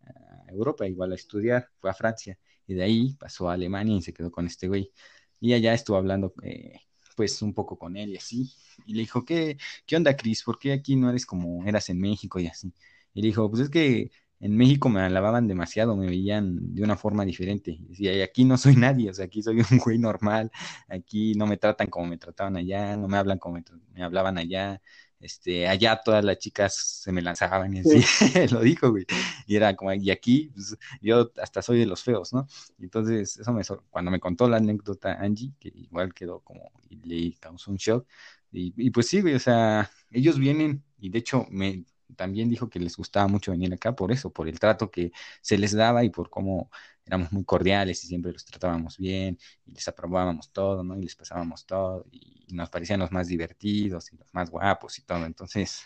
a 0.47 0.51
Europa 0.51 0.87
igual 0.87 1.11
a 1.13 1.15
estudiar, 1.15 1.69
fue 1.79 1.89
a 1.89 1.93
Francia 1.93 2.37
y 2.67 2.73
de 2.75 2.83
ahí 2.83 3.13
pasó 3.15 3.49
a 3.49 3.53
Alemania 3.53 3.97
y 3.97 4.01
se 4.01 4.13
quedó 4.13 4.31
con 4.31 4.45
este 4.45 4.67
güey. 4.67 4.91
Y 5.39 5.53
allá 5.53 5.73
estuvo 5.73 5.97
hablando 5.97 6.33
eh, 6.43 6.79
pues 7.15 7.41
un 7.41 7.53
poco 7.53 7.77
con 7.77 7.97
él 7.97 8.09
y 8.11 8.17
así. 8.17 8.51
Y 8.85 8.93
le 8.93 9.01
dijo, 9.01 9.25
¿qué, 9.25 9.57
qué 9.85 9.95
onda, 9.95 10.15
Cris? 10.15 10.43
¿Por 10.43 10.59
qué 10.59 10.73
aquí 10.73 10.95
no 10.95 11.09
eres 11.09 11.25
como 11.25 11.65
eras 11.65 11.89
en 11.89 11.99
México 11.99 12.39
y 12.39 12.47
así? 12.47 12.73
Y 13.13 13.21
le 13.21 13.27
dijo, 13.27 13.49
pues 13.49 13.63
es 13.63 13.69
que 13.69 14.11
en 14.43 14.57
México 14.57 14.89
me 14.89 15.01
alababan 15.01 15.47
demasiado, 15.47 15.95
me 15.95 16.05
veían 16.07 16.75
de 16.75 16.83
una 16.83 16.97
forma 16.97 17.23
diferente. 17.25 17.71
Y 17.71 17.85
decía, 17.87 18.13
y 18.13 18.21
aquí 18.21 18.43
no 18.45 18.57
soy 18.57 18.75
nadie, 18.75 19.09
o 19.09 19.13
sea, 19.13 19.25
aquí 19.25 19.41
soy 19.41 19.59
un 19.59 19.65
güey 19.83 19.97
normal, 19.97 20.51
aquí 20.89 21.33
no 21.35 21.47
me 21.47 21.57
tratan 21.57 21.87
como 21.89 22.07
me 22.07 22.17
trataban 22.17 22.57
allá, 22.57 22.97
no 22.97 23.07
me 23.07 23.17
hablan 23.17 23.39
como 23.39 23.55
me, 23.55 23.63
me 23.93 24.03
hablaban 24.03 24.37
allá. 24.37 24.81
Este, 25.19 25.67
allá 25.69 26.01
todas 26.03 26.25
las 26.25 26.37
chicas 26.37 26.75
se 26.75 27.11
me 27.13 27.21
lanzaban 27.21 27.73
y 27.73 27.79
así, 27.79 28.01
Sí, 28.01 28.33
lo 28.51 28.59
dijo, 28.59 28.91
güey. 28.91 29.05
Y 29.47 29.55
era 29.55 29.73
como, 29.75 29.93
y 29.93 30.11
aquí, 30.11 30.51
pues, 30.53 30.75
yo 31.01 31.31
hasta 31.41 31.61
soy 31.61 31.79
de 31.79 31.85
los 31.85 32.03
feos, 32.03 32.33
¿no? 32.33 32.45
Entonces, 32.79 33.37
eso 33.37 33.53
me, 33.53 33.61
cuando 33.89 34.11
me 34.11 34.19
contó 34.19 34.49
la 34.49 34.57
anécdota 34.57 35.13
Angie, 35.13 35.53
que 35.59 35.69
igual 35.75 36.13
quedó 36.13 36.41
como, 36.41 36.71
y 36.89 36.97
le 37.31 37.37
causó 37.39 37.71
un 37.71 37.77
shock. 37.77 38.05
Y, 38.51 38.73
y 38.77 38.89
pues 38.91 39.07
sí, 39.07 39.21
güey, 39.21 39.35
o 39.35 39.39
sea, 39.39 39.89
ellos 40.11 40.37
vienen, 40.39 40.83
y 40.99 41.09
de 41.09 41.19
hecho 41.19 41.45
me 41.49 41.85
también 42.15 42.49
dijo 42.49 42.69
que 42.69 42.79
les 42.79 42.97
gustaba 42.97 43.27
mucho 43.27 43.51
venir 43.51 43.73
acá 43.73 43.95
por 43.95 44.11
eso, 44.11 44.31
por 44.31 44.47
el 44.47 44.59
trato 44.59 44.91
que 44.91 45.11
se 45.41 45.57
les 45.57 45.73
daba 45.73 46.03
y 46.03 46.09
por 46.09 46.29
cómo 46.29 46.69
éramos 47.05 47.31
muy 47.31 47.43
cordiales 47.45 48.03
y 48.03 48.07
siempre 48.07 48.31
los 48.31 48.45
tratábamos 48.45 48.97
bien 48.97 49.37
y 49.65 49.71
les 49.73 49.87
aprobábamos 49.87 50.51
todo, 50.51 50.83
¿no? 50.83 50.97
Y 50.97 51.03
les 51.03 51.15
pasábamos 51.15 51.65
todo 51.65 52.05
y 52.11 52.45
nos 52.53 52.69
parecían 52.69 52.99
los 52.99 53.11
más 53.11 53.27
divertidos 53.27 54.11
y 54.13 54.17
los 54.17 54.33
más 54.33 54.49
guapos 54.49 54.97
y 54.99 55.03
todo. 55.03 55.25
Entonces, 55.25 55.81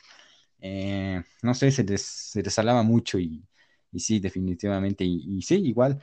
eh, 0.59 1.21
no 1.43 1.53
sé, 1.53 1.71
se 1.71 1.83
les, 1.83 2.01
se 2.03 2.43
les 2.43 2.57
alaba 2.59 2.83
mucho 2.83 3.19
y, 3.19 3.45
y 3.91 3.99
sí, 3.99 4.19
definitivamente. 4.19 5.03
Y, 5.05 5.37
y 5.39 5.41
sí, 5.41 5.55
igual 5.55 6.01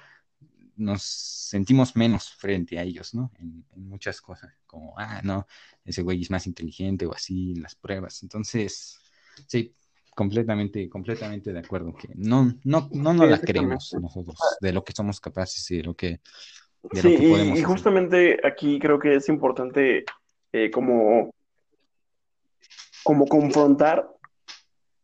nos 0.76 1.02
sentimos 1.02 1.96
menos 1.96 2.32
frente 2.34 2.78
a 2.78 2.82
ellos, 2.82 3.14
¿no? 3.14 3.30
En, 3.38 3.64
en 3.72 3.88
muchas 3.88 4.20
cosas, 4.20 4.52
como, 4.66 4.94
ah, 4.98 5.20
no, 5.24 5.46
ese 5.84 6.02
güey 6.02 6.22
es 6.22 6.30
más 6.30 6.46
inteligente 6.46 7.06
o 7.06 7.14
así 7.14 7.52
en 7.52 7.62
las 7.62 7.74
pruebas. 7.76 8.22
Entonces, 8.22 8.98
sí, 9.46 9.74
completamente, 10.14 10.88
completamente 10.88 11.52
de 11.52 11.58
acuerdo, 11.60 11.94
que 11.94 12.08
no, 12.16 12.52
no, 12.64 12.88
no 12.92 13.14
sí, 13.18 13.18
nos 13.18 13.28
la 13.28 13.36
exactamente. 13.36 13.46
creemos 13.52 13.96
nosotros 14.00 14.58
de 14.60 14.72
lo 14.72 14.84
que 14.84 14.92
somos 14.92 15.20
capaces 15.20 15.70
y 15.70 15.78
de 15.78 15.82
lo 15.84 15.94
que, 15.94 16.20
de 16.92 17.02
Sí, 17.02 17.08
lo 17.08 17.14
que 17.14 17.22
y, 17.22 17.26
y 17.26 17.30
podemos 17.30 17.64
hacer. 17.64 17.64
justamente 17.64 18.40
aquí 18.46 18.78
creo 18.78 18.98
que 18.98 19.16
es 19.16 19.28
importante 19.28 20.04
eh, 20.52 20.70
como, 20.70 21.34
como 23.02 23.26
confrontar, 23.26 24.08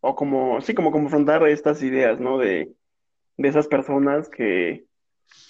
o 0.00 0.14
como, 0.14 0.60
sí, 0.62 0.74
como 0.74 0.92
confrontar 0.92 1.46
estas 1.48 1.82
ideas, 1.82 2.20
¿no? 2.20 2.38
De, 2.38 2.72
de 3.36 3.48
esas 3.48 3.68
personas 3.68 4.28
que, 4.28 4.86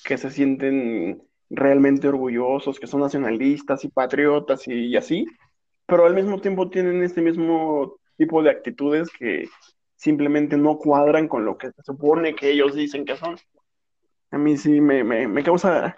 que 0.05 0.19
se 0.19 0.31
sienten 0.31 1.23
realmente 1.51 2.09
orgullosos, 2.09 2.81
que 2.81 2.87
son 2.87 3.01
nacionalistas 3.01 3.85
y 3.85 3.89
patriotas 3.89 4.67
y, 4.69 4.73
y 4.87 4.97
así, 4.97 5.27
pero 5.87 6.07
al 6.07 6.15
mismo 6.15 6.41
tiempo 6.41 6.71
tienen 6.71 7.03
este 7.03 7.23
mismo 7.23 8.00
tipo 8.21 8.43
de 8.43 8.51
actitudes 8.51 9.09
que 9.19 9.49
simplemente 9.97 10.59
no 10.59 10.77
cuadran 10.77 11.27
con 11.27 11.47
lo 11.47 11.57
que 11.57 11.69
se 11.73 11.83
supone 11.83 12.35
que 12.35 12.51
ellos 12.51 12.75
dicen 12.75 13.07
que 13.07 13.17
son. 13.17 13.37
A 14.31 14.37
mí 14.37 14.59
sí 14.59 14.79
me, 14.79 15.03
me, 15.03 15.27
me 15.27 15.43
causa 15.43 15.97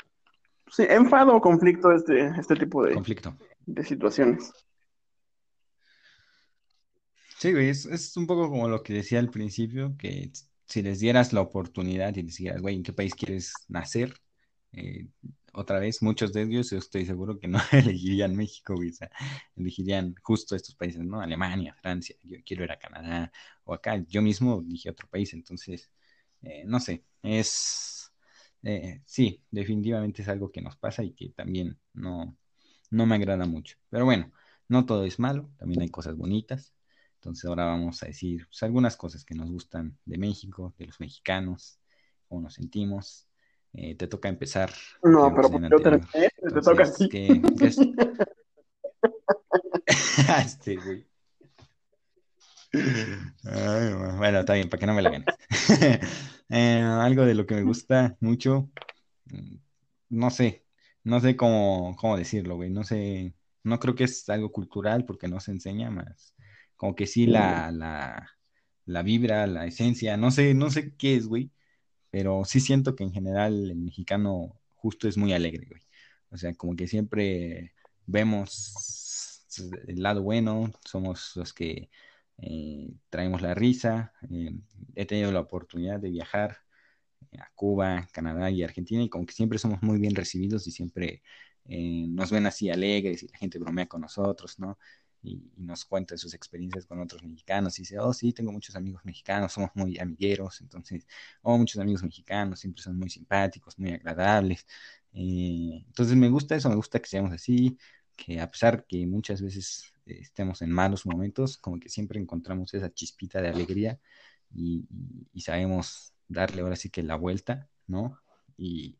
sí, 0.71 0.85
enfado 0.89 1.35
o 1.35 1.41
conflicto 1.41 1.91
este, 1.91 2.29
este 2.39 2.55
tipo 2.55 2.85
de, 2.85 2.95
Conflicto. 2.95 3.37
de 3.67 3.85
situaciones. 3.85 4.53
Sí, 7.39 7.53
güey, 7.53 7.71
es, 7.71 7.87
es 7.87 8.17
un 8.17 8.29
poco 8.29 8.49
como 8.49 8.69
lo 8.69 8.85
que 8.85 8.95
decía 8.95 9.19
al 9.19 9.29
principio, 9.29 9.97
que 9.99 10.31
si 10.67 10.81
les 10.81 11.01
dieras 11.01 11.33
la 11.33 11.41
oportunidad 11.41 12.15
y 12.15 12.23
les 12.23 12.37
dijeras, 12.37 12.63
güey, 12.63 12.77
¿en 12.77 12.85
qué 12.85 12.93
país 12.93 13.17
quieres 13.17 13.53
nacer? 13.69 14.15
Eh, 14.73 15.07
otra 15.55 15.79
vez, 15.81 16.03
muchos 16.03 16.33
de 16.33 16.43
ellos, 16.43 16.73
estoy 16.73 17.05
seguro 17.07 17.39
que 17.39 17.49
no 17.49 17.59
elegirían 17.73 18.35
México, 18.37 18.75
elegirían 19.57 20.15
justo 20.23 20.57
estos 20.57 20.75
países, 20.75 21.03
¿no? 21.05 21.21
Alemania, 21.21 21.75
Francia, 21.75 22.17
yo 22.23 22.39
quiero 22.45 22.65
ir 22.65 22.73
a 22.73 22.79
Canadá 22.79 23.33
o 23.65 23.75
acá, 23.75 23.97
yo 24.09 24.23
mismo 24.23 24.63
dije 24.63 24.91
otro 24.91 25.09
país, 25.09 25.33
entonces, 25.35 25.91
eh, 26.43 26.65
no 26.67 26.81
sé, 26.81 27.05
es, 27.23 28.13
eh, 28.63 29.03
sí, 29.05 29.43
definitivamente 29.51 30.23
es 30.23 30.29
algo 30.29 30.51
que 30.51 30.63
nos 30.63 30.77
pasa 30.77 31.03
y 31.03 31.13
que 31.13 31.31
también 31.31 31.79
no, 31.93 32.37
no 32.91 33.07
me 33.07 33.17
agrada 33.17 33.47
mucho, 33.47 33.77
pero 33.91 34.05
bueno, 34.05 34.33
no 34.69 34.87
todo 34.87 35.05
es 35.05 35.19
malo, 35.19 35.51
también 35.59 35.83
hay 35.83 35.91
cosas 35.91 36.17
bonitas. 36.17 36.75
Entonces 37.17 37.45
ahora 37.45 37.67
vamos 37.67 38.03
a 38.03 38.07
decir 38.07 38.47
pues, 38.49 38.63
algunas 38.65 38.97
cosas 38.97 39.25
que 39.25 39.35
nos 39.37 39.49
gustan 39.51 39.97
de 40.05 40.19
México, 40.19 40.75
de 40.79 40.87
los 40.87 40.99
mexicanos, 41.01 41.79
cómo 42.29 42.43
nos 42.43 42.55
sentimos. 42.55 43.29
Eh, 43.75 43.95
te 43.95 44.07
toca 44.07 44.29
empezar 44.29 44.71
No, 45.03 45.31
yo 45.31 45.35
pero 45.35 45.49
pues 45.51 45.71
yo 45.71 45.81
terminé, 45.81 46.07
te 46.13 46.61
toca 46.61 46.83
a 46.83 46.87
Entonces, 46.87 46.99
ti. 46.99 47.09
¿qué, 47.09 47.43
qué 47.59 47.67
es? 47.67 47.79
este, 50.45 50.77
güey. 50.77 51.07
Ay, 52.75 53.93
bueno, 54.17 54.41
está 54.41 54.55
bien, 54.55 54.69
para 54.69 54.81
que 54.81 54.87
no 54.87 54.95
me 54.95 55.03
la 55.03 55.11
ganes. 55.11 55.27
Eh, 56.55 56.83
algo 56.83 57.25
de 57.25 57.35
lo 57.35 57.47
que 57.47 57.55
me 57.55 57.63
gusta 57.63 58.15
mucho, 58.21 58.69
mm, 59.25 59.57
no 60.11 60.29
sé, 60.29 60.67
no 61.03 61.19
sé 61.19 61.35
cómo, 61.35 61.97
cómo 61.99 62.19
decirlo, 62.19 62.57
güey, 62.57 62.69
no 62.69 62.85
sé, 62.85 63.33
no 63.63 63.79
creo 63.81 63.95
que 63.95 64.05
es 64.05 64.29
algo 64.29 64.53
cultural 64.53 65.07
porque 65.07 65.29
no 65.29 65.41
se 65.41 65.53
enseña 65.53 65.91
más, 65.91 66.35
como 66.77 66.95
que 66.95 67.07
sí 67.07 67.25
la, 67.27 67.71
la, 67.71 68.29
la 68.85 69.03
vibra, 69.03 69.47
la 69.47 69.65
esencia, 69.65 70.19
no 70.19 70.31
sé, 70.31 70.53
no 70.53 70.69
sé 70.69 70.95
qué 70.95 71.17
es, 71.17 71.27
güey, 71.27 71.51
pero 72.13 72.45
sí 72.47 72.61
siento 72.61 72.97
que 72.97 73.05
en 73.05 73.13
general 73.15 73.71
el 73.73 73.77
mexicano 73.79 74.61
justo 74.77 75.09
es 75.09 75.19
muy 75.19 75.33
alegre, 75.35 75.67
güey. 75.69 75.83
O 76.31 76.37
sea, 76.39 76.55
como 76.55 76.77
que 76.77 76.89
siempre 76.89 77.75
vemos 78.07 79.47
el 79.89 80.03
lado 80.03 80.23
bueno, 80.23 80.71
somos 80.85 81.33
los 81.37 81.53
que 81.55 81.91
eh, 82.39 82.91
traemos 83.11 83.43
la 83.43 83.55
risa. 83.55 84.13
Eh, 84.31 84.53
he 84.95 85.07
tenido 85.07 85.33
la 85.33 85.41
oportunidad 85.41 86.01
de 86.01 86.11
viajar 86.11 86.59
a 87.39 87.51
Cuba, 87.55 88.09
Canadá 88.13 88.51
y 88.51 88.63
Argentina 88.63 89.03
y 89.03 89.09
como 89.09 89.27
que 89.27 89.35
siempre 89.35 89.59
somos 89.59 89.83
muy 89.83 89.99
bien 89.99 90.15
recibidos 90.15 90.67
y 90.67 90.73
siempre 90.73 91.23
eh, 91.67 92.07
nos 92.09 92.31
ven 92.31 92.47
así 92.47 92.71
alegres 92.71 93.23
y 93.23 93.29
la 93.29 93.39
gente 93.39 93.59
bromea 93.59 93.87
con 93.87 94.03
nosotros, 94.03 94.59
¿no? 94.59 94.79
Y, 95.23 95.53
nos 95.57 95.85
cuenta 95.85 96.17
sus 96.17 96.35
experiencias 96.35 96.87
con 96.87 97.01
otros 97.01 97.23
mexicanos 97.23 97.79
y 97.79 97.83
dice, 97.83 97.99
oh, 97.99 98.13
sí, 98.13 98.33
tengo 98.33 98.53
muchos 98.53 98.75
amigos 98.77 99.05
mexicanos, 99.05 99.53
somos 99.53 99.71
muy 99.75 99.99
amigueros, 99.99 100.61
entonces, 100.61 101.07
oh, 101.43 101.57
muchos 101.59 101.81
amigos 101.81 102.03
mexicanos, 102.03 102.61
siempre 102.61 102.83
son 102.83 102.99
muy 102.99 103.09
simpáticos, 103.11 103.79
muy 103.79 103.93
agradables. 103.93 104.67
Eh, 105.13 105.85
entonces 105.87 106.17
me 106.17 106.29
gusta 106.29 106.57
eso, 106.57 106.69
me 106.69 106.77
gusta 106.77 107.01
que 107.01 107.09
seamos 107.09 107.33
así, 107.33 107.79
que 108.17 108.41
a 108.41 108.51
pesar 108.51 108.85
que 108.87 109.07
muchas 109.07 109.41
veces 109.43 109.93
eh, 110.07 110.19
estemos 110.21 110.63
en 110.63 110.71
malos 110.71 111.07
momentos, 111.07 111.57
como 111.59 111.79
que 111.79 111.89
siempre 111.89 112.21
encontramos 112.21 112.75
esa 112.75 112.93
chispita 112.93 113.41
de 113.41 113.49
alegría 113.49 114.01
y, 114.55 114.87
y 115.33 115.41
sabemos 115.43 116.13
darle 116.29 116.63
ahora 116.63 116.77
sí 116.77 116.91
que 116.91 117.03
la 117.03 117.17
vuelta, 117.17 117.69
¿no? 117.87 118.19
Y, 118.57 118.99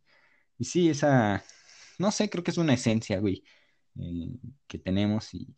y 0.59 0.65
sí, 0.65 0.91
esa, 0.91 1.45
no 1.99 2.11
sé, 2.13 2.31
creo 2.31 2.45
que 2.45 2.51
es 2.53 2.59
una 2.59 2.75
esencia, 2.75 3.19
güey, 3.21 3.45
eh, 4.01 4.39
que 4.67 4.79
tenemos 4.79 5.35
y, 5.35 5.55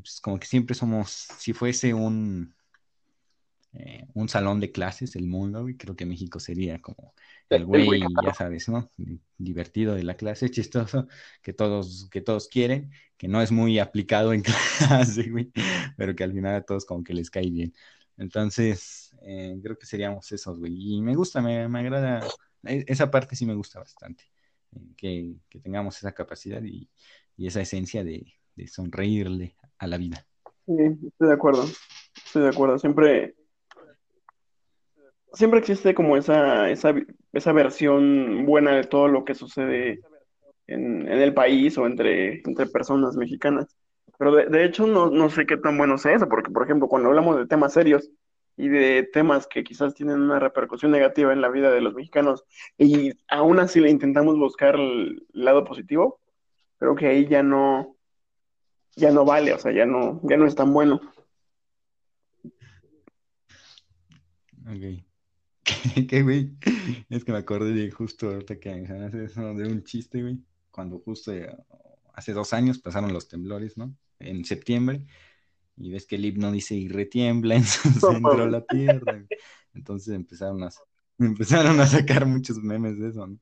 pues 0.00 0.20
como 0.20 0.38
que 0.38 0.46
siempre 0.46 0.74
somos, 0.74 1.28
si 1.38 1.52
fuese 1.52 1.94
un, 1.94 2.54
eh, 3.72 4.06
un 4.14 4.28
salón 4.28 4.60
de 4.60 4.72
clases, 4.72 5.16
el 5.16 5.26
mundo, 5.26 5.66
creo 5.78 5.96
que 5.96 6.06
México 6.06 6.40
sería 6.40 6.80
como 6.80 7.14
el 7.50 7.64
güey, 7.64 8.00
ya 8.24 8.34
sabes, 8.34 8.68
¿no? 8.68 8.90
Divertido 9.38 9.94
de 9.94 10.02
la 10.02 10.16
clase, 10.16 10.50
chistoso, 10.50 11.06
que 11.42 11.52
todos, 11.52 12.08
que 12.10 12.20
todos 12.20 12.48
quieren, 12.48 12.90
que 13.16 13.28
no 13.28 13.42
es 13.42 13.52
muy 13.52 13.78
aplicado 13.78 14.32
en 14.32 14.42
clase, 14.88 15.30
güey, 15.30 15.52
pero 15.96 16.14
que 16.14 16.24
al 16.24 16.32
final 16.32 16.54
a 16.54 16.62
todos 16.62 16.84
como 16.84 17.04
que 17.04 17.14
les 17.14 17.30
cae 17.30 17.50
bien. 17.50 17.72
Entonces, 18.16 19.14
eh, 19.22 19.58
creo 19.62 19.78
que 19.78 19.86
seríamos 19.86 20.30
esos, 20.32 20.58
güey. 20.58 20.96
Y 20.96 21.02
me 21.02 21.14
gusta, 21.14 21.42
me, 21.42 21.68
me 21.68 21.80
agrada, 21.80 22.26
e, 22.64 22.84
esa 22.88 23.10
parte 23.10 23.36
sí 23.36 23.44
me 23.44 23.54
gusta 23.54 23.78
bastante 23.78 24.24
que, 24.96 25.36
tengamos 25.62 25.96
esa 25.98 26.12
capacidad 26.12 26.62
y, 26.62 26.88
esa 27.38 27.60
esencia 27.60 28.02
de, 28.02 28.26
sonreírle 28.66 29.54
a 29.78 29.86
la 29.86 29.98
vida. 29.98 30.26
Sí, 30.66 30.72
estoy 31.06 31.28
de 31.28 31.34
acuerdo, 31.34 31.64
estoy 32.24 32.42
de 32.42 32.48
acuerdo. 32.48 32.78
Siempre, 32.78 33.34
siempre 35.32 35.60
existe 35.60 35.94
como 35.94 36.16
esa, 36.16 36.70
esa, 36.70 36.94
esa 37.32 37.52
versión 37.52 38.46
buena 38.46 38.72
de 38.76 38.84
todo 38.84 39.08
lo 39.08 39.24
que 39.24 39.34
sucede 39.34 40.00
en, 40.66 41.08
el 41.08 41.34
país 41.34 41.78
o 41.78 41.86
entre, 41.86 42.42
entre 42.44 42.66
personas 42.66 43.16
mexicanas. 43.16 43.66
Pero 44.18 44.34
de, 44.34 44.46
de 44.46 44.64
hecho 44.64 44.86
no, 44.86 45.10
no, 45.10 45.30
sé 45.30 45.46
qué 45.46 45.56
tan 45.56 45.76
bueno 45.76 45.98
sea 45.98 46.14
eso, 46.14 46.28
porque 46.28 46.50
por 46.50 46.64
ejemplo 46.64 46.88
cuando 46.88 47.08
hablamos 47.08 47.36
de 47.36 47.46
temas 47.46 47.72
serios, 47.72 48.10
y 48.56 48.68
de 48.68 49.08
temas 49.12 49.46
que 49.46 49.62
quizás 49.62 49.94
tienen 49.94 50.20
una 50.20 50.38
repercusión 50.38 50.90
negativa 50.90 51.32
en 51.32 51.42
la 51.42 51.50
vida 51.50 51.70
de 51.70 51.82
los 51.82 51.94
mexicanos 51.94 52.44
y 52.78 53.12
aún 53.28 53.58
así 53.60 53.80
le 53.80 53.90
intentamos 53.90 54.38
buscar 54.38 54.76
el 54.76 55.26
lado 55.32 55.64
positivo, 55.64 56.20
creo 56.78 56.94
que 56.94 57.06
ahí 57.06 57.26
ya 57.26 57.42
no 57.42 57.95
ya 58.96 59.10
no 59.10 59.24
vale, 59.24 59.52
o 59.52 59.58
sea, 59.58 59.72
ya 59.72 59.86
no 59.86 60.20
ya 60.24 60.36
no 60.36 60.46
es 60.46 60.54
tan 60.54 60.72
bueno. 60.72 61.00
Ok. 64.66 65.04
¿Qué, 66.08 66.22
güey? 66.22 66.56
Es 67.08 67.24
que 67.24 67.32
me 67.32 67.38
acordé 67.38 67.72
de 67.72 67.90
justo 67.90 68.30
ahorita 68.30 68.58
que 68.58 68.82
eso 69.24 69.54
de 69.54 69.68
un 69.68 69.84
chiste, 69.84 70.22
güey. 70.22 70.38
Cuando 70.70 70.98
justo 70.98 71.32
eh, 71.32 71.54
hace 72.14 72.32
dos 72.32 72.52
años 72.52 72.78
pasaron 72.78 73.12
los 73.12 73.28
temblores, 73.28 73.76
¿no? 73.76 73.94
En 74.18 74.44
septiembre 74.44 75.06
y 75.76 75.90
ves 75.90 76.06
que 76.06 76.16
el 76.16 76.24
himno 76.24 76.50
dice 76.50 76.74
y 76.74 76.88
retiembla 76.88 77.56
en 77.56 77.64
su 77.64 77.90
centro 78.00 78.48
la 78.48 78.64
tierra. 78.64 79.24
Entonces 79.74 80.14
empezaron 80.14 80.62
a, 80.64 80.70
empezaron 81.18 81.78
a 81.80 81.86
sacar 81.86 82.26
muchos 82.26 82.58
memes 82.58 82.98
de 82.98 83.10
eso, 83.10 83.26
¿no? 83.26 83.38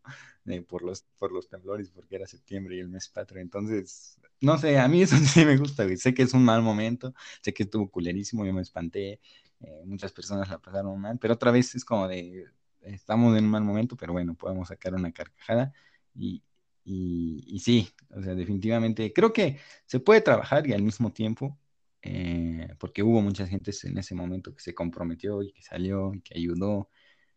por, 0.68 0.82
los, 0.82 1.02
por 1.18 1.32
los 1.32 1.48
temblores, 1.48 1.90
porque 1.90 2.16
era 2.16 2.26
septiembre 2.26 2.76
y 2.76 2.80
el 2.80 2.88
mes 2.88 3.08
patrio. 3.08 3.40
Entonces, 3.40 4.18
no 4.44 4.58
sé, 4.58 4.78
a 4.78 4.88
mí 4.88 5.02
eso 5.02 5.16
sí 5.18 5.44
me 5.44 5.56
gusta, 5.56 5.84
güey. 5.84 5.96
Sé 5.96 6.14
que 6.14 6.22
es 6.22 6.34
un 6.34 6.44
mal 6.44 6.62
momento, 6.62 7.14
sé 7.42 7.52
que 7.54 7.64
estuvo 7.64 7.90
culerísimo, 7.90 8.44
yo 8.46 8.52
me 8.52 8.62
espanté, 8.62 9.20
eh, 9.60 9.82
muchas 9.86 10.12
personas 10.12 10.48
la 10.48 10.58
pasaron 10.58 11.00
mal, 11.00 11.18
pero 11.18 11.34
otra 11.34 11.50
vez 11.50 11.74
es 11.74 11.84
como 11.84 12.08
de, 12.08 12.46
estamos 12.80 13.36
en 13.38 13.44
un 13.44 13.50
mal 13.50 13.62
momento, 13.64 13.96
pero 13.96 14.12
bueno, 14.12 14.34
podemos 14.34 14.68
sacar 14.68 14.94
una 14.94 15.12
carcajada 15.12 15.72
y, 16.14 16.42
y, 16.84 17.58
sí, 17.60 17.88
o 18.10 18.22
sea, 18.22 18.34
definitivamente 18.34 19.12
creo 19.12 19.32
que 19.32 19.58
se 19.86 20.00
puede 20.00 20.20
trabajar 20.20 20.66
y 20.66 20.72
al 20.74 20.82
mismo 20.82 21.12
tiempo 21.12 21.58
eh, 22.02 22.68
porque 22.78 23.02
hubo 23.02 23.22
mucha 23.22 23.46
gente 23.46 23.70
en 23.84 23.96
ese 23.98 24.14
momento 24.14 24.54
que 24.54 24.60
se 24.62 24.74
comprometió 24.74 25.42
y 25.42 25.52
que 25.52 25.62
salió 25.62 26.12
y 26.14 26.20
que 26.20 26.36
ayudó, 26.38 26.90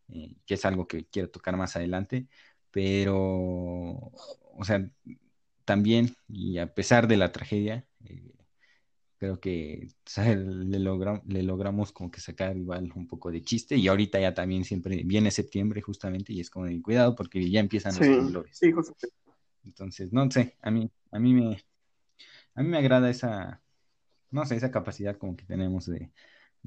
eh, 0.10 0.36
que 0.45 0.55
es 0.55 0.66
algo 0.66 0.88
que 0.88 1.08
quiero 1.08 1.30
tocar 1.32 1.58
más 1.58 1.76
adelante, 1.78 2.28
pero, 2.72 3.16
o 3.16 4.64
sea, 4.66 4.89
también, 5.68 6.15
y 6.30 6.59
a 6.59 6.74
pesar 6.74 7.07
de 7.07 7.18
la 7.18 7.32
tragedia, 7.34 7.86
eh, 8.05 8.34
creo 9.20 9.39
que 9.39 9.89
le, 10.15 10.80
le 10.80 11.43
logramos 11.43 11.91
como 11.91 12.09
que 12.09 12.22
sacar 12.22 12.55
igual 12.55 12.91
un 12.95 13.07
poco 13.07 13.32
de 13.32 13.41
chiste 13.43 13.76
y 13.76 13.88
ahorita 13.88 14.20
ya 14.20 14.34
también 14.34 14.63
siempre 14.63 15.03
viene 15.03 15.30
septiembre 15.32 15.82
justamente 15.82 16.34
y 16.34 16.39
es 16.39 16.49
como 16.49 16.65
de 16.68 16.82
cuidado 16.82 17.15
porque 17.15 17.49
ya 17.49 17.59
empiezan 17.59 17.95
los 17.95 18.09
temblores. 18.09 18.59
Entonces, 19.65 20.13
no 20.13 20.32
sé, 20.32 20.55
a 20.61 20.72
mí, 20.72 20.89
a 21.11 21.20
mí 21.20 21.34
me, 21.34 21.57
a 22.55 22.63
mí 22.63 22.70
me 22.70 22.78
agrada 22.78 23.09
esa, 23.09 23.61
no 24.32 24.45
sé, 24.45 24.55
esa 24.55 24.72
capacidad 24.72 25.18
como 25.18 25.36
que 25.36 25.45
tenemos 25.45 25.88
de, 25.88 26.11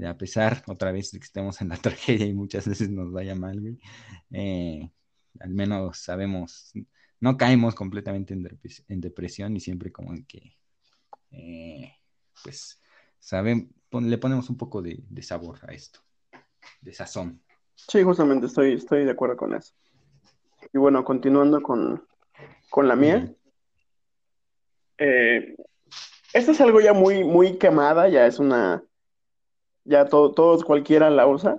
a 0.07 0.17
pesar 0.19 0.63
otra 0.67 0.93
vez 0.93 1.13
de 1.13 1.21
que 1.21 1.27
estemos 1.27 1.61
en 1.63 1.71
la 1.71 1.77
tragedia 1.79 2.27
y 2.27 2.35
muchas 2.35 2.69
veces 2.69 2.91
nos 2.91 3.13
vaya 3.13 3.35
mal, 3.35 3.61
güey, 3.61 3.79
eh, 4.33 4.91
al 5.41 5.51
menos 5.51 5.99
sabemos, 5.99 6.73
no 7.21 7.37
caemos 7.37 7.75
completamente 7.75 8.35
en, 8.35 9.01
depresión 9.01 9.57
y 9.57 9.61
siempre 9.61 9.93
como 9.93 10.13
que, 10.27 10.57
eh, 11.31 11.95
pues, 12.43 12.83
saben, 13.19 13.73
le 13.93 14.19
ponemos 14.19 14.49
un 14.49 14.57
poco 14.57 14.81
de, 14.81 15.05
sabor 15.23 15.59
a 15.69 15.73
esto, 15.73 16.01
de 16.81 16.95
sazón. 16.95 17.43
Sí, 17.75 18.03
justamente 18.03 18.47
estoy, 18.47 18.73
estoy 18.73 19.05
de 19.05 19.11
acuerdo 19.11 19.37
con 19.37 19.55
eso. 19.55 19.75
Y 20.73 20.79
bueno, 20.79 21.05
continuando 21.05 21.63
con, 21.63 22.07
la 22.77 22.97
mía. 22.97 23.31
Eh, 24.97 25.57
esta 26.33 26.53
es 26.53 26.61
algo 26.61 26.81
ya 26.81 26.93
muy, 26.93 27.25
muy 27.25 27.59
quemada, 27.59 28.09
ya 28.09 28.27
es 28.27 28.39
una, 28.39 28.83
ya 29.85 30.07
todo, 30.07 30.33
todos 30.33 30.65
cualquiera 30.65 31.11
la 31.11 31.27
usa, 31.27 31.57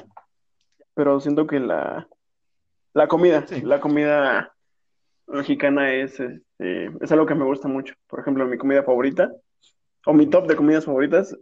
pero 0.93 1.19
siento 1.19 1.45
que 1.45 1.59
la, 1.59 2.07
la 2.93 3.07
comida, 3.07 3.45
la 3.63 3.79
comida 3.79 4.55
mexicana 5.31 5.93
es, 5.93 6.19
este, 6.19 6.91
es 7.01 7.11
algo 7.11 7.25
que 7.25 7.35
me 7.35 7.45
gusta 7.45 7.67
mucho. 7.67 7.93
Por 8.07 8.19
ejemplo, 8.19 8.45
mi 8.45 8.57
comida 8.57 8.83
favorita, 8.83 9.31
o 10.05 10.13
mi 10.13 10.27
top 10.27 10.47
de 10.47 10.55
comidas 10.55 10.85
favoritas, 10.85 11.37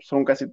son 0.00 0.24
casi, 0.24 0.46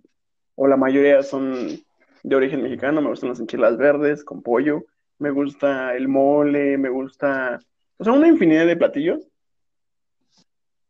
o 0.56 0.68
la 0.68 0.78
mayoría 0.78 1.22
son 1.24 1.80
de 2.24 2.36
origen 2.36 2.62
mexicano, 2.62 3.02
me 3.02 3.10
gustan 3.10 3.30
las 3.30 3.39
enchiladas 3.39 3.78
verdes 3.78 4.24
con 4.24 4.41
pollo, 4.41 4.84
me 5.18 5.32
gusta 5.32 5.95
el 5.95 6.08
mole, 6.08 6.78
me 6.78 6.89
gusta, 6.89 7.60
o 7.97 8.04
sea, 8.04 8.14
una 8.14 8.28
infinidad 8.28 8.66
de 8.66 8.78
platillos 8.78 9.28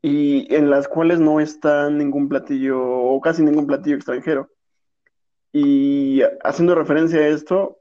y 0.01 0.53
en 0.53 0.69
las 0.69 0.87
cuales 0.87 1.19
no 1.19 1.39
está 1.39 1.89
ningún 1.89 2.29
platillo 2.29 2.81
o 2.81 3.19
casi 3.21 3.43
ningún 3.43 3.67
platillo 3.67 3.95
extranjero. 3.95 4.49
Y 5.51 6.21
haciendo 6.43 6.75
referencia 6.75 7.19
a 7.19 7.27
esto 7.27 7.78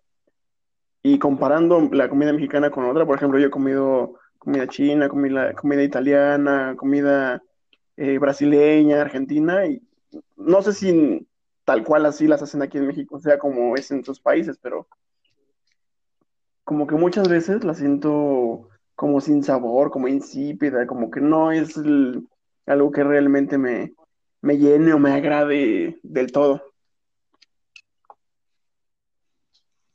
y 1.15 1.19
comparando 1.19 1.89
la 1.93 2.09
comida 2.09 2.33
mexicana 2.33 2.71
con 2.71 2.85
otra, 2.85 3.07
por 3.07 3.17
ejemplo, 3.17 3.39
yo 3.39 3.47
he 3.47 3.51
comido 3.51 4.19
comida 4.39 4.67
china, 4.69 5.09
comida, 5.09 5.55
comida 5.55 5.83
italiana, 5.83 6.75
comida 6.77 7.43
eh, 7.97 8.19
brasileña, 8.19 9.01
argentina, 9.01 9.67
y 9.67 9.83
no 10.37 10.61
sé 10.61 10.75
si 10.75 11.27
tal 11.65 11.83
cual 11.85 12.05
así 12.07 12.27
las 12.27 12.43
hacen 12.43 12.63
aquí 12.63 12.79
en 12.79 12.87
México, 12.87 13.19
sea, 13.19 13.39
como 13.39 13.75
es 13.77 13.91
en 13.91 14.05
sus 14.05 14.21
países, 14.21 14.59
pero 14.61 14.87
como 16.65 16.87
que 16.87 16.95
muchas 16.95 17.29
veces 17.29 17.65
las 17.65 17.79
siento 17.79 18.69
como 18.95 19.21
sin 19.23 19.43
sabor, 19.43 19.91
como 19.91 20.09
insípida, 20.09 20.87
como 20.87 21.11
que 21.11 21.21
no 21.21 21.53
es 21.53 21.75
algo 22.67 22.91
que 22.91 23.03
realmente 23.03 23.57
me, 23.57 23.95
me 24.43 24.59
llene 24.59 24.93
o 24.93 24.99
me 24.99 25.13
agrade 25.13 25.99
del 26.03 26.33
todo. 26.33 26.63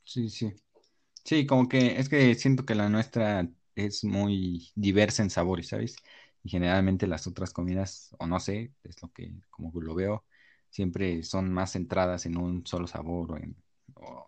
Sí, 0.02 0.28
sí. 0.28 0.52
Sí, 1.24 1.46
como 1.46 1.68
que 1.68 1.98
es 1.98 2.08
que 2.08 2.34
siento 2.34 2.66
que 2.66 2.74
la 2.74 2.88
nuestra 2.88 3.48
es 3.74 4.04
muy 4.04 4.70
diversa 4.74 5.22
en 5.22 5.30
sabores, 5.30 5.68
¿sabes? 5.68 5.96
Y 6.42 6.50
generalmente 6.50 7.06
las 7.06 7.26
otras 7.26 7.52
comidas, 7.52 8.14
o 8.18 8.26
no 8.26 8.38
sé, 8.40 8.72
es 8.82 9.00
lo 9.02 9.10
que 9.12 9.32
como 9.50 9.72
lo 9.80 9.94
veo, 9.94 10.26
siempre 10.68 11.22
son 11.22 11.50
más 11.52 11.72
centradas 11.72 12.26
en 12.26 12.36
un 12.36 12.66
solo 12.66 12.86
sabor 12.86 13.32
o 13.32 13.36
en, 13.38 13.56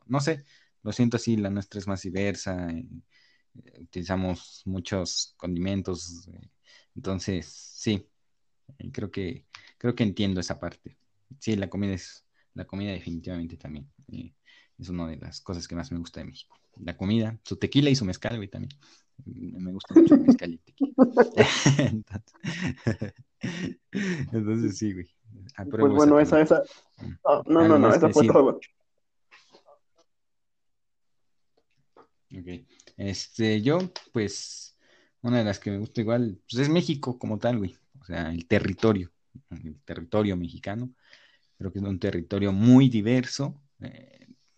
no 0.06 0.20
sé, 0.20 0.44
lo 0.82 0.92
siento 0.92 1.16
así, 1.18 1.36
la 1.36 1.50
nuestra 1.50 1.78
es 1.80 1.86
más 1.86 2.02
diversa. 2.02 2.70
Eh, 2.70 2.86
utilizamos 3.80 4.62
muchos 4.66 5.34
condimentos, 5.36 6.28
eh, 6.28 6.50
entonces 6.94 7.46
sí, 7.46 8.08
creo 8.92 9.10
que 9.10 9.46
creo 9.78 9.94
que 9.94 10.02
entiendo 10.04 10.40
esa 10.40 10.58
parte. 10.60 10.98
Sí, 11.40 11.56
la 11.56 11.68
comida 11.68 11.94
es 11.94 12.24
la 12.54 12.66
comida 12.66 12.92
definitivamente 12.92 13.56
también 13.56 13.90
es 14.78 14.88
una 14.88 15.06
de 15.06 15.16
las 15.16 15.40
cosas 15.40 15.66
que 15.66 15.74
más 15.74 15.90
me 15.92 15.98
gusta 15.98 16.20
de 16.20 16.26
México. 16.26 16.56
La 16.78 16.96
comida, 16.96 17.38
su 17.44 17.56
tequila 17.56 17.90
y 17.90 17.96
su 17.96 18.04
mezcal, 18.04 18.36
güey, 18.36 18.48
también. 18.48 18.70
Me 19.24 19.72
gusta 19.72 19.94
mucho 19.94 20.14
el 20.14 20.20
mezcal 20.20 20.52
y 20.52 20.58
tequila. 20.58 20.92
entonces, 24.32 24.76
sí, 24.76 24.92
güey. 24.92 25.06
pues 25.70 25.92
bueno, 25.92 26.20
esa, 26.20 26.40
esa. 26.40 26.62
Mm. 26.98 27.52
no, 27.52 27.68
no, 27.68 27.78
no, 27.78 27.94
esa 27.94 28.10
fue 28.10 28.26
todo. 28.26 28.60
Ok. 32.32 32.66
Este, 32.96 33.62
yo, 33.62 33.78
pues, 34.12 34.76
una 35.22 35.38
de 35.38 35.44
las 35.44 35.58
que 35.58 35.70
me 35.70 35.78
gusta 35.78 36.00
igual, 36.00 36.38
pues 36.48 36.62
es 36.62 36.68
México 36.68 37.18
como 37.18 37.38
tal, 37.38 37.58
güey. 37.58 37.76
O 38.00 38.04
sea, 38.04 38.30
el 38.30 38.46
territorio, 38.46 39.10
el 39.50 39.80
territorio 39.82 40.36
mexicano. 40.36 40.90
Creo 41.58 41.72
que 41.72 41.78
es 41.78 41.84
un 41.84 41.98
territorio 41.98 42.52
muy 42.52 42.88
diverso, 42.88 43.60
eh, 43.80 44.15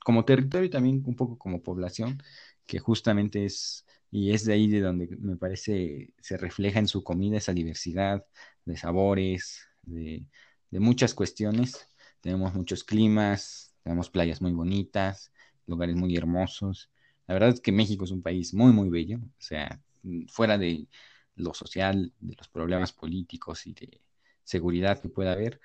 como 0.09 0.25
territorio 0.25 0.65
y 0.67 0.71
también 0.71 1.03
un 1.05 1.15
poco 1.17 1.37
como 1.37 1.63
población, 1.63 2.23
que 2.65 2.79
justamente 2.79 3.45
es, 3.45 3.85
y 4.11 4.33
es 4.33 4.47
de 4.47 4.55
ahí 4.55 4.67
de 4.67 4.81
donde 4.81 5.07
me 5.21 5.37
parece 5.37 6.15
se 6.19 6.39
refleja 6.39 6.79
en 6.79 6.89
su 6.89 7.05
comida 7.05 7.37
esa 7.37 7.53
diversidad 7.53 8.25
de 8.65 8.79
sabores, 8.79 9.61
de, 9.83 10.25
muchas 10.71 11.13
cuestiones. 11.13 11.87
Tenemos 12.23 12.55
muchos 12.55 12.85
climas, 12.85 13.75
tenemos 13.83 14.09
playas 14.09 14.41
muy 14.41 14.53
bonitas, 14.53 15.31
lugares 15.67 15.95
muy 15.95 16.17
hermosos 16.17 16.91
la 17.27 17.35
verdad 17.35 17.51
es 17.51 17.61
que 17.61 17.71
México 17.73 18.07
es 18.07 18.11
un 18.11 18.23
país 18.23 18.55
muy, 18.55 18.73
muy 18.73 18.89
bello, 18.89 19.19
o 19.19 19.31
sea, 19.37 19.83
fuera 20.29 20.57
de 20.57 20.89
lo 21.35 21.53
social, 21.53 22.15
de 22.21 22.35
los 22.35 22.49
problemas 22.49 22.95
políticos 22.95 23.67
y 23.67 23.75
de 23.75 24.01
seguridad 24.45 25.03
que 25.03 25.11
pueda 25.11 25.33
haber. 25.33 25.61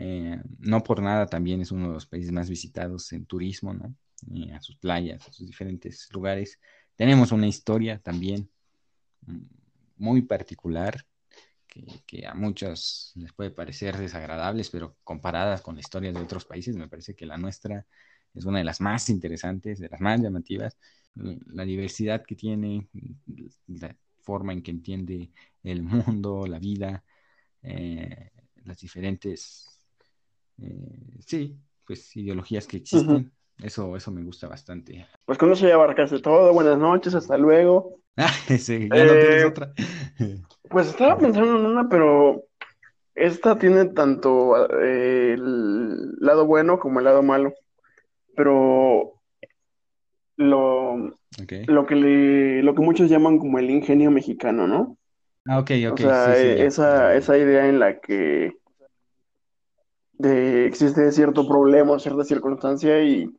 Eh, 0.00 0.40
no 0.58 0.82
por 0.82 1.02
nada 1.02 1.26
también 1.26 1.60
es 1.60 1.72
uno 1.72 1.88
de 1.88 1.94
los 1.94 2.06
países 2.06 2.30
más 2.32 2.48
visitados 2.48 3.12
en 3.12 3.26
turismo, 3.26 3.74
¿no? 3.74 3.94
a 4.54 4.60
sus 4.60 4.76
playas, 4.76 5.28
a 5.28 5.32
sus 5.32 5.46
diferentes 5.46 6.08
lugares. 6.12 6.58
Tenemos 6.96 7.32
una 7.32 7.46
historia 7.46 7.98
también 7.98 8.48
mm, 9.26 9.38
muy 9.96 10.22
particular 10.22 11.04
que, 12.06 12.26
a 12.26 12.34
muchos 12.34 13.12
les 13.16 13.32
puede 13.32 13.50
parecer 13.50 13.96
desagradables, 13.96 14.70
pero 14.70 14.96
comparadas 15.04 15.62
con 15.62 15.76
la 15.76 15.80
historia 15.80 16.12
de 16.12 16.20
otros 16.20 16.44
países, 16.44 16.76
me 16.76 16.88
parece 16.88 17.14
que 17.14 17.26
la 17.26 17.36
nuestra 17.36 17.86
es 18.34 18.44
una 18.44 18.58
de 18.58 18.64
las 18.64 18.80
más 18.80 19.08
interesantes, 19.10 19.78
de 19.78 19.88
las 19.88 20.00
más 20.00 20.20
llamativas 20.20 20.76
la 21.14 21.64
diversidad 21.64 22.24
que 22.24 22.34
tiene, 22.36 22.88
la 23.66 23.96
forma 24.22 24.52
en 24.52 24.62
que 24.62 24.70
entiende 24.70 25.30
el 25.62 25.82
mundo, 25.82 26.46
la 26.46 26.58
vida, 26.58 27.04
eh, 27.62 28.30
las 28.64 28.78
diferentes, 28.78 29.77
eh, 30.62 31.20
sí, 31.24 31.56
pues 31.86 32.16
ideologías 32.16 32.66
que 32.66 32.78
existen. 32.78 33.32
Eso, 33.62 33.96
eso 33.96 34.10
me 34.10 34.22
gusta 34.22 34.48
bastante. 34.48 35.06
Pues 35.26 35.36
con 35.36 35.52
eso 35.52 35.68
ya 35.68 35.74
abarcaste 35.74 36.20
todo. 36.20 36.52
Buenas 36.52 36.78
noches, 36.78 37.14
hasta 37.14 37.36
luego. 37.36 38.00
Ah, 38.16 38.28
sí, 38.58 38.88
ya 38.92 39.04
no 39.04 39.12
tienes 39.12 39.42
eh, 39.42 39.46
otra. 39.46 39.72
pues 40.70 40.88
estaba 40.88 41.18
pensando 41.18 41.58
en 41.58 41.66
una, 41.66 41.88
pero 41.88 42.44
esta 43.14 43.58
tiene 43.58 43.86
tanto 43.86 44.56
el 44.80 46.12
lado 46.18 46.46
bueno 46.46 46.78
como 46.78 47.00
el 47.00 47.04
lado 47.04 47.22
malo. 47.22 47.52
Pero 48.34 49.20
lo, 50.36 51.18
lo, 51.66 51.86
que 51.86 51.94
le, 51.96 52.62
lo 52.62 52.74
que 52.74 52.80
muchos 52.80 53.10
llaman 53.10 53.38
como 53.38 53.58
el 53.58 53.70
ingenio 53.70 54.10
mexicano, 54.10 54.66
¿no? 54.66 54.96
Ah, 55.46 55.58
ok, 55.58 55.70
ok. 55.90 55.92
O 55.94 55.96
sea, 55.96 56.36
esa, 56.36 57.14
esa 57.14 57.36
idea 57.36 57.68
en 57.68 57.80
la 57.80 58.00
que 58.00 58.52
de, 60.18 60.66
existe 60.66 61.10
cierto 61.12 61.48
problema, 61.48 61.98
cierta 61.98 62.24
circunstancia 62.24 63.02
y 63.02 63.30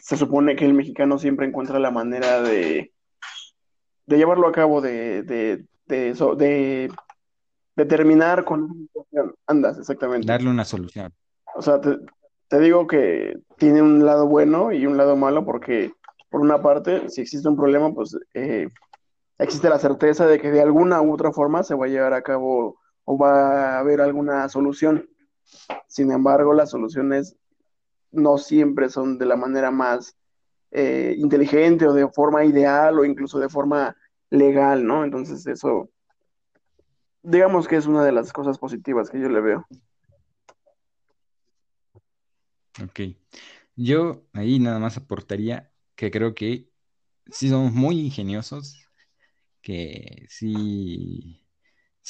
se 0.00 0.16
supone 0.16 0.56
que 0.56 0.64
el 0.64 0.74
mexicano 0.74 1.18
siempre 1.18 1.46
encuentra 1.46 1.78
la 1.78 1.90
manera 1.90 2.42
de, 2.42 2.92
de 4.06 4.16
llevarlo 4.16 4.48
a 4.48 4.52
cabo, 4.52 4.80
de, 4.80 5.22
de, 5.22 5.64
de, 5.86 6.14
de, 6.14 6.90
de 7.76 7.84
terminar 7.84 8.44
con. 8.44 8.88
Andas, 9.46 9.78
exactamente. 9.78 10.26
Darle 10.26 10.50
una 10.50 10.64
solución. 10.64 11.12
O 11.54 11.62
sea, 11.62 11.80
te, 11.80 11.98
te 12.48 12.58
digo 12.60 12.86
que 12.86 13.38
tiene 13.58 13.82
un 13.82 14.04
lado 14.04 14.26
bueno 14.26 14.72
y 14.72 14.86
un 14.86 14.96
lado 14.96 15.16
malo 15.16 15.44
porque, 15.44 15.92
por 16.30 16.40
una 16.40 16.62
parte, 16.62 17.08
si 17.10 17.20
existe 17.20 17.48
un 17.48 17.56
problema, 17.56 17.92
pues 17.92 18.16
eh, 18.34 18.68
existe 19.38 19.68
la 19.68 19.78
certeza 19.78 20.26
de 20.26 20.40
que 20.40 20.50
de 20.50 20.62
alguna 20.62 21.02
u 21.02 21.12
otra 21.12 21.32
forma 21.32 21.62
se 21.62 21.74
va 21.74 21.86
a 21.86 21.88
llevar 21.88 22.14
a 22.14 22.22
cabo 22.22 22.78
o 23.04 23.18
va 23.18 23.74
a 23.74 23.78
haber 23.80 24.00
alguna 24.00 24.48
solución. 24.48 25.09
Sin 25.86 26.12
embargo, 26.12 26.54
las 26.54 26.70
soluciones 26.70 27.36
no 28.12 28.38
siempre 28.38 28.88
son 28.88 29.18
de 29.18 29.26
la 29.26 29.36
manera 29.36 29.70
más 29.70 30.16
eh, 30.70 31.14
inteligente 31.18 31.86
o 31.86 31.92
de 31.92 32.08
forma 32.08 32.44
ideal 32.44 32.98
o 32.98 33.04
incluso 33.04 33.38
de 33.38 33.48
forma 33.48 33.96
legal, 34.30 34.86
¿no? 34.86 35.04
Entonces 35.04 35.46
eso, 35.46 35.90
digamos 37.22 37.66
que 37.66 37.76
es 37.76 37.86
una 37.86 38.04
de 38.04 38.12
las 38.12 38.32
cosas 38.32 38.58
positivas 38.58 39.10
que 39.10 39.20
yo 39.20 39.28
le 39.28 39.40
veo. 39.40 39.66
Ok. 42.82 43.00
Yo 43.76 44.24
ahí 44.32 44.58
nada 44.58 44.78
más 44.78 44.96
aportaría 44.96 45.72
que 45.94 46.10
creo 46.10 46.34
que 46.34 46.68
sí 47.30 47.48
somos 47.48 47.72
muy 47.72 47.98
ingeniosos, 47.98 48.86
que 49.62 50.26
sí, 50.28 51.39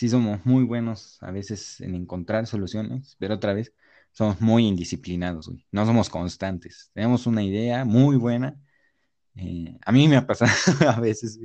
sí 0.01 0.09
somos 0.09 0.47
muy 0.47 0.65
buenos 0.65 1.19
a 1.23 1.31
veces 1.31 1.79
en 1.83 1.95
encontrar 1.95 2.47
soluciones, 2.47 3.17
pero 3.19 3.35
otra 3.35 3.53
vez 3.53 3.75
somos 4.13 4.41
muy 4.41 4.67
indisciplinados, 4.67 5.51
No 5.71 5.85
somos 5.85 6.09
constantes. 6.09 6.91
Tenemos 6.95 7.27
una 7.27 7.43
idea 7.43 7.85
muy 7.85 8.17
buena. 8.17 8.59
Eh, 9.37 9.79
a 9.85 9.93
mí 9.93 10.09
me 10.09 10.17
ha 10.17 10.27
pasado 10.27 10.51
a 10.91 11.01
veces, 11.01 11.39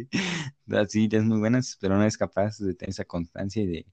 así 0.69 1.05
ideas 1.05 1.25
muy 1.25 1.39
buenas, 1.39 1.77
pero 1.81 1.97
no 1.97 2.05
es 2.05 2.17
capaz 2.17 2.57
de 2.59 2.75
tener 2.75 2.91
esa 2.91 3.05
constancia 3.05 3.61
y 3.63 3.67
de, 3.67 3.87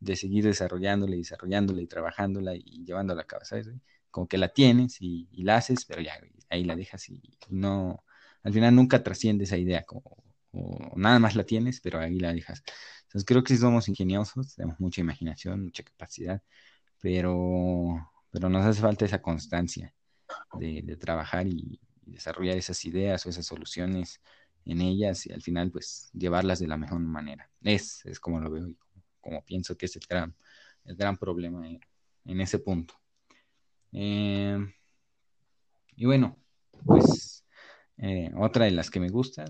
de 0.00 0.16
seguir 0.16 0.44
desarrollándola 0.44 1.16
desarrollándola 1.16 1.82
y 1.82 1.86
trabajándola 1.86 2.54
y 2.56 2.84
llevándola 2.86 3.22
a 3.22 3.26
cabo, 3.26 3.44
¿sabes? 3.44 3.68
como 4.10 4.28
que 4.28 4.38
la 4.38 4.48
tienes 4.48 4.96
y, 5.00 5.28
la 5.44 5.56
haces, 5.58 5.84
pero 5.84 6.00
ya, 6.00 6.18
ahí 6.48 6.64
la 6.64 6.74
dejas 6.76 7.08
y, 7.10 7.20
no, 7.50 8.02
al 8.42 8.52
final 8.54 8.74
nunca 8.74 9.02
trasciende 9.02 9.44
esa 9.44 9.58
idea, 9.58 9.84
nada 10.96 11.18
más 11.18 11.36
la 11.36 11.44
tienes, 11.44 11.80
pero 11.80 12.00
ahí 12.00 12.18
la 12.18 12.32
dejas. 12.32 12.62
Entonces 13.06 13.24
creo 13.24 13.42
que 13.42 13.54
sí 13.54 13.60
somos 13.60 13.88
ingeniosos, 13.88 14.54
tenemos 14.54 14.80
mucha 14.80 15.00
imaginación, 15.00 15.64
mucha 15.64 15.82
capacidad, 15.82 16.42
pero, 17.00 18.10
pero 18.30 18.48
nos 18.48 18.64
hace 18.64 18.80
falta 18.80 19.04
esa 19.04 19.22
constancia 19.22 19.94
de, 20.58 20.96
trabajar 20.96 21.46
y, 21.46 21.80
desarrollar 22.04 22.56
esas 22.56 22.84
ideas 22.84 23.26
o 23.26 23.30
esas 23.30 23.46
soluciones 23.46 24.20
en 24.64 24.80
ellas 24.80 25.26
y 25.26 25.32
al 25.32 25.42
final 25.42 25.70
pues 25.72 26.08
llevarlas 26.12 26.60
de 26.60 26.68
la 26.68 26.76
mejor 26.76 27.00
manera. 27.00 27.50
Es, 27.62 28.04
es 28.06 28.20
como 28.20 28.40
lo 28.40 28.50
veo 28.50 28.68
y 28.68 28.76
como, 29.20 29.44
pienso 29.44 29.76
que 29.76 29.86
es 29.86 29.96
el 29.96 30.02
gran, 30.08 31.16
problema 31.18 31.66
en 31.66 32.40
ese 32.40 32.60
punto. 32.60 32.94
Eh, 33.92 34.58
y 35.96 36.04
bueno, 36.04 36.36
pues 36.84 37.44
eh, 37.98 38.30
otra 38.36 38.66
de 38.66 38.72
las 38.72 38.90
que 38.90 39.00
me 39.00 39.08
gusta, 39.08 39.44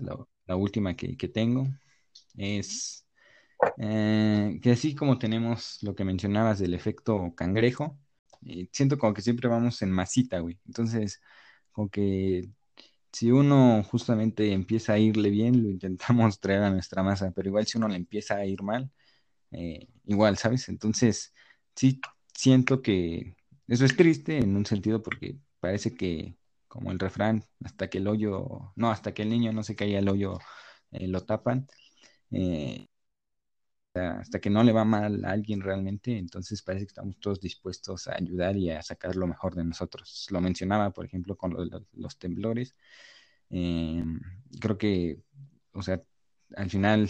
la, 0.45 0.55
última 0.55 0.95
que, 0.95 1.27
tengo, 1.27 1.67
es 2.35 3.05
eh, 3.77 4.59
que 4.61 4.71
así 4.71 4.95
como 4.95 5.17
tenemos 5.19 5.79
lo 5.83 5.95
que 5.95 6.05
mencionabas 6.05 6.59
del 6.59 6.73
efecto 6.73 7.33
cangrejo, 7.35 7.99
siento 8.71 8.97
como 8.97 9.13
que 9.13 9.21
siempre 9.21 9.47
vamos 9.49 9.81
en 9.81 9.91
masita, 9.91 10.39
güey. 10.39 10.59
Entonces, 10.65 11.21
como 11.71 11.89
que 11.89 12.49
si 13.11 13.31
uno 13.31 13.83
justamente 13.83 14.53
empieza 14.53 14.93
a 14.93 14.99
irle 14.99 15.29
bien, 15.29 15.63
lo 15.63 15.69
intentamos 15.69 16.39
traer 16.41 16.63
a 16.63 16.71
nuestra 16.71 17.03
masa, 17.03 17.31
pero 17.35 17.49
igual 17.49 17.65
si 17.67 17.77
uno 17.77 17.87
le 17.87 17.97
empieza 17.97 18.35
a 18.37 18.45
ir 18.45 18.63
mal, 18.63 18.91
igual, 20.05 20.37
¿sabes? 20.37 20.69
Entonces, 20.69 21.33
sí 21.75 21.99
siento 22.33 22.81
que 22.81 23.35
eso 23.67 23.85
es 23.85 23.97
triste 23.97 24.37
en 24.37 24.55
un 24.55 24.65
sentido 24.65 25.01
porque 25.03 25.37
parece 25.59 25.95
que, 25.95 26.37
como 26.67 26.91
el 26.91 26.99
refrán, 26.99 27.43
hasta 27.63 27.89
que 27.89 27.97
el 27.99 28.07
hoyo, 28.07 28.71
no, 28.75 28.91
hasta 28.91 29.13
que 29.13 29.23
el 29.23 29.29
niño 29.29 29.51
no 29.53 29.63
se 29.63 29.75
caiga 29.75 29.99
el 29.99 30.09
hoyo, 30.09 30.39
eh, 30.91 31.07
lo 31.07 31.25
tapan. 31.25 31.67
Eh, 32.31 32.87
hasta 33.99 34.39
que 34.39 34.49
no 34.49 34.63
le 34.63 34.71
va 34.71 34.85
mal 34.85 35.23
a 35.25 35.31
alguien 35.31 35.61
realmente, 35.61 36.17
entonces 36.17 36.61
parece 36.61 36.85
que 36.85 36.89
estamos 36.91 37.19
todos 37.19 37.39
dispuestos 37.41 38.07
a 38.07 38.15
ayudar 38.15 38.57
y 38.57 38.71
a 38.71 38.81
sacar 38.81 39.15
lo 39.15 39.27
mejor 39.27 39.55
de 39.55 39.63
nosotros. 39.65 40.27
Lo 40.31 40.41
mencionaba, 40.41 40.91
por 40.91 41.05
ejemplo, 41.05 41.35
con 41.37 41.55
los, 41.93 42.17
temblores. 42.19 42.75
Eh, 43.49 44.03
creo 44.59 44.77
que, 44.77 45.21
o 45.73 45.81
sea, 45.81 46.01
al 46.55 46.69
final 46.69 47.09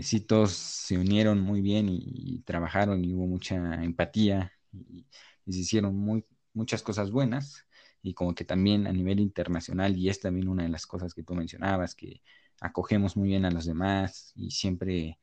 sí 0.00 0.20
todos 0.20 0.52
se 0.52 0.98
unieron 0.98 1.40
muy 1.40 1.60
bien 1.62 1.88
y, 1.88 2.42
trabajaron 2.44 3.04
y 3.04 3.14
hubo 3.14 3.26
mucha 3.26 3.56
empatía 3.82 4.52
y, 4.72 5.06
y 5.46 5.52
se 5.52 5.60
hicieron 5.60 5.96
muy, 5.96 6.24
muchas 6.52 6.82
cosas 6.82 7.10
buenas 7.10 7.66
y 8.02 8.14
como 8.14 8.34
que 8.34 8.44
también 8.44 8.86
a 8.86 8.92
nivel 8.92 9.20
internacional, 9.20 9.96
y 9.96 10.08
es 10.08 10.20
también 10.20 10.48
una 10.48 10.62
de 10.64 10.68
las 10.68 10.86
cosas 10.86 11.14
que 11.14 11.22
tú 11.22 11.34
mencionabas, 11.34 11.94
que 11.94 12.22
acogemos 12.60 13.16
muy 13.16 13.28
bien 13.28 13.44
a 13.44 13.50
los 13.50 13.66
demás 13.66 14.32
y 14.36 14.50
siempre, 14.50 15.18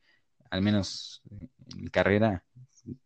al 0.50 0.62
menos 0.62 1.22
en 1.30 1.82
mi 1.82 1.88
carrera, 1.88 2.44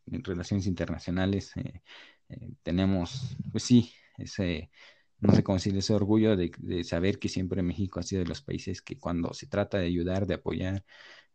en 0.06 0.24
relaciones 0.24 0.66
internacionales, 0.66 1.52
eh, 1.56 1.82
eh, 2.28 2.50
tenemos, 2.62 3.36
pues 3.50 3.64
sí, 3.64 3.92
ese, 4.18 4.70
no 5.20 5.34
sé 5.34 5.42
cómo 5.42 5.58
ese 5.58 5.94
orgullo 5.94 6.36
de, 6.36 6.84
saber 6.84 7.18
que 7.18 7.28
siempre 7.28 7.62
México 7.62 8.00
ha 8.00 8.02
sido 8.02 8.22
de 8.22 8.28
los 8.28 8.42
países 8.42 8.82
que 8.82 8.98
cuando 8.98 9.34
se 9.34 9.46
trata 9.46 9.78
de 9.78 9.86
ayudar, 9.86 10.26
de 10.26 10.34
apoyar, 10.34 10.84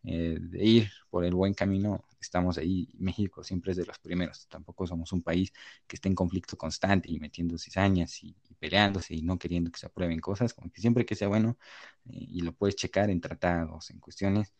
eh, 0.03 0.37
de 0.39 0.63
ir 0.65 0.91
por 1.09 1.25
el 1.25 1.33
buen 1.35 1.53
camino, 1.53 2.05
estamos 2.19 2.57
ahí. 2.57 2.89
México 2.97 3.43
siempre 3.43 3.71
es 3.71 3.77
de 3.77 3.85
los 3.85 3.99
primeros. 3.99 4.47
Tampoco 4.49 4.87
somos 4.87 5.11
un 5.13 5.23
país 5.23 5.51
que 5.87 5.95
esté 5.97 6.09
en 6.09 6.15
conflicto 6.15 6.57
constante 6.57 7.11
y 7.11 7.19
metiendo 7.19 7.57
cizañas 7.57 8.23
y, 8.23 8.35
y 8.49 8.53
peleándose 8.55 9.15
y 9.15 9.21
no 9.23 9.37
queriendo 9.39 9.71
que 9.71 9.79
se 9.79 9.87
aprueben 9.87 10.19
cosas, 10.19 10.53
como 10.53 10.71
que 10.71 10.81
siempre 10.81 11.05
que 11.05 11.15
sea 11.15 11.27
bueno 11.27 11.57
eh, 12.05 12.25
y 12.29 12.41
lo 12.41 12.53
puedes 12.53 12.75
checar 12.75 13.09
en 13.09 13.21
tratados, 13.21 13.89
en 13.91 13.99
cuestiones, 13.99 14.53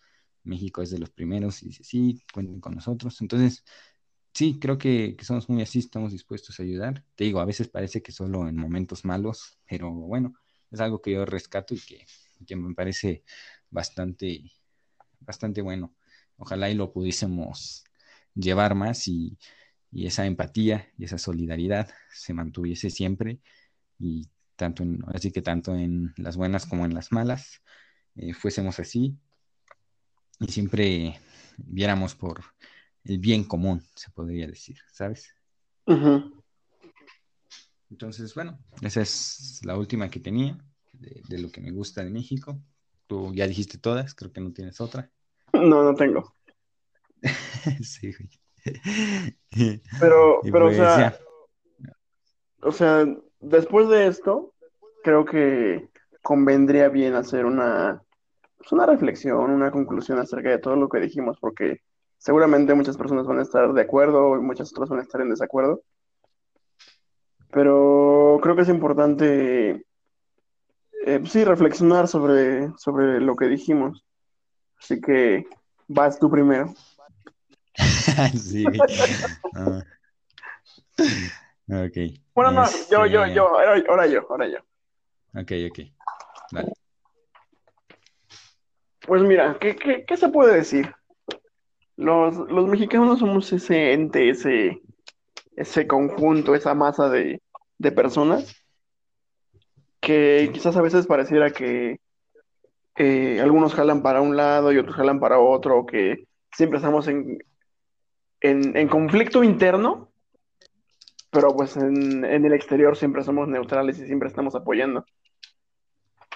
México 0.46 0.82
es 0.82 0.92
de 0.92 1.00
los 1.00 1.10
primeros 1.12 1.64
y 1.64 1.68
dice, 1.68 1.84
sí, 1.84 2.22
cuenten 2.34 2.60
con 2.62 2.76
nosotros. 2.76 3.22
Entonces, 3.22 3.64
sí, 4.34 4.60
creo 4.60 4.78
que, 4.78 5.18
somos 5.24 5.50
muy 5.50 5.62
así, 5.64 5.80
estamos 5.80 6.12
dispuestos 6.12 6.60
a 6.60 6.64
ayudar. 6.64 7.04
Te 7.16 7.26
digo, 7.26 7.40
a 7.40 7.46
veces 7.46 7.70
parece 7.70 8.02
que 8.02 8.12
solo 8.12 8.48
en 8.48 8.58
momentos 8.58 9.06
malos, 9.06 9.58
pero 9.70 9.92
bueno, 9.92 10.34
es 10.72 10.80
algo 10.82 11.02
que 11.02 11.14
yo 11.14 11.26
rescato 11.26 11.76
y 11.76 11.80
que, 11.80 12.06
que 12.46 12.56
me 12.56 12.74
parece 12.76 13.24
bastante 13.70 14.44
bastante 15.26 15.62
bueno. 15.62 15.96
Ojalá 16.38 16.70
y 16.70 16.76
lo 16.76 16.92
pudiésemos 16.94 17.84
llevar 18.36 18.76
más 18.76 19.08
y, 19.08 19.38
y 19.92 20.08
esa 20.08 20.26
empatía 20.26 20.90
y 20.98 21.06
esa 21.06 21.18
solidaridad 21.18 21.90
se 22.10 22.34
mantuviese 22.34 22.90
siempre 22.90 23.40
y 24.00 24.30
tanto 24.56 24.84
en, 24.84 25.04
así 25.14 25.32
que 25.32 25.42
tanto 25.42 25.76
en 25.76 26.14
las 26.18 26.38
buenas 26.38 26.66
como 26.66 26.86
en 26.86 26.94
las 26.94 27.12
malas 27.12 27.62
eh, 28.16 28.34
fuésemos 28.34 28.80
así 28.80 29.18
y 30.40 30.48
siempre 30.52 31.20
viéramos 31.58 32.16
por 32.16 32.42
el 33.04 33.20
bien 33.20 33.44
común, 33.44 33.82
se 33.96 34.10
podría 34.12 34.48
decir, 34.48 34.78
¿sabes? 34.92 35.34
Uh 35.86 35.94
-huh. 35.94 36.44
Entonces, 37.92 38.34
bueno, 38.34 38.60
esa 38.82 39.02
es 39.02 39.62
la 39.64 39.78
última 39.78 40.10
que 40.10 40.20
tenía 40.20 40.58
de, 40.94 41.22
de, 41.30 41.40
lo 41.40 41.52
que 41.52 41.62
me 41.62 41.72
gusta 41.72 42.04
de 42.04 42.10
México. 42.10 42.60
Tú 43.08 43.32
ya 43.34 43.48
dijiste 43.48 43.78
todas, 43.78 44.16
creo 44.16 44.32
que 44.32 44.42
no 44.42 44.52
tienes 44.52 44.82
otra. 44.82 45.10
No, 45.54 45.84
no 45.84 45.94
tengo. 45.94 46.36
sí, 47.84 48.14
güey. 48.14 48.30
Pero, 50.00 50.42
pero, 50.42 50.66
pues, 50.66 50.80
o 50.80 50.84
sea, 50.84 50.98
ya. 51.78 51.94
o 52.64 52.72
sea, 52.72 53.06
después 53.40 53.88
de 53.90 54.08
esto, 54.08 54.56
creo 55.04 55.24
que 55.24 55.88
convendría 56.24 56.90
bien 56.90 57.14
hacer 57.14 57.46
una, 57.46 58.04
pues 58.66 58.74
una 58.74 58.88
reflexión, 58.88 59.52
una 59.52 59.70
conclusión 59.70 60.18
acerca 60.18 60.50
de 60.50 60.58
todo 60.58 60.76
lo 60.76 60.90
que 60.90 61.00
dijimos, 61.00 61.38
porque 61.40 61.82
seguramente 62.18 62.74
muchas 62.74 62.98
personas 62.98 63.28
van 63.28 63.38
a 63.38 63.44
estar 63.44 63.72
de 63.72 63.82
acuerdo 63.82 64.36
y 64.38 64.40
muchas 64.42 64.72
otras 64.72 64.90
van 64.90 65.00
a 65.00 65.04
estar 65.04 65.22
en 65.22 65.30
desacuerdo. 65.30 65.84
Pero 67.52 68.40
creo 68.42 68.56
que 68.56 68.64
es 68.64 68.70
importante, 68.70 69.86
eh, 71.06 71.22
sí, 71.28 71.44
reflexionar 71.44 72.08
sobre, 72.08 72.72
sobre 72.80 73.22
lo 73.22 73.36
que 73.36 73.46
dijimos. 73.46 74.04
Así 74.82 75.00
que 75.00 75.46
vas 75.88 76.18
tú 76.18 76.32
primero. 76.32 76.74
sí. 78.36 78.66
Ah. 79.54 79.84
Ok. 81.68 81.98
Bueno, 82.34 82.52
no, 82.52 82.64
este... 82.64 82.92
yo, 82.92 83.06
yo, 83.06 83.28
yo, 83.28 83.48
ahora, 83.48 83.84
ahora 83.90 84.08
yo, 84.08 84.26
ahora 84.28 84.48
yo. 84.48 84.58
Ok, 85.40 85.52
ok. 85.70 85.80
Dale. 86.52 86.74
Pues 89.08 89.22
mira, 89.22 89.58
¿qué, 89.60 89.76
qué, 89.76 90.06
qué 90.06 90.18
se 90.18 90.30
puede 90.30 90.56
decir? 90.56 90.94
Los, 91.96 92.36
los, 92.50 92.68
mexicanos 92.68 93.20
somos 93.20 93.52
ese 93.54 93.94
ente, 93.94 94.30
ese, 94.30 94.82
ese 95.56 95.88
conjunto, 95.88 96.56
esa 96.56 96.74
masa 96.74 97.10
de, 97.10 97.42
de 97.78 97.92
personas 97.92 98.66
que 100.02 100.50
quizás 100.54 100.76
a 100.76 100.82
veces 100.82 101.08
pareciera 101.08 101.52
que 101.52 102.00
algunos 103.42 103.74
jalan 103.74 104.02
para 104.02 104.22
un 104.22 104.38
lado 104.38 104.72
y 104.72 104.78
otros 104.78 104.96
jalan 104.96 105.20
para 105.20 105.40
otro, 105.40 105.86
que 105.86 106.28
siempre 106.52 106.78
estamos 106.78 107.08
en, 107.08 107.40
en, 108.42 108.78
en 108.78 108.88
conflicto 108.88 109.44
interno, 109.44 110.12
pero 111.32 111.50
pues 111.56 111.76
en, 111.76 112.24
en, 112.24 112.46
el 112.46 112.54
exterior 112.54 112.96
siempre 112.96 113.24
somos 113.24 113.48
neutrales 113.48 114.00
y 114.00 114.06
siempre 114.06 114.30
estamos 114.30 114.56
apoyando. 114.56 115.06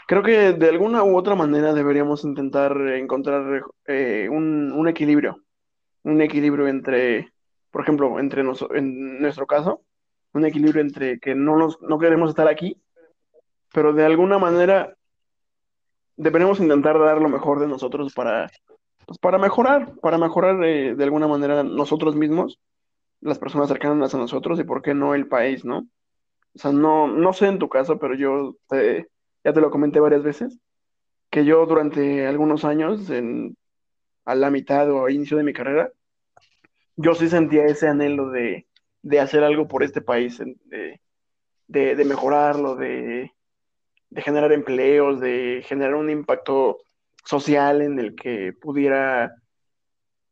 Creo 0.10 0.24
que 0.24 0.54
de 0.54 0.70
alguna 0.70 1.04
u 1.04 1.16
otra 1.16 1.36
manera 1.36 1.72
deberíamos 1.72 2.24
intentar 2.24 2.76
encontrar 2.96 3.62
eh, 3.86 4.28
un, 4.28 4.72
un, 4.72 4.88
equilibrio, 4.88 5.44
un 6.02 6.20
equilibrio 6.24 6.68
entre, 6.68 7.32
por 7.70 7.84
ejemplo, 7.84 8.20
entre 8.20 8.44
nos, 8.44 8.66
en 8.74 9.22
nuestro 9.22 9.46
caso, 9.46 9.84
un 10.34 10.46
equilibrio 10.46 10.82
entre 10.82 11.20
que 11.20 11.36
no, 11.36 11.58
nos, 11.58 11.80
no 11.84 12.00
queremos 12.00 12.32
estar 12.32 12.48
aquí, 12.48 12.82
pero 13.72 13.94
de 13.94 14.04
alguna 14.04 14.40
manera 14.40 14.96
deberemos 16.18 16.60
intentar 16.60 16.98
dar 16.98 17.22
lo 17.22 17.30
mejor 17.30 17.60
de 17.60 17.68
nosotros 17.68 18.12
para, 18.12 18.50
pues 19.06 19.20
para 19.20 19.38
mejorar, 19.38 19.94
para 20.02 20.18
mejorar 20.18 20.64
eh, 20.64 20.96
de 20.96 21.04
alguna 21.04 21.28
manera 21.28 21.62
nosotros 21.62 22.16
mismos, 22.16 22.60
las 23.22 23.38
personas 23.38 23.68
cercanas 23.68 24.16
a 24.16 24.18
nosotros 24.18 24.60
y 24.60 24.64
por 24.64 24.82
qué 24.82 24.96
no 24.96 25.14
el 25.14 25.28
país, 25.28 25.64
¿no? 25.66 25.88
O 26.56 26.58
sea, 26.58 26.72
no, 26.72 27.08
no 27.08 27.32
sé 27.32 27.46
en 27.46 27.60
tu 27.60 27.70
caso, 27.70 28.00
pero 28.00 28.16
yo 28.16 28.56
te, 28.68 29.08
ya 29.44 29.54
te 29.54 29.62
lo 29.62 29.72
comenté 29.72 30.00
varias 30.00 30.24
veces, 30.24 30.60
que 31.30 31.46
yo 31.46 31.66
durante 31.66 32.26
algunos 32.28 32.66
años, 32.66 33.10
a 34.26 34.36
la 34.36 34.50
mitad 34.50 34.90
o 34.92 35.06
a 35.06 35.12
inicio 35.12 35.38
de 35.38 35.44
mi 35.44 35.54
carrera, 35.54 35.92
yo 36.96 37.16
sí 37.16 37.30
sentía 37.30 37.66
ese 37.66 37.88
anhelo 37.88 38.30
de, 38.30 38.68
de 39.02 39.20
hacer 39.20 39.44
algo 39.44 39.68
por 39.68 39.84
este 39.84 40.02
país, 40.02 40.40
de, 40.66 41.00
de, 41.68 41.96
de 41.96 42.06
mejorarlo, 42.06 42.76
de, 42.76 43.32
de 44.10 44.22
generar 44.22 44.52
empleos, 44.52 45.20
de 45.20 45.64
generar 45.66 45.96
un 45.96 46.10
impacto 46.10 46.78
social 47.26 47.82
en 47.82 48.00
el 48.00 48.16
que 48.16 48.54
pudiera 48.54 49.34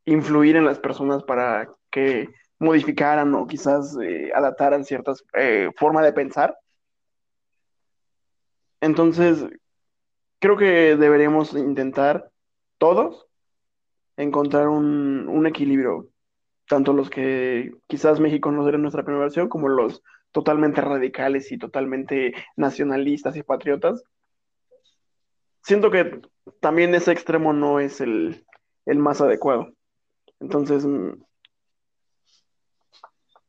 influir 0.06 0.56
en 0.56 0.66
las 0.66 0.80
personas 0.80 1.24
para 1.24 1.70
que 1.92 2.30
modificaran 2.60 3.34
o 3.36 3.46
quizás 3.46 3.96
eh, 4.02 4.32
adaptaran 4.34 4.84
ciertas 4.84 5.24
eh, 5.34 5.70
formas 5.78 6.04
de 6.04 6.14
pensar. 6.14 6.58
Entonces, 8.82 9.46
creo 10.40 10.58
que 10.58 10.96
deberíamos 10.96 11.54
intentar 11.54 12.30
todos 12.78 13.28
encontrar 14.18 14.68
un, 14.68 15.28
un 15.30 15.48
equilibrio, 15.48 16.10
tanto 16.68 16.94
los 16.94 17.10
que 17.10 17.72
quizás 17.88 18.20
México 18.20 18.52
no 18.52 18.66
será 18.66 18.78
nuestra 18.78 19.04
primera 19.04 19.26
versión, 19.26 19.50
como 19.50 19.70
los 19.70 20.04
totalmente 20.32 20.82
radicales 20.82 21.52
y 21.52 21.58
totalmente 21.58 22.34
nacionalistas 22.56 23.36
y 23.38 23.44
patriotas. 23.44 24.04
Siento 25.62 25.92
que 25.92 26.22
también 26.60 26.94
ese 26.96 27.12
extremo 27.12 27.54
no 27.54 27.80
es 27.80 28.02
el, 28.02 28.46
el 28.86 29.00
más 29.00 29.22
adecuado. 29.22 29.74
Entonces, 30.40 30.86
mm, 30.86 31.14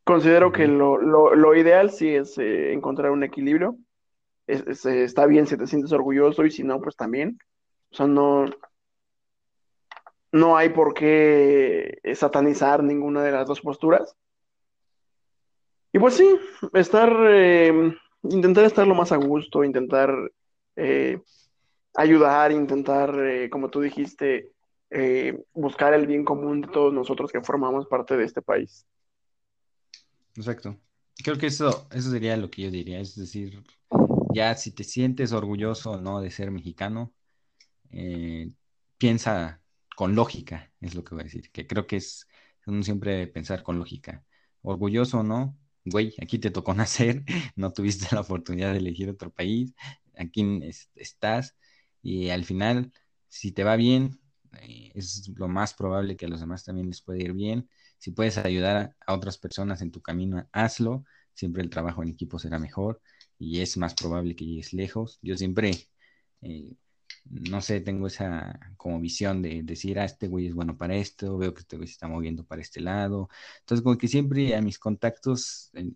considero 0.05 0.53
que 0.53 0.66
lo, 0.66 0.99
lo, 0.99 1.35
lo, 1.35 1.55
ideal 1.55 1.91
sí 1.91 2.09
es 2.09 2.39
eh, 2.39 2.72
encontrar 2.72 3.11
un 3.11 3.22
equilibrio. 3.22 3.76
Es, 4.49 4.85
está 4.85 5.27
bien 5.27 5.47
si 5.47 5.57
te 5.57 5.67
sientes 5.67 5.93
orgulloso 5.93 6.45
y 6.45 6.51
si 6.51 6.65
no, 6.65 6.81
pues 6.81 6.97
también. 6.97 7.39
O 7.91 7.95
sea, 7.95 8.07
no, 8.07 8.47
no 10.33 10.57
hay 10.57 10.71
por 10.71 10.95
qué 10.95 12.01
satanizar 12.15 12.83
ninguna 12.83 13.23
de 13.23 13.33
las 13.33 13.47
dos 13.47 13.61
posturas. 13.61 14.17
Y 15.93 15.99
pues 15.99 16.15
sí, 16.15 16.39
estar, 16.75 17.15
eh, 17.29 17.95
intentar 18.23 18.65
estar 18.65 18.87
lo 18.87 18.95
más 18.95 19.13
a 19.13 19.17
gusto, 19.17 19.65
intentar 19.65 20.13
eh, 20.77 21.21
ayudar, 21.95 22.53
intentar, 22.53 23.19
eh, 23.19 23.51
como 23.51 23.71
tú 23.71 23.81
dijiste, 23.81 24.53
eh, 24.91 25.45
buscar 25.53 25.93
el 25.95 26.07
bien 26.07 26.25
común 26.25 26.61
de 26.63 26.69
todos 26.69 26.93
nosotros 26.93 27.33
que 27.33 27.43
formamos 27.43 27.87
parte 27.87 28.17
de 28.17 28.25
este 28.25 28.43
país. 28.43 28.87
Exacto. 30.37 30.77
Creo 31.23 31.37
que 31.37 31.47
eso, 31.47 31.89
eso 31.91 32.11
sería 32.11 32.37
lo 32.37 32.49
que 32.49 32.63
yo 32.63 32.71
diría, 32.71 33.01
es 33.01 33.17
decir, 33.17 33.61
ya 34.33 34.55
si 34.55 34.72
te 34.72 34.85
sientes 34.85 35.33
orgulloso 35.33 36.01
no 36.01 36.20
de 36.20 36.31
ser 36.31 36.51
mexicano, 36.51 37.14
eh, 37.91 38.51
piensa 38.99 39.62
con 39.97 40.14
lógica, 40.14 40.72
es 40.81 40.95
lo 40.95 41.05
que 41.05 41.14
voy 41.14 41.22
a 41.22 41.24
decir, 41.24 41.51
que 41.53 41.66
creo 41.66 41.87
que 41.87 41.97
es 41.97 42.29
uno 42.66 42.83
siempre 42.83 43.26
pensar 43.29 43.62
con 43.62 43.79
lógica. 43.79 44.24
Orgulloso 44.62 45.20
o 45.20 45.22
no, 45.22 45.59
güey, 45.85 46.14
aquí 46.22 46.39
te 46.39 46.51
tocó 46.51 46.74
nacer, 46.74 47.24
no 47.57 47.72
tuviste 47.72 48.14
la 48.14 48.22
oportunidad 48.22 48.72
de 48.72 48.79
elegir 48.79 49.11
otro 49.11 49.31
país, 49.33 49.74
aquí 50.16 50.61
estás 50.95 51.57
y 52.03 52.31
al 52.31 52.45
final, 52.45 52.93
si 53.29 53.53
te 53.53 53.64
va 53.64 53.76
bien, 53.76 54.20
eh, 54.62 54.93
es 54.95 55.29
lo 55.37 55.49
más 55.49 55.74
probable 55.74 56.16
que 56.16 56.26
a 56.26 56.29
los 56.29 56.41
demás 56.41 56.64
también 56.64 56.89
les 56.89 57.03
pueda 57.03 57.18
ir 57.20 57.33
bien. 57.33 57.68
Si 57.99 58.12
puedes 58.12 58.39
ayudar 58.39 58.95
a 59.07 59.14
otras 59.14 59.39
personas 59.39 59.83
en 59.83 59.91
tu 59.91 60.01
camino, 60.03 60.49
hazlo. 60.53 61.05
Siempre 61.35 61.62
el 61.62 61.70
trabajo 61.70 62.03
en 62.03 62.09
equipo 62.11 62.39
será 62.39 62.59
mejor 62.59 63.01
y 63.39 63.61
es 63.61 63.76
más 63.76 63.95
probable 63.95 64.36
que 64.36 64.45
llegues 64.47 64.72
lejos. 64.72 65.18
Yo 65.22 65.36
siempre, 65.36 65.72
eh, 66.43 66.74
no 67.24 67.61
sé, 67.61 67.80
tengo 67.80 68.07
esa 68.07 68.59
como 68.76 69.01
visión 69.01 69.43
de 69.43 69.62
decir, 69.62 69.99
ah, 69.99 70.05
este 70.05 70.28
güey 70.28 70.47
es 70.49 70.55
bueno 70.55 70.76
para 70.76 70.97
esto, 70.97 71.39
veo 71.39 71.55
que 71.55 71.61
este 71.61 71.76
güey 71.76 71.86
se 71.89 71.93
está 71.93 72.09
moviendo 72.09 72.45
para 72.45 72.62
este 72.62 72.80
lado. 72.80 73.28
Entonces, 73.61 73.82
como 73.84 73.99
que 73.99 74.09
siempre 74.09 74.55
a 74.57 74.62
mis 74.62 74.78
contactos, 74.78 75.70
eh, 75.74 75.91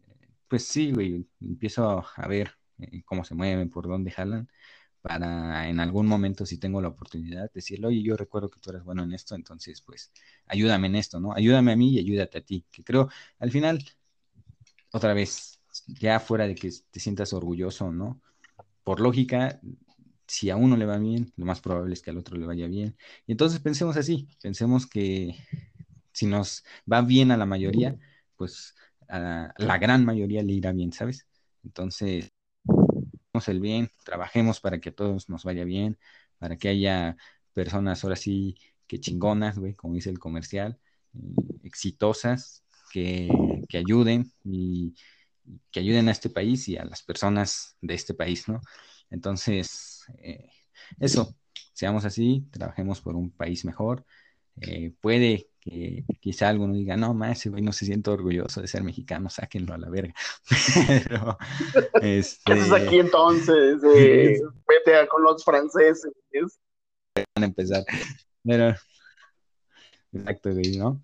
pues 0.48 0.64
sí, 0.66 0.92
güey, 0.92 1.26
empiezo 1.40 2.04
a 2.16 2.28
ver 2.28 2.52
eh, 2.78 3.02
cómo 3.04 3.24
se 3.24 3.34
mueven, 3.34 3.70
por 3.70 3.88
dónde 3.88 4.10
jalan, 4.10 4.48
para 5.02 5.68
en 5.68 5.80
algún 5.80 6.06
momento, 6.06 6.46
si 6.46 6.58
tengo 6.58 6.80
la 6.82 6.88
oportunidad, 6.88 7.50
decirle, 7.52 7.88
oye, 7.88 8.02
yo 8.02 8.16
recuerdo 8.16 8.50
que 8.50 8.60
tú 8.60 8.70
eres 8.70 8.84
bueno 8.84 9.02
en 9.04 9.12
esto, 9.12 9.34
entonces, 9.34 9.82
pues, 9.82 10.12
ayúdame 10.46 10.88
en 10.88 10.96
esto, 10.96 11.20
¿no? 11.20 11.32
Ayúdame 11.34 11.72
a 11.72 11.76
mí 11.76 11.94
y 11.94 11.98
ayúdate 12.00 12.38
a 12.38 12.42
ti, 12.42 12.66
que 12.70 12.84
creo, 12.84 13.08
al 13.38 13.50
final, 13.50 13.84
otra 14.92 15.14
vez, 15.14 15.60
ya 15.86 16.20
fuera 16.20 16.46
de 16.46 16.54
que 16.54 16.70
te 16.90 17.00
sientas 17.00 17.32
orgulloso, 17.32 17.92
¿no? 17.92 18.20
Por 18.84 19.00
lógica, 19.00 19.60
si 20.26 20.50
a 20.50 20.56
uno 20.56 20.76
le 20.76 20.86
va 20.86 20.98
bien, 20.98 21.32
lo 21.36 21.44
más 21.46 21.60
probable 21.60 21.94
es 21.94 22.02
que 22.02 22.10
al 22.10 22.18
otro 22.18 22.36
le 22.36 22.46
vaya 22.46 22.66
bien. 22.66 22.96
Y 23.26 23.32
entonces 23.32 23.60
pensemos 23.60 23.96
así, 23.96 24.28
pensemos 24.42 24.86
que 24.86 25.36
si 26.12 26.26
nos 26.26 26.64
va 26.90 27.02
bien 27.02 27.30
a 27.30 27.36
la 27.36 27.46
mayoría, 27.46 27.96
pues 28.36 28.74
a 29.08 29.52
la 29.56 29.78
gran 29.78 30.04
mayoría 30.04 30.42
le 30.42 30.52
irá 30.54 30.72
bien, 30.72 30.92
¿sabes? 30.92 31.26
Entonces, 31.64 32.32
el 33.46 33.60
bien, 33.60 33.90
trabajemos 34.04 34.60
para 34.60 34.80
que 34.80 34.90
a 34.90 34.94
todos 34.94 35.28
nos 35.28 35.44
vaya 35.44 35.64
bien, 35.64 35.98
para 36.38 36.56
que 36.56 36.68
haya 36.68 37.16
personas 37.52 38.04
ahora 38.04 38.16
sí 38.16 38.56
que 38.86 39.00
chingonas, 39.00 39.58
güey, 39.58 39.74
como 39.74 39.94
dice 39.94 40.10
el 40.10 40.18
comercial, 40.18 40.78
eh, 41.14 41.18
exitosas, 41.64 42.64
que, 42.92 43.28
que, 43.68 43.78
ayuden 43.78 44.30
y 44.44 44.94
que 45.70 45.80
ayuden 45.80 46.08
a 46.08 46.12
este 46.12 46.30
país 46.30 46.68
y 46.68 46.76
a 46.76 46.84
las 46.84 47.02
personas 47.02 47.76
de 47.80 47.94
este 47.94 48.14
país, 48.14 48.48
¿no? 48.48 48.60
Entonces, 49.10 50.04
eh, 50.18 50.50
eso, 51.00 51.34
seamos 51.72 52.04
así, 52.04 52.46
trabajemos 52.50 53.00
por 53.00 53.16
un 53.16 53.30
país 53.30 53.64
mejor. 53.64 54.04
Eh, 54.60 54.92
puede 55.00 55.48
que 55.60 56.04
quizá 56.20 56.48
alguno 56.48 56.74
diga, 56.74 56.96
no, 56.96 57.14
más 57.14 57.38
ese 57.38 57.50
güey 57.50 57.62
no 57.62 57.72
se 57.72 57.86
siente 57.86 58.10
orgulloso 58.10 58.60
de 58.60 58.66
ser 58.66 58.82
mexicano, 58.82 59.30
sáquenlo 59.30 59.74
a 59.74 59.78
la 59.78 59.88
verga. 59.88 60.14
Pero, 61.08 61.38
este... 62.02 62.42
¿Qué 62.44 62.52
haces 62.52 62.72
aquí 62.72 62.98
entonces? 62.98 63.80
Eh, 63.96 64.40
vete 64.66 64.96
a, 64.96 65.06
con 65.06 65.22
los 65.22 65.44
franceses. 65.44 66.12
Van 67.14 67.44
a 67.44 67.46
empezar. 67.46 67.84
Pero, 68.42 68.74
exacto, 70.12 70.52
güey, 70.52 70.76
¿no? 70.76 71.00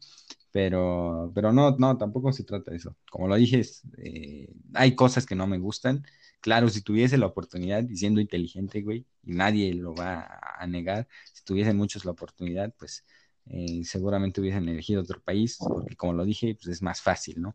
Pero, 0.59 1.31
pero 1.37 1.53
no, 1.53 1.77
no, 1.79 1.97
tampoco 1.99 2.33
se 2.33 2.43
trata 2.43 2.73
de 2.73 2.79
eso. 2.79 2.97
Como 3.13 3.29
lo 3.29 3.37
dije, 3.37 3.63
eh, 3.99 4.49
hay 4.75 4.97
cosas 4.97 5.25
que 5.25 5.37
no 5.37 5.47
me 5.47 5.59
gustan. 5.59 6.05
Claro, 6.41 6.69
si 6.69 6.83
tuviese 6.83 7.17
la 7.17 7.27
oportunidad, 7.27 7.89
y 7.89 7.97
siendo 7.97 8.21
inteligente, 8.21 8.83
güey, 8.83 9.07
y 9.23 9.35
nadie 9.35 9.73
lo 9.75 9.95
va 9.95 10.27
a 10.59 10.67
negar, 10.67 11.07
si 11.33 11.45
tuviesen 11.45 11.77
muchos 11.77 12.05
la 12.05 12.11
oportunidad, 12.11 12.75
pues 12.77 13.05
eh, 13.47 13.83
seguramente 13.85 14.41
hubiesen 14.41 14.69
elegido 14.69 15.03
otro 15.03 15.21
país, 15.23 15.69
porque 15.73 15.95
como 15.95 16.13
lo 16.13 16.25
dije, 16.25 16.57
pues 16.57 16.67
es 16.69 16.83
más 16.83 17.01
fácil, 17.01 17.41
¿no? 17.41 17.55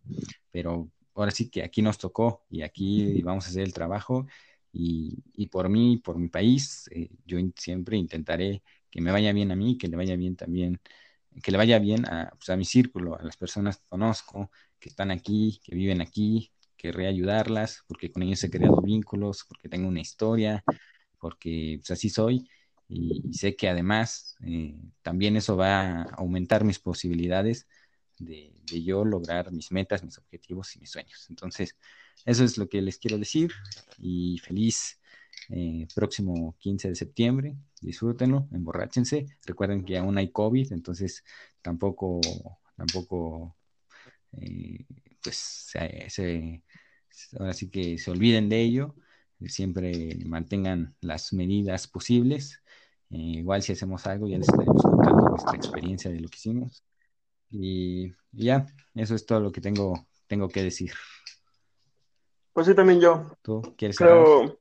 Pero 0.52 0.90
ahora 1.16 1.32
sí 1.32 1.50
que 1.50 1.62
aquí 1.64 1.82
nos 1.82 1.98
tocó 1.98 2.46
y 2.50 2.62
aquí 2.62 3.22
vamos 3.22 3.46
a 3.46 3.50
hacer 3.50 3.64
el 3.64 3.74
trabajo 3.74 4.28
y, 4.72 5.24
y 5.34 5.48
por 5.48 5.68
mí, 5.70 5.98
por 5.98 6.18
mi 6.18 6.30
país, 6.30 6.90
eh, 6.94 7.10
yo 7.26 7.38
siempre 7.58 7.98
intentaré 7.98 8.64
que 8.90 9.02
me 9.02 9.12
vaya 9.12 9.34
bien 9.34 9.52
a 9.52 9.56
mí, 9.58 9.78
que 9.78 9.88
le 9.90 9.98
vaya 9.98 10.16
bien 10.16 10.36
también, 10.38 10.80
que 11.42 11.52
le 11.52 11.58
vaya 11.58 11.80
bien 11.80 12.06
a, 12.06 12.32
pues, 12.32 12.50
a 12.50 12.58
mi 12.58 12.66
círculo, 12.66 13.18
a 13.18 13.24
las 13.24 13.38
personas 13.38 13.78
que 13.78 13.88
conozco, 13.88 14.52
que 14.80 14.90
están 14.90 15.12
aquí, 15.12 15.60
que 15.64 15.76
viven 15.76 16.02
aquí, 16.02 16.52
querré 16.78 17.08
ayudarlas, 17.08 17.84
porque 17.88 18.12
con 18.12 18.24
ellos 18.24 18.44
he 18.44 18.50
creado 18.50 18.82
vínculos, 18.82 19.46
porque 19.48 19.70
tengo 19.70 19.88
una 19.88 20.02
historia, 20.02 20.64
porque 21.20 21.78
pues 21.80 21.92
así 21.92 22.10
soy 22.10 22.50
y, 22.90 23.34
sé 23.34 23.56
que 23.56 23.70
además 23.70 24.36
eh, 24.46 24.76
también 25.02 25.38
eso 25.38 25.56
va 25.56 25.80
a 25.80 26.04
aumentar 26.18 26.64
mis 26.66 26.80
posibilidades 26.80 27.68
de, 28.20 28.54
yo 28.66 29.06
lograr 29.06 29.52
mis 29.52 29.72
metas, 29.72 30.04
mis 30.04 30.18
objetivos 30.18 30.76
y 30.76 30.80
mis 30.80 30.92
sueños. 30.92 31.26
Entonces, 31.30 31.78
eso 32.26 32.44
es 32.44 32.58
lo 32.58 32.68
que 32.68 32.82
les 32.82 32.98
quiero 32.98 33.18
decir 33.18 33.52
y 33.98 34.40
feliz 34.40 35.00
eh, 35.50 35.88
próximo 35.94 36.56
15 36.60 36.90
de 36.90 36.96
septiembre. 36.96 37.56
Disfrútenlo, 37.82 38.48
emborráchense. 38.52 39.26
Recuerden 39.46 39.86
que 39.86 39.98
aún 39.98 40.18
hay 40.18 40.32
COVID, 40.32 40.74
entonces 40.74 41.24
tampoco, 41.62 42.22
tampoco, 42.76 43.56
eh, 44.34 44.86
pues, 45.24 45.36
se, 45.36 46.64
ahora 47.40 47.54
sí 47.54 47.70
que 47.70 47.98
se 47.98 48.12
olviden 48.12 48.50
de 48.50 48.62
ello. 48.62 48.96
Siempre 49.46 50.18
mantengan 50.26 50.96
las 51.02 51.34
medidas 51.34 51.88
posibles 51.88 52.64
eh, 53.14 53.38
igual 53.40 53.62
si 53.62 53.74
hacemos 53.74 54.08
algo, 54.08 54.28
ya 54.28 54.40
les 54.40 54.50
estaremos 54.50 54.82
contando 54.82 55.30
nuestra 55.30 55.56
experiencia 55.56 56.10
de 56.10 56.20
lo 56.20 56.28
que 56.30 56.38
hicimos. 56.38 56.84
Y, 57.52 58.12
ya, 58.32 58.66
eso 58.96 59.14
es 59.14 59.26
todo 59.28 59.40
lo 59.40 59.52
que 59.52 59.62
tengo, 59.62 60.08
tengo 60.26 60.50
que 60.50 60.64
decir. 60.64 60.94
Pues 62.54 62.66
sí, 62.66 62.74
también 62.74 63.00
yo. 63.00 63.38
¿Tú 63.44 63.62
quieres 63.78 63.98
creo, 63.98 64.60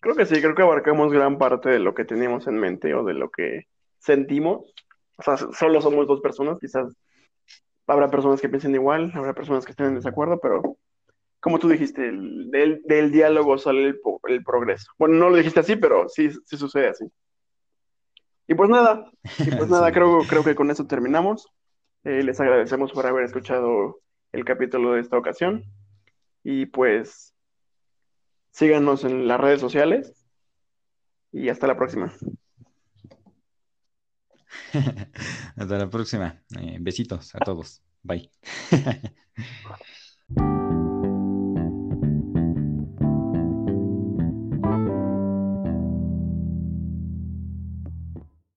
creo 0.00 0.14
que 0.14 0.26
sí, 0.26 0.40
creo 0.40 0.54
que 0.54 0.62
abarcamos 0.62 1.12
gran 1.12 1.38
parte 1.38 1.70
de 1.70 1.78
lo 1.78 1.94
que 1.94 2.04
teníamos 2.04 2.46
en 2.46 2.58
mente 2.58 2.94
o 2.94 3.04
de 3.04 3.14
lo 3.14 3.30
que 3.30 3.66
sentimos. 3.98 4.72
O 5.18 5.22
sea, 5.22 5.36
solo 5.36 5.80
somos 5.80 6.06
dos 6.06 6.20
personas, 6.20 6.58
quizás 6.58 6.94
habrá 7.86 8.10
personas 8.10 8.40
que 8.40 8.48
piensen 8.48 8.74
igual, 8.74 9.12
habrá 9.14 9.34
personas 9.34 9.64
que 9.64 9.72
estén 9.72 9.86
en 9.86 9.94
desacuerdo, 9.96 10.38
pero 10.40 10.78
como 11.40 11.58
tú 11.58 11.68
dijiste, 11.68 12.02
del, 12.02 12.82
del 12.84 13.10
diálogo 13.10 13.58
sale 13.58 13.86
el, 13.86 14.00
el, 14.28 14.44
progreso. 14.44 14.90
Bueno, 14.96 15.16
no 15.16 15.28
lo 15.28 15.36
dijiste 15.36 15.60
así, 15.60 15.74
pero 15.76 16.08
sí, 16.08 16.30
sí 16.44 16.56
sucede 16.56 16.88
así. 16.88 17.04
Y 18.46 18.54
pues 18.54 18.70
nada, 18.70 19.10
y 19.38 19.50
pues 19.50 19.68
nada, 19.70 19.90
creo, 19.92 20.20
creo 20.28 20.44
que 20.44 20.54
con 20.54 20.70
eso 20.70 20.86
terminamos. 20.86 21.48
Eh, 22.04 22.22
les 22.22 22.40
agradecemos 22.40 22.92
por 22.92 23.06
haber 23.06 23.24
escuchado 23.24 24.00
el 24.30 24.44
capítulo 24.44 24.92
de 24.92 25.00
esta 25.00 25.18
ocasión. 25.18 25.64
Y 26.44 26.66
pues 26.66 27.31
síganos 28.52 29.04
en 29.04 29.26
las 29.26 29.40
redes 29.40 29.60
sociales. 29.60 30.14
Y 31.32 31.48
hasta 31.48 31.66
la 31.66 31.76
próxima. 31.76 32.12
hasta 35.56 35.78
la 35.78 35.90
próxima. 35.90 36.42
Eh, 36.60 36.76
besitos 36.80 37.34
a 37.34 37.38
todos. 37.38 37.82
Bye. 38.02 38.30